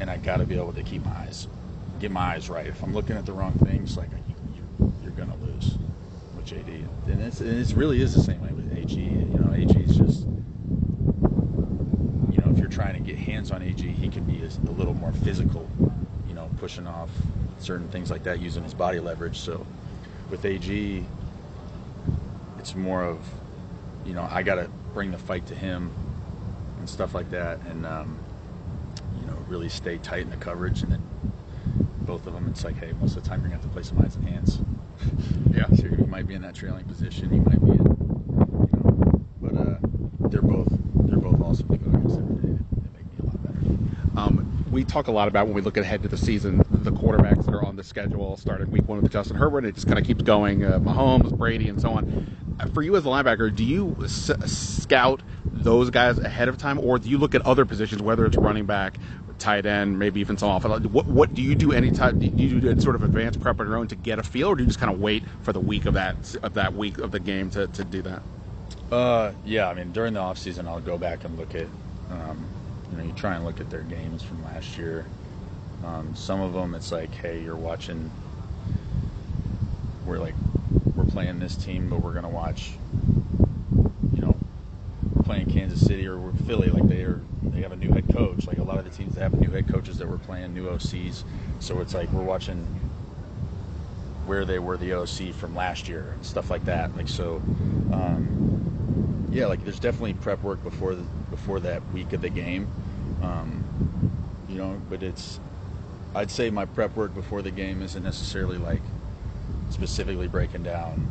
and 0.00 0.10
I 0.10 0.16
got 0.16 0.38
to 0.38 0.44
be 0.44 0.56
able 0.56 0.72
to 0.72 0.82
keep 0.82 1.04
my 1.04 1.12
eyes 1.12 1.46
get 2.00 2.10
my 2.10 2.34
eyes 2.34 2.48
right. 2.48 2.66
If 2.66 2.82
I'm 2.82 2.94
looking 2.94 3.16
at 3.16 3.26
the 3.26 3.32
wrong 3.32 3.52
things, 3.52 3.96
like 3.96 4.08
you, 4.26 4.34
you, 4.56 4.92
you're 5.02 5.12
gonna 5.12 5.36
lose 5.36 5.76
with 6.34 6.46
JD, 6.46 6.86
and 7.06 7.20
it's 7.22 7.40
and 7.40 7.50
it 7.50 7.76
really 7.76 8.00
is 8.00 8.14
the 8.14 8.22
same 8.22 8.40
way 8.42 8.50
with 8.52 8.76
AG. 8.76 8.94
You 8.94 9.38
know, 9.38 9.52
AG 9.54 9.78
is 9.78 9.96
just 9.96 10.20
you 12.32 12.38
know 12.38 12.50
if 12.52 12.58
you're 12.58 12.59
trying 12.70 12.94
to 12.94 13.00
get 13.00 13.18
hands 13.18 13.50
on 13.50 13.62
AG, 13.62 13.86
he 13.86 14.08
can 14.08 14.24
be 14.24 14.42
a, 14.42 14.70
a 14.70 14.72
little 14.72 14.94
more 14.94 15.12
physical. 15.12 15.68
You 16.28 16.34
know, 16.34 16.48
pushing 16.58 16.86
off 16.86 17.10
certain 17.58 17.88
things 17.88 18.10
like 18.10 18.22
that 18.24 18.40
using 18.40 18.62
his 18.62 18.74
body 18.74 19.00
leverage. 19.00 19.38
So 19.38 19.66
with 20.30 20.44
AG, 20.44 21.04
it's 22.58 22.74
more 22.74 23.02
of 23.04 23.18
you 24.06 24.14
know 24.14 24.26
I 24.30 24.42
got 24.42 24.56
to 24.56 24.70
bring 24.94 25.10
the 25.10 25.18
fight 25.18 25.46
to 25.46 25.54
him 25.54 25.90
and 26.78 26.88
stuff 26.88 27.14
like 27.14 27.30
that, 27.30 27.60
and 27.66 27.84
um, 27.86 28.18
you 29.20 29.26
know 29.26 29.36
really 29.48 29.68
stay 29.68 29.98
tight 29.98 30.22
in 30.22 30.30
the 30.30 30.36
coverage, 30.36 30.82
and 30.82 30.92
then 30.92 31.02
both 32.10 32.26
of 32.26 32.32
them, 32.32 32.48
it's 32.48 32.64
like, 32.64 32.76
hey, 32.76 32.92
most 33.00 33.16
of 33.16 33.22
the 33.22 33.28
time 33.28 33.40
you're 33.40 33.50
gonna 33.50 33.62
have 33.62 33.70
to 33.70 33.72
play 33.72 33.82
some 33.82 33.98
eyes 34.00 34.16
and 34.16 34.28
hands. 34.28 34.58
Yeah. 35.52 35.66
So 35.76 35.86
you 35.86 36.06
might 36.06 36.26
be 36.26 36.34
in 36.34 36.42
that 36.42 36.54
trailing 36.54 36.84
position, 36.84 37.32
you 37.32 37.40
might 37.42 37.60
be 37.64 37.70
in, 37.70 37.78
you 37.78 38.68
know, 38.72 39.20
but 39.40 39.56
uh, 39.56 39.76
they're 40.28 40.42
both 40.42 40.68
they're 41.06 41.18
both 41.18 41.40
awesome 41.40 41.68
to 41.68 41.76
go 41.76 41.90
against 41.90 42.18
every 42.18 42.34
day. 42.34 42.58
They 42.72 42.98
make 42.98 43.06
me 43.06 43.18
a 43.22 43.26
lot 43.26 43.42
better. 43.42 43.60
Um, 44.16 44.64
we 44.80 44.84
talk 44.86 45.08
a 45.08 45.12
lot 45.12 45.28
about 45.28 45.44
when 45.46 45.54
we 45.54 45.60
look 45.60 45.76
ahead 45.76 46.02
to 46.02 46.08
the 46.08 46.16
season, 46.16 46.56
the 46.70 46.90
quarterbacks 46.90 47.44
that 47.44 47.52
are 47.54 47.62
on 47.62 47.76
the 47.76 47.84
schedule, 47.84 48.38
starting 48.38 48.70
week 48.70 48.88
one 48.88 49.02
with 49.02 49.12
Justin 49.12 49.36
Herbert. 49.36 49.58
And 49.58 49.66
it 49.66 49.74
just 49.74 49.86
kind 49.86 49.98
of 49.98 50.06
keeps 50.06 50.22
going. 50.22 50.64
Uh, 50.64 50.78
Mahomes, 50.78 51.36
Brady, 51.36 51.68
and 51.68 51.78
so 51.78 51.90
on. 51.90 52.56
Uh, 52.58 52.66
For 52.68 52.80
you 52.80 52.96
as 52.96 53.04
a 53.04 53.08
linebacker, 53.08 53.54
do 53.54 53.62
you 53.62 53.94
s- 54.02 54.30
scout 54.46 55.22
those 55.52 55.90
guys 55.90 56.18
ahead 56.18 56.48
of 56.48 56.56
time, 56.56 56.78
or 56.78 56.98
do 56.98 57.10
you 57.10 57.18
look 57.18 57.34
at 57.34 57.42
other 57.42 57.66
positions, 57.66 58.00
whether 58.00 58.24
it's 58.24 58.38
running 58.38 58.64
back, 58.64 58.98
tight 59.38 59.66
end, 59.66 59.98
maybe 59.98 60.20
even 60.20 60.38
some 60.38 60.50
offense? 60.50 60.86
What, 60.86 61.06
what 61.06 61.34
do 61.34 61.42
you 61.42 61.54
do? 61.54 61.72
Any 61.72 61.90
time? 61.90 62.18
Do 62.18 62.24
you 62.42 62.58
do 62.58 62.80
sort 62.80 62.96
of 62.96 63.02
advanced 63.02 63.38
prep 63.38 63.60
on 63.60 63.66
your 63.66 63.76
own 63.76 63.86
to 63.88 63.96
get 63.96 64.18
a 64.18 64.22
feel, 64.22 64.48
or 64.48 64.56
do 64.56 64.62
you 64.62 64.66
just 64.66 64.80
kind 64.80 64.90
of 64.90 64.98
wait 64.98 65.24
for 65.42 65.52
the 65.52 65.60
week 65.60 65.84
of 65.84 65.92
that 65.92 66.16
of 66.42 66.54
that 66.54 66.72
week 66.72 66.96
of 66.96 67.10
the 67.10 67.20
game 67.20 67.50
to, 67.50 67.66
to 67.66 67.84
do 67.84 68.00
that? 68.00 68.22
Uh, 68.90 69.32
yeah, 69.44 69.68
I 69.68 69.74
mean 69.74 69.92
during 69.92 70.14
the 70.14 70.20
off 70.20 70.38
season, 70.38 70.66
I'll 70.66 70.80
go 70.80 70.96
back 70.96 71.24
and 71.24 71.36
look 71.38 71.54
at, 71.54 71.66
um, 72.10 72.46
you 72.90 72.96
know, 72.96 73.04
you 73.04 73.12
try 73.12 73.36
and 73.36 73.44
look 73.44 73.60
at 73.60 73.70
their 73.70 73.82
games 73.82 74.22
from 74.22 74.42
last 74.44 74.76
year. 74.76 75.06
Um, 75.84 76.14
some 76.14 76.40
of 76.40 76.52
them, 76.52 76.74
it's 76.74 76.92
like, 76.92 77.12
hey, 77.14 77.42
you're 77.42 77.56
watching. 77.56 78.10
We're 80.06 80.18
like, 80.18 80.34
we're 80.94 81.04
playing 81.04 81.38
this 81.38 81.56
team, 81.56 81.88
but 81.88 82.02
we're 82.02 82.12
gonna 82.12 82.28
watch. 82.28 82.72
You 84.14 84.22
know, 84.22 84.36
we're 85.14 85.22
playing 85.22 85.50
Kansas 85.50 85.84
City 85.84 86.06
or 86.06 86.18
we're 86.18 86.32
Philly. 86.46 86.68
Like 86.68 86.88
they 86.88 87.02
are, 87.02 87.20
they 87.42 87.62
have 87.62 87.72
a 87.72 87.76
new 87.76 87.92
head 87.92 88.08
coach. 88.12 88.46
Like 88.46 88.58
a 88.58 88.62
lot 88.62 88.78
of 88.78 88.84
the 88.84 88.90
teams, 88.90 89.14
they 89.14 89.20
have 89.20 89.38
new 89.40 89.50
head 89.50 89.68
coaches 89.68 89.98
that 89.98 90.08
we're 90.08 90.18
playing, 90.18 90.52
new 90.52 90.66
OCs. 90.66 91.22
So 91.60 91.80
it's 91.80 91.94
like 91.94 92.10
we're 92.12 92.22
watching 92.22 92.66
where 94.26 94.44
they 94.44 94.58
were 94.58 94.76
the 94.76 94.92
OC 94.92 95.34
from 95.34 95.54
last 95.56 95.88
year 95.88 96.12
and 96.14 96.24
stuff 96.24 96.50
like 96.50 96.64
that. 96.64 96.94
Like 96.96 97.08
so, 97.08 97.36
um, 97.92 99.19
yeah, 99.30 99.46
like 99.46 99.62
there's 99.64 99.78
definitely 99.78 100.14
prep 100.14 100.42
work 100.42 100.62
before 100.62 100.94
the, 100.94 101.02
before 101.30 101.60
that 101.60 101.82
week 101.92 102.12
of 102.12 102.20
the 102.20 102.28
game. 102.28 102.68
Um, 103.22 103.64
you 104.48 104.56
know, 104.56 104.80
but 104.88 105.02
it's 105.02 105.38
I'd 106.14 106.30
say 106.30 106.50
my 106.50 106.64
prep 106.64 106.96
work 106.96 107.14
before 107.14 107.42
the 107.42 107.50
game 107.50 107.82
isn't 107.82 108.02
necessarily 108.02 108.58
like 108.58 108.82
specifically 109.70 110.26
breaking 110.26 110.64
down. 110.64 111.08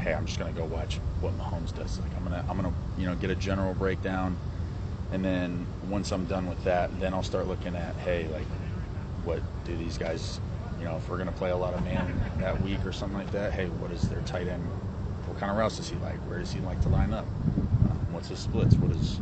Hey, 0.00 0.12
I'm 0.12 0.26
just 0.26 0.38
gonna 0.38 0.52
go 0.52 0.64
watch 0.64 0.96
what 1.20 1.36
Mahomes 1.38 1.74
does. 1.74 2.00
Like 2.00 2.14
I'm 2.16 2.24
gonna 2.24 2.44
I'm 2.48 2.56
gonna 2.56 2.72
you 2.98 3.06
know 3.06 3.14
get 3.14 3.30
a 3.30 3.36
general 3.36 3.74
breakdown, 3.74 4.36
and 5.12 5.24
then 5.24 5.64
once 5.88 6.10
I'm 6.10 6.24
done 6.24 6.48
with 6.48 6.62
that, 6.64 6.98
then 6.98 7.14
I'll 7.14 7.22
start 7.22 7.46
looking 7.46 7.76
at 7.76 7.94
hey 7.96 8.26
like 8.32 8.46
what 9.24 9.40
do 9.64 9.76
these 9.76 9.96
guys 9.96 10.40
you 10.80 10.84
know 10.84 10.96
if 10.96 11.08
we're 11.08 11.18
gonna 11.18 11.30
play 11.30 11.50
a 11.50 11.56
lot 11.56 11.74
of 11.74 11.84
man 11.84 12.20
that 12.38 12.60
week 12.62 12.84
or 12.84 12.92
something 12.92 13.18
like 13.18 13.30
that. 13.30 13.52
Hey, 13.52 13.66
what 13.66 13.92
is 13.92 14.02
their 14.08 14.20
tight 14.22 14.48
end? 14.48 14.68
What 15.26 15.38
kind 15.38 15.50
of 15.50 15.56
routes 15.58 15.76
does 15.76 15.88
he 15.88 15.96
like? 15.96 16.16
Where 16.28 16.38
does 16.38 16.52
he 16.52 16.60
like 16.60 16.80
to 16.82 16.88
line 16.88 17.12
up? 17.12 17.24
Um, 17.24 18.06
what's 18.12 18.28
his 18.28 18.38
splits? 18.38 18.74
What 18.76 18.90
is 18.92 19.18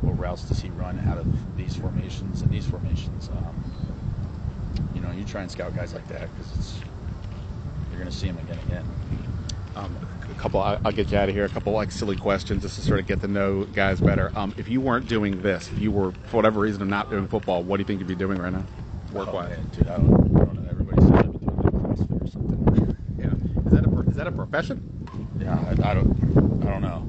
what 0.00 0.18
routes 0.18 0.42
does 0.44 0.60
he 0.60 0.70
run 0.70 0.98
out 1.08 1.18
of 1.18 1.56
these 1.56 1.76
formations 1.76 2.42
and 2.42 2.50
these 2.50 2.66
formations? 2.66 3.28
Um, 3.28 3.64
you 4.94 5.00
know, 5.00 5.10
you 5.12 5.24
try 5.24 5.42
and 5.42 5.50
scout 5.50 5.74
guys 5.74 5.92
like 5.94 6.06
that 6.08 6.28
because 6.34 6.52
it's 6.58 6.80
you're 7.90 8.00
going 8.00 8.10
to 8.10 8.16
see 8.16 8.26
them 8.26 8.38
again 8.38 8.58
and 8.58 8.68
again. 8.72 8.84
Um, 9.76 9.96
a 10.30 10.34
couple, 10.40 10.60
I- 10.60 10.78
I'll 10.84 10.92
get 10.92 11.10
you 11.10 11.18
out 11.18 11.28
of 11.28 11.34
here. 11.34 11.44
A 11.44 11.48
couple 11.48 11.72
like 11.72 11.90
silly 11.92 12.16
questions 12.16 12.62
just 12.62 12.76
to 12.76 12.82
sort 12.82 12.98
of 13.00 13.06
get 13.06 13.20
to 13.20 13.28
know 13.28 13.64
guys 13.64 14.00
better. 14.00 14.32
Um, 14.36 14.52
if 14.56 14.68
you 14.68 14.80
weren't 14.80 15.06
doing 15.08 15.40
this, 15.42 15.70
if 15.70 15.78
you 15.78 15.90
were 15.92 16.12
for 16.26 16.36
whatever 16.36 16.60
reason 16.60 16.86
not 16.88 17.10
doing 17.10 17.26
football, 17.28 17.62
what 17.62 17.76
do 17.76 17.80
you 17.82 17.86
think 17.86 18.00
you'd 18.00 18.08
be 18.08 18.14
doing 18.14 18.38
right 18.40 18.52
now, 18.52 18.64
work 19.12 19.28
Oh, 19.30 19.34
wise? 19.34 19.50
man, 19.50 19.70
dude, 19.76 19.88
I 19.88 19.96
don't, 19.96 20.06
I 20.36 20.44
don't 20.44 20.64
know. 20.64 20.70
Everybody 20.70 21.02
says 21.02 21.12
I'd 21.12 21.32
be 21.32 21.38
doing 21.38 21.56
CrossFit 21.60 22.22
or 22.22 22.26
something. 22.30 22.96
Yeah, 23.18 23.62
is 23.66 23.72
that 23.72 23.86
a 23.86 24.00
is 24.10 24.16
that 24.16 24.26
a 24.26 24.32
profession? 24.32 25.03
Yeah, 25.40 25.54
I, 25.82 25.90
I 25.90 25.94
don't, 25.94 26.62
I 26.64 26.70
don't 26.70 26.82
know. 26.82 27.06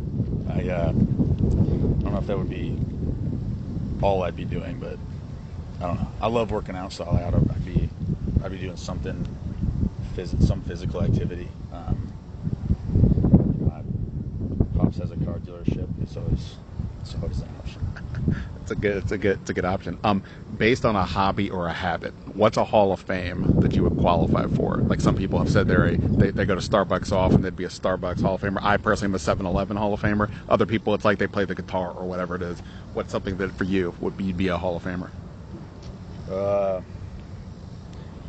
I, 0.49 0.69
uh, 0.69 0.89
I 0.89 0.91
don't 0.91 2.11
know 2.11 2.17
if 2.17 2.27
that 2.27 2.38
would 2.38 2.49
be 2.49 2.77
all 4.01 4.23
I'd 4.23 4.35
be 4.35 4.45
doing, 4.45 4.77
but 4.79 4.97
I 5.81 5.88
don't 5.88 5.97
know. 5.99 6.07
I 6.21 6.27
love 6.27 6.51
working 6.51 6.75
out, 6.75 6.91
so 6.93 7.05
I'd, 7.05 7.33
I'd 7.33 7.65
be, 7.65 7.89
I'd 8.43 8.51
be 8.51 8.57
doing 8.57 8.77
something, 8.77 9.25
phys- 10.15 10.41
some 10.43 10.61
physical 10.61 11.03
activity. 11.03 11.47
Um, 11.73 12.11
you 12.93 13.65
know, 13.65 13.71
my 13.71 14.79
pops 14.83 14.97
has 14.97 15.11
a 15.11 15.17
car 15.17 15.35
dealership, 15.39 15.88
so 16.11 16.23
it's, 16.31 16.55
it's 17.05 17.15
always 17.21 17.41
an 17.41 17.49
option. 17.59 17.81
It's 18.61 18.71
a 18.71 18.75
good, 18.75 18.97
it's 18.97 19.11
a 19.11 19.17
good, 19.19 19.37
it's 19.41 19.49
a 19.49 19.53
good 19.53 19.65
option. 19.65 19.99
Um, 20.03 20.23
based 20.55 20.85
on 20.85 20.95
a 20.95 21.05
hobby 21.05 21.49
or 21.51 21.67
a 21.67 21.73
habit, 21.73 22.15
what's 22.25 22.57
a 22.57 22.63
Hall 22.65 22.91
of 22.91 22.99
Fame 22.99 23.47
that 23.59 23.75
you 23.77 23.83
would 23.83 23.95
qualify 23.95 24.47
for? 24.47 24.83
Like 24.87 25.01
some 25.01 25.15
people 25.15 25.37
have 25.39 25.49
said, 25.49 25.67
they're 25.67 25.87
a, 25.87 25.99
they 26.17 26.31
they 26.31 26.45
go 26.45 26.55
to 26.55 26.61
Starbucks 26.61 27.11
often, 27.11 27.43
they'd 27.43 27.55
be 27.55 27.65
a 27.65 27.69
Starbucks 27.69 28.21
Hall 28.21 28.35
of 28.35 28.41
Famer. 28.41 28.59
I 28.63 28.77
personally 28.77 29.11
am 29.11 29.15
a 29.15 29.19
7-Eleven 29.19 29.77
Hall 29.77 29.93
of 29.93 30.01
Famer. 30.01 30.31
Other 30.49 30.65
people, 30.65 30.95
it's 30.95 31.05
like 31.05 31.19
they 31.19 31.27
play 31.27 31.45
the 31.45 31.55
guitar 31.55 31.91
or 31.91 32.07
whatever 32.07 32.35
it 32.35 32.41
is. 32.41 32.63
What's 32.93 33.11
something 33.11 33.37
that 33.37 33.53
for 33.53 33.65
you 33.65 33.95
would 33.99 34.17
be 34.17 34.33
be 34.33 34.47
a 34.47 34.57
Hall 34.57 34.75
of 34.77 34.83
Famer? 34.83 35.11
Uh, 36.27 36.81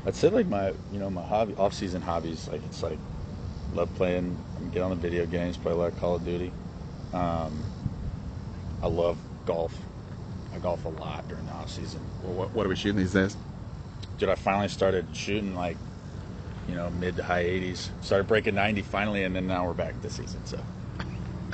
I'd 0.04 0.14
say 0.14 0.28
like 0.30 0.46
my 0.46 0.68
you 0.88 0.98
know 0.98 1.10
my 1.10 1.22
hobby 1.22 1.54
off 1.56 1.74
season 1.74 2.02
hobbies 2.02 2.48
like 2.48 2.64
it's 2.64 2.82
like 2.82 3.00
love 3.70 3.94
playing 3.94 4.44
get 4.70 4.82
on 4.82 4.90
the 4.90 4.96
video 4.96 5.26
games 5.26 5.58
play 5.58 5.72
a 5.72 5.76
lot 5.76 5.88
of 5.88 5.96
Call 5.96 6.16
of 6.16 6.24
Duty. 6.24 6.54
Um, 7.12 7.75
I 8.82 8.88
love 8.88 9.18
golf. 9.44 9.74
I 10.54 10.58
golf 10.58 10.84
a 10.84 10.88
lot 10.88 11.26
during 11.28 11.44
the 11.46 11.52
off 11.52 11.70
season. 11.70 12.00
Well, 12.22 12.34
what, 12.34 12.50
what 12.52 12.66
are 12.66 12.68
we 12.68 12.76
shooting 12.76 12.98
these 12.98 13.12
days? 13.12 13.36
Dude, 14.18 14.28
I 14.28 14.34
finally 14.34 14.68
started 14.68 15.06
shooting 15.14 15.54
like 15.54 15.76
you 16.68 16.74
know 16.74 16.90
mid 16.90 17.16
to 17.16 17.22
high 17.22 17.44
80s. 17.44 17.90
Started 18.02 18.26
breaking 18.26 18.54
90 18.54 18.82
finally, 18.82 19.24
and 19.24 19.34
then 19.34 19.46
now 19.46 19.66
we're 19.66 19.74
back 19.74 20.00
this 20.02 20.16
season. 20.16 20.44
So 20.46 20.58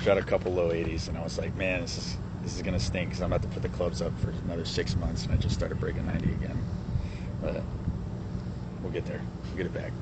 got 0.04 0.18
a 0.18 0.22
couple 0.22 0.52
low 0.52 0.70
80s, 0.70 1.08
and 1.08 1.16
I 1.16 1.22
was 1.22 1.38
like, 1.38 1.54
man, 1.56 1.80
this 1.82 1.98
is 1.98 2.16
this 2.42 2.56
is 2.56 2.62
gonna 2.62 2.80
stink 2.80 3.10
because 3.10 3.22
I'm 3.22 3.32
about 3.32 3.42
to 3.42 3.48
put 3.48 3.62
the 3.62 3.68
clubs 3.68 4.02
up 4.02 4.18
for 4.20 4.30
another 4.44 4.64
six 4.64 4.96
months, 4.96 5.24
and 5.24 5.32
I 5.32 5.36
just 5.36 5.54
started 5.54 5.78
breaking 5.78 6.06
90 6.06 6.32
again. 6.32 6.58
But 7.40 7.62
we'll 8.82 8.92
get 8.92 9.06
there. 9.06 9.20
We'll 9.48 9.56
get 9.56 9.66
it 9.66 9.74
back. 9.74 9.92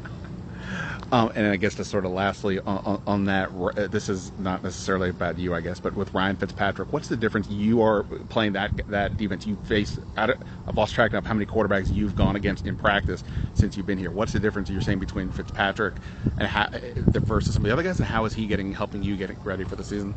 Um, 1.12 1.32
and 1.34 1.46
I 1.48 1.56
guess 1.56 1.74
just 1.74 1.90
sort 1.90 2.04
of 2.04 2.12
lastly 2.12 2.60
on, 2.60 2.78
on, 2.84 3.02
on 3.06 3.24
that, 3.24 3.50
uh, 3.50 3.88
this 3.88 4.08
is 4.08 4.32
not 4.38 4.62
necessarily 4.62 5.10
about 5.10 5.38
you, 5.38 5.54
I 5.54 5.60
guess, 5.60 5.80
but 5.80 5.94
with 5.94 6.14
Ryan 6.14 6.36
Fitzpatrick, 6.36 6.92
what's 6.92 7.08
the 7.08 7.16
difference? 7.16 7.48
You 7.48 7.82
are 7.82 8.04
playing 8.28 8.52
that 8.52 8.72
that 8.88 9.16
defense. 9.16 9.46
You 9.46 9.56
face. 9.64 9.98
I've 10.16 10.36
lost 10.76 10.94
track 10.94 11.12
of 11.12 11.26
how 11.26 11.34
many 11.34 11.46
quarterbacks 11.46 11.92
you've 11.92 12.14
gone 12.14 12.36
against 12.36 12.66
in 12.66 12.76
practice 12.76 13.24
since 13.54 13.76
you've 13.76 13.86
been 13.86 13.98
here. 13.98 14.10
What's 14.10 14.32
the 14.32 14.40
difference 14.40 14.70
you're 14.70 14.80
saying 14.80 15.00
between 15.00 15.30
Fitzpatrick 15.30 15.96
and 16.38 16.46
how, 16.46 16.64
uh, 16.64 16.78
versus 17.20 17.54
some 17.54 17.64
of 17.64 17.68
the 17.68 17.72
other 17.72 17.82
guys, 17.82 17.98
and 17.98 18.06
how 18.06 18.24
is 18.24 18.34
he 18.34 18.46
getting 18.46 18.72
helping 18.72 19.02
you 19.02 19.16
get 19.16 19.36
ready 19.44 19.64
for 19.64 19.76
the 19.76 19.84
season? 19.84 20.14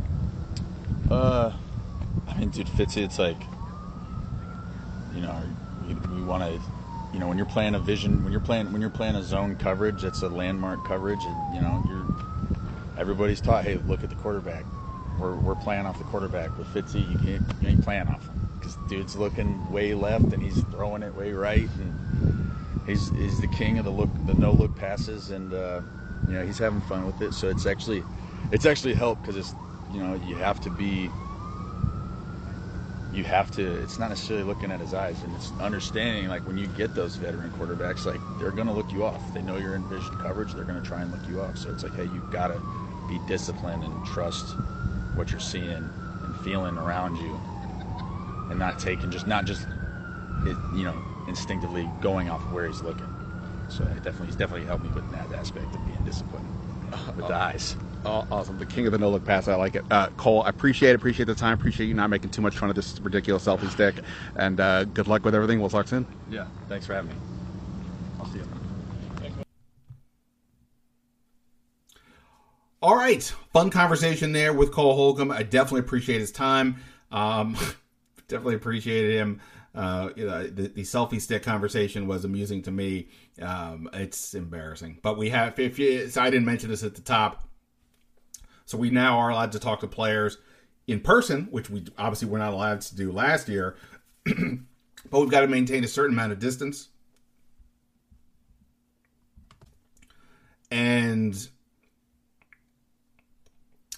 Uh, 1.09 1.51
I 2.27 2.37
mean, 2.37 2.49
dude, 2.49 2.67
Fitzy, 2.67 3.03
it's 3.03 3.19
like, 3.19 3.41
you 5.15 5.21
know, 5.21 5.43
we 6.11 6.21
want 6.21 6.43
to, 6.43 6.61
you 7.13 7.19
know, 7.19 7.27
when 7.27 7.37
you're 7.37 7.45
playing 7.45 7.75
a 7.75 7.79
vision, 7.79 8.23
when 8.23 8.31
you're 8.31 8.41
playing 8.41 8.71
when 8.73 8.81
you're 8.81 8.89
playing 8.89 9.15
a 9.15 9.23
zone 9.23 9.55
coverage, 9.55 10.03
it's 10.03 10.23
a 10.23 10.29
landmark 10.29 10.83
coverage, 10.83 11.25
and 11.25 11.55
you 11.55 11.61
know, 11.61 11.83
you're 11.87 12.05
everybody's 12.97 13.39
taught, 13.39 13.63
hey, 13.63 13.77
look 13.87 14.03
at 14.03 14.09
the 14.09 14.15
quarterback. 14.15 14.65
We're, 15.19 15.35
we're 15.35 15.55
playing 15.55 15.85
off 15.85 15.97
the 15.97 16.03
quarterback 16.05 16.57
with 16.57 16.67
Fitzy. 16.73 17.09
You, 17.09 17.17
can't, 17.17 17.43
you 17.61 17.69
ain't 17.69 17.81
playing 17.83 18.07
off 18.07 18.25
him 18.25 18.39
because 18.57 18.75
dude's 18.87 19.15
looking 19.15 19.71
way 19.71 19.93
left 19.93 20.33
and 20.33 20.41
he's 20.41 20.61
throwing 20.63 21.03
it 21.03 21.13
way 21.13 21.33
right, 21.33 21.69
and 21.79 21.93
he's 22.87 23.09
he's 23.09 23.39
the 23.39 23.47
king 23.47 23.77
of 23.77 23.85
the 23.85 23.91
look, 23.91 24.09
the 24.25 24.33
no 24.33 24.51
look 24.51 24.75
passes, 24.75 25.29
and 25.29 25.53
uh, 25.53 25.81
you 26.27 26.33
know 26.33 26.45
he's 26.45 26.57
having 26.57 26.81
fun 26.81 27.05
with 27.05 27.21
it. 27.21 27.33
So 27.33 27.49
it's 27.49 27.65
actually 27.67 28.03
it's 28.51 28.65
actually 28.65 28.95
helped 28.95 29.21
because 29.21 29.37
it's 29.37 29.53
you 29.91 30.01
know 30.01 30.15
you 30.15 30.35
have 30.35 30.59
to 30.61 30.71
be 30.71 31.11
you 33.13 33.23
have 33.23 33.51
to 33.51 33.63
it's 33.63 33.99
not 33.99 34.09
necessarily 34.09 34.43
looking 34.43 34.71
at 34.71 34.79
his 34.79 34.93
eyes 34.93 35.21
and 35.23 35.33
it's 35.35 35.53
understanding 35.59 36.27
like 36.27 36.45
when 36.47 36.57
you 36.57 36.65
get 36.67 36.93
those 36.95 37.15
veteran 37.15 37.51
quarterbacks 37.51 38.05
like 38.05 38.19
they're 38.39 38.51
going 38.51 38.67
to 38.67 38.73
look 38.73 38.91
you 38.91 39.05
off. 39.05 39.33
They 39.33 39.41
know 39.41 39.57
you're 39.57 39.75
in 39.75 39.83
vision 39.83 40.15
coverage 40.17 40.53
they're 40.53 40.63
going 40.63 40.81
to 40.81 40.87
try 40.87 41.01
and 41.01 41.11
look 41.11 41.27
you 41.29 41.39
off. 41.39 41.57
So 41.57 41.69
it's 41.69 41.83
like 41.83 41.95
hey 41.95 42.05
you've 42.05 42.31
got 42.31 42.47
to 42.47 42.59
be 43.07 43.19
disciplined 43.27 43.83
and 43.83 44.05
trust 44.05 44.55
what 45.15 45.31
you're 45.31 45.39
seeing 45.39 45.69
and 46.23 46.35
feeling 46.37 46.77
around 46.77 47.17
you 47.17 47.39
and 48.49 48.57
not 48.57 48.79
taking 48.79 49.11
just 49.11 49.27
not 49.27 49.45
just 49.45 49.67
it, 50.45 50.57
you 50.73 50.83
know 50.83 50.95
instinctively 51.27 51.89
going 52.01 52.29
off 52.29 52.41
where 52.51 52.65
he's 52.65 52.81
looking. 52.81 53.07
So 53.69 53.83
it 53.83 53.97
definitely 53.97 54.27
he's 54.27 54.35
definitely 54.35 54.65
helped 54.65 54.83
me 54.83 54.89
with 54.95 55.09
that 55.11 55.31
aspect 55.33 55.75
of 55.75 55.85
being 55.85 56.03
disciplined 56.03 56.47
with 57.15 57.27
the 57.27 57.35
uh, 57.35 57.37
eyes 57.37 57.75
Oh, 58.05 58.27
awesome. 58.31 58.59
The 58.59 58.65
king 58.65 58.85
of 58.85 58.91
the 58.91 58.97
no 58.97 59.09
look 59.09 59.23
pass. 59.23 59.47
I 59.47 59.55
like 59.55 59.75
it. 59.75 59.83
Uh, 59.89 60.09
Cole, 60.17 60.43
I 60.43 60.49
appreciate 60.49 60.89
it. 60.91 60.95
Appreciate 60.95 61.25
the 61.25 61.35
time. 61.35 61.53
Appreciate 61.53 61.87
you 61.87 61.93
not 61.93 62.09
making 62.09 62.31
too 62.31 62.41
much 62.41 62.57
fun 62.57 62.69
of 62.69 62.75
this 62.75 62.99
ridiculous 62.99 63.45
selfie 63.45 63.69
stick. 63.69 63.95
And 64.35 64.59
uh, 64.59 64.83
good 64.85 65.07
luck 65.07 65.23
with 65.23 65.33
everything. 65.33 65.59
We'll 65.61 65.69
talk 65.69 65.87
soon. 65.87 66.05
yeah 66.29 66.47
thanks 66.67 66.85
for 66.85 66.93
having 66.93 67.11
me 67.11 67.17
i'll 68.19 68.25
see 68.25 68.39
you 68.39 68.45
All 72.81 72.97
right, 72.97 73.23
fun 73.53 73.69
conversation 73.69 74.33
there 74.33 74.51
with 74.51 74.71
Cole 74.73 74.93
Holcomb. 74.95 75.31
I 75.31 75.43
definitely 75.43 75.79
appreciate 75.79 76.19
his 76.19 76.33
time. 76.33 76.75
Um, 77.11 77.55
definitely 78.27 78.55
appreciated 78.55 79.15
him. 79.15 79.39
Uh, 79.73 80.09
you 80.17 80.25
know, 80.25 80.43
the, 80.47 80.67
the 80.67 80.81
selfie 80.81 81.21
stick 81.21 81.43
conversation 81.43 82.07
was 82.07 82.25
amusing 82.25 82.61
to 82.63 82.71
me. 82.71 83.07
Um, 83.41 83.89
it's 83.93 84.33
embarrassing, 84.33 84.99
but 85.01 85.17
we 85.17 85.29
have. 85.29 85.57
If 85.59 85.79
you, 85.79 86.09
so 86.09 86.21
I 86.21 86.29
didn't 86.29 86.45
mention 86.45 86.69
this 86.69 86.83
at 86.83 86.95
the 86.95 87.01
top, 87.01 87.47
so 88.73 88.79
we 88.79 88.89
now 88.89 89.19
are 89.19 89.29
allowed 89.29 89.51
to 89.51 89.59
talk 89.59 89.81
to 89.81 89.87
players 89.87 90.39
in 90.87 90.99
person, 90.99 91.47
which 91.51 91.69
we 91.69 91.85
obviously 91.95 92.27
were 92.27 92.39
not 92.39 92.53
allowed 92.53 92.81
to 92.81 92.95
do 92.95 93.11
last 93.11 93.47
year. 93.47 93.75
but 94.25 95.19
we've 95.19 95.29
got 95.29 95.41
to 95.41 95.47
maintain 95.47 95.83
a 95.83 95.87
certain 95.87 96.15
amount 96.15 96.31
of 96.31 96.39
distance. 96.39 96.89
And 100.71 101.35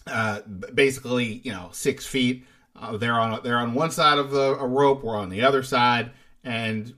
uh, 0.07 0.41
basically, 0.41 1.39
you 1.45 1.53
know, 1.53 1.69
six 1.71 2.05
feet. 2.05 2.45
Uh, 2.75 2.97
they're 2.97 3.13
on 3.13 3.39
they're 3.45 3.57
on 3.57 3.73
one 3.73 3.91
side 3.91 4.17
of 4.17 4.31
the 4.31 4.57
a 4.59 4.67
rope. 4.67 5.05
We're 5.05 5.17
on 5.17 5.29
the 5.29 5.43
other 5.43 5.63
side, 5.63 6.11
and 6.43 6.93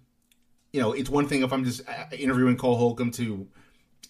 you 0.74 0.82
know, 0.82 0.94
it's 0.94 1.12
one 1.12 1.28
thing 1.28 1.44
if 1.44 1.54
I'm 1.54 1.64
just 1.64 1.88
uh, 1.88 2.06
interviewing 2.18 2.58
Cole 2.58 2.76
Holcomb 2.76 3.12
to 3.12 3.48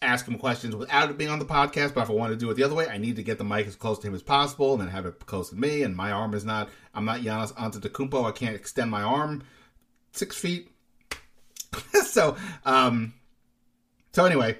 ask 0.02 0.28
him 0.28 0.38
questions 0.38 0.76
without 0.76 1.10
it 1.10 1.18
being 1.18 1.30
on 1.30 1.40
the 1.40 1.46
podcast. 1.46 1.94
But 1.94 2.02
if 2.02 2.10
I 2.10 2.14
want 2.14 2.32
to 2.32 2.38
do 2.38 2.50
it 2.50 2.56
the 2.56 2.64
other 2.64 2.76
way, 2.76 2.88
I 2.88 2.98
need 2.98 3.16
to 3.18 3.24
get 3.24 3.38
the 3.38 3.44
mic 3.44 3.68
as 3.68 3.76
close 3.76 4.00
to 4.00 4.08
him 4.08 4.16
as 4.16 4.22
possible, 4.22 4.74
and 4.74 4.82
then 4.82 4.90
have 4.90 5.06
it 5.06 5.26
close 5.26 5.50
to 5.50 5.56
me. 5.56 5.84
And 5.84 5.96
my 5.96 6.12
arm 6.12 6.34
is 6.34 6.46
not. 6.46 6.70
I'm 6.94 7.06
not 7.06 7.22
Giannis 7.22 7.54
Antetokounmpo. 7.54 8.26
I 8.26 8.32
can't 8.32 8.56
extend 8.56 8.92
my 8.92 9.04
arm 9.04 9.44
six 10.12 10.38
feet. 10.38 10.72
so, 12.06 12.36
um, 12.66 13.14
so 14.14 14.26
anyway, 14.26 14.58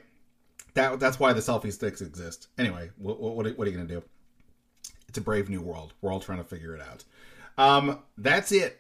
that 0.74 1.00
that's 1.00 1.20
why 1.20 1.34
the 1.34 1.42
selfie 1.42 1.74
sticks 1.74 2.02
exist. 2.02 2.48
Anyway, 2.58 2.90
what 2.98 3.20
what, 3.20 3.36
what 3.36 3.68
are 3.68 3.72
you 3.72 3.78
gonna 3.78 3.88
do? 3.88 4.04
It's 5.08 5.18
a 5.18 5.22
brave 5.22 5.50
new 5.50 5.62
world. 5.62 5.94
We're 6.02 6.12
all 6.12 6.20
trying 6.20 6.40
to 6.40 6.44
figure 6.44 6.76
it 6.76 6.82
out. 6.82 7.04
Um, 7.58 8.00
that's 8.18 8.52
it 8.52 8.80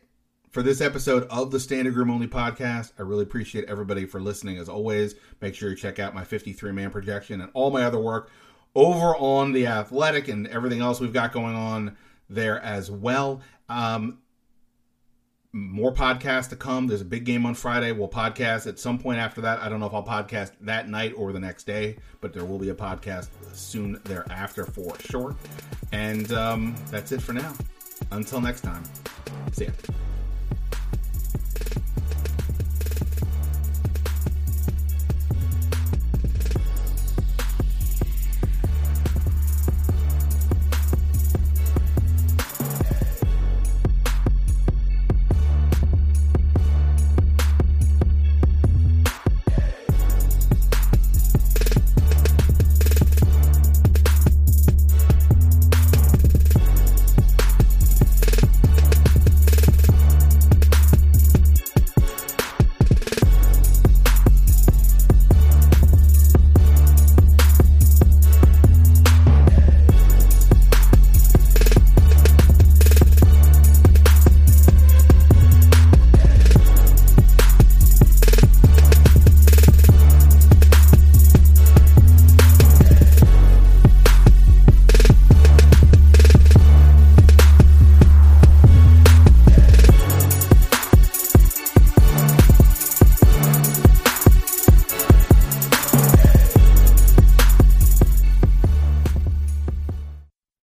for 0.58 0.63
this 0.63 0.82
episode 0.82 1.28
of 1.30 1.52
the 1.52 1.60
Standig 1.60 1.96
Room 1.96 2.10
Only 2.10 2.26
podcast. 2.26 2.91
I 2.98 3.04
really 3.04 3.22
appreciate 3.22 3.65
everybody 3.65 4.08
for 4.08 4.20
listening 4.20 4.58
as 4.58 4.67
always. 4.67 5.13
Make 5.39 5.54
sure 5.54 5.70
you 5.70 5.76
check 5.76 6.00
out 6.00 6.15
my 6.15 6.24
53 6.24 6.72
man 6.72 6.89
projection 6.89 7.41
and 7.41 7.52
all 7.54 7.70
my 7.70 7.84
other 7.84 8.00
work 8.00 8.32
over 8.74 9.15
on 9.17 9.52
the 9.52 9.67
athletic 9.67 10.30
and 10.30 10.48
everything 10.48 10.82
else 10.82 11.00
we've 11.00 11.13
got 11.13 11.32
going 11.32 11.54
on 11.54 11.96
there 12.28 12.60
as 12.62 12.89
well. 12.89 13.41
Um, 13.70 14.17
more 15.52 15.93
podcasts 15.93 16.50
to 16.50 16.56
come. 16.56 16.88
There's 16.88 17.02
a 17.02 17.06
big 17.06 17.24
game 17.24 17.46
on 17.46 17.54
Friday. 17.54 17.91
We'll 17.91 18.10
podcast 18.10 18.65
at 18.65 18.80
some 18.80 18.98
point 18.98 19.20
after 19.20 19.41
that. 19.41 19.60
I 19.60 19.70
don't 19.70 19.80
know 19.80 19.86
if 19.86 19.93
I'll 19.93 20.04
podcast 20.04 20.54
that 20.62 20.89
night 20.89 21.13
or 21.15 21.34
the 21.34 21.39
next 21.39 21.65
day, 21.65 22.00
but 22.20 22.34
there 22.34 22.46
will 22.46 22.58
be 22.58 22.70
a 22.70 22.76
podcast 22.76 23.28
soon 23.54 24.02
thereafter 24.06 24.65
for 24.65 25.00
sure. 25.02 25.36
And 25.91 26.32
um, 26.32 26.76
that's 26.89 27.12
it 27.12 27.22
for 27.22 27.34
now. 27.34 27.54
Until 28.10 28.41
next 28.41 28.62
time, 28.62 28.82
see 29.52 29.65
ya. 29.65 29.72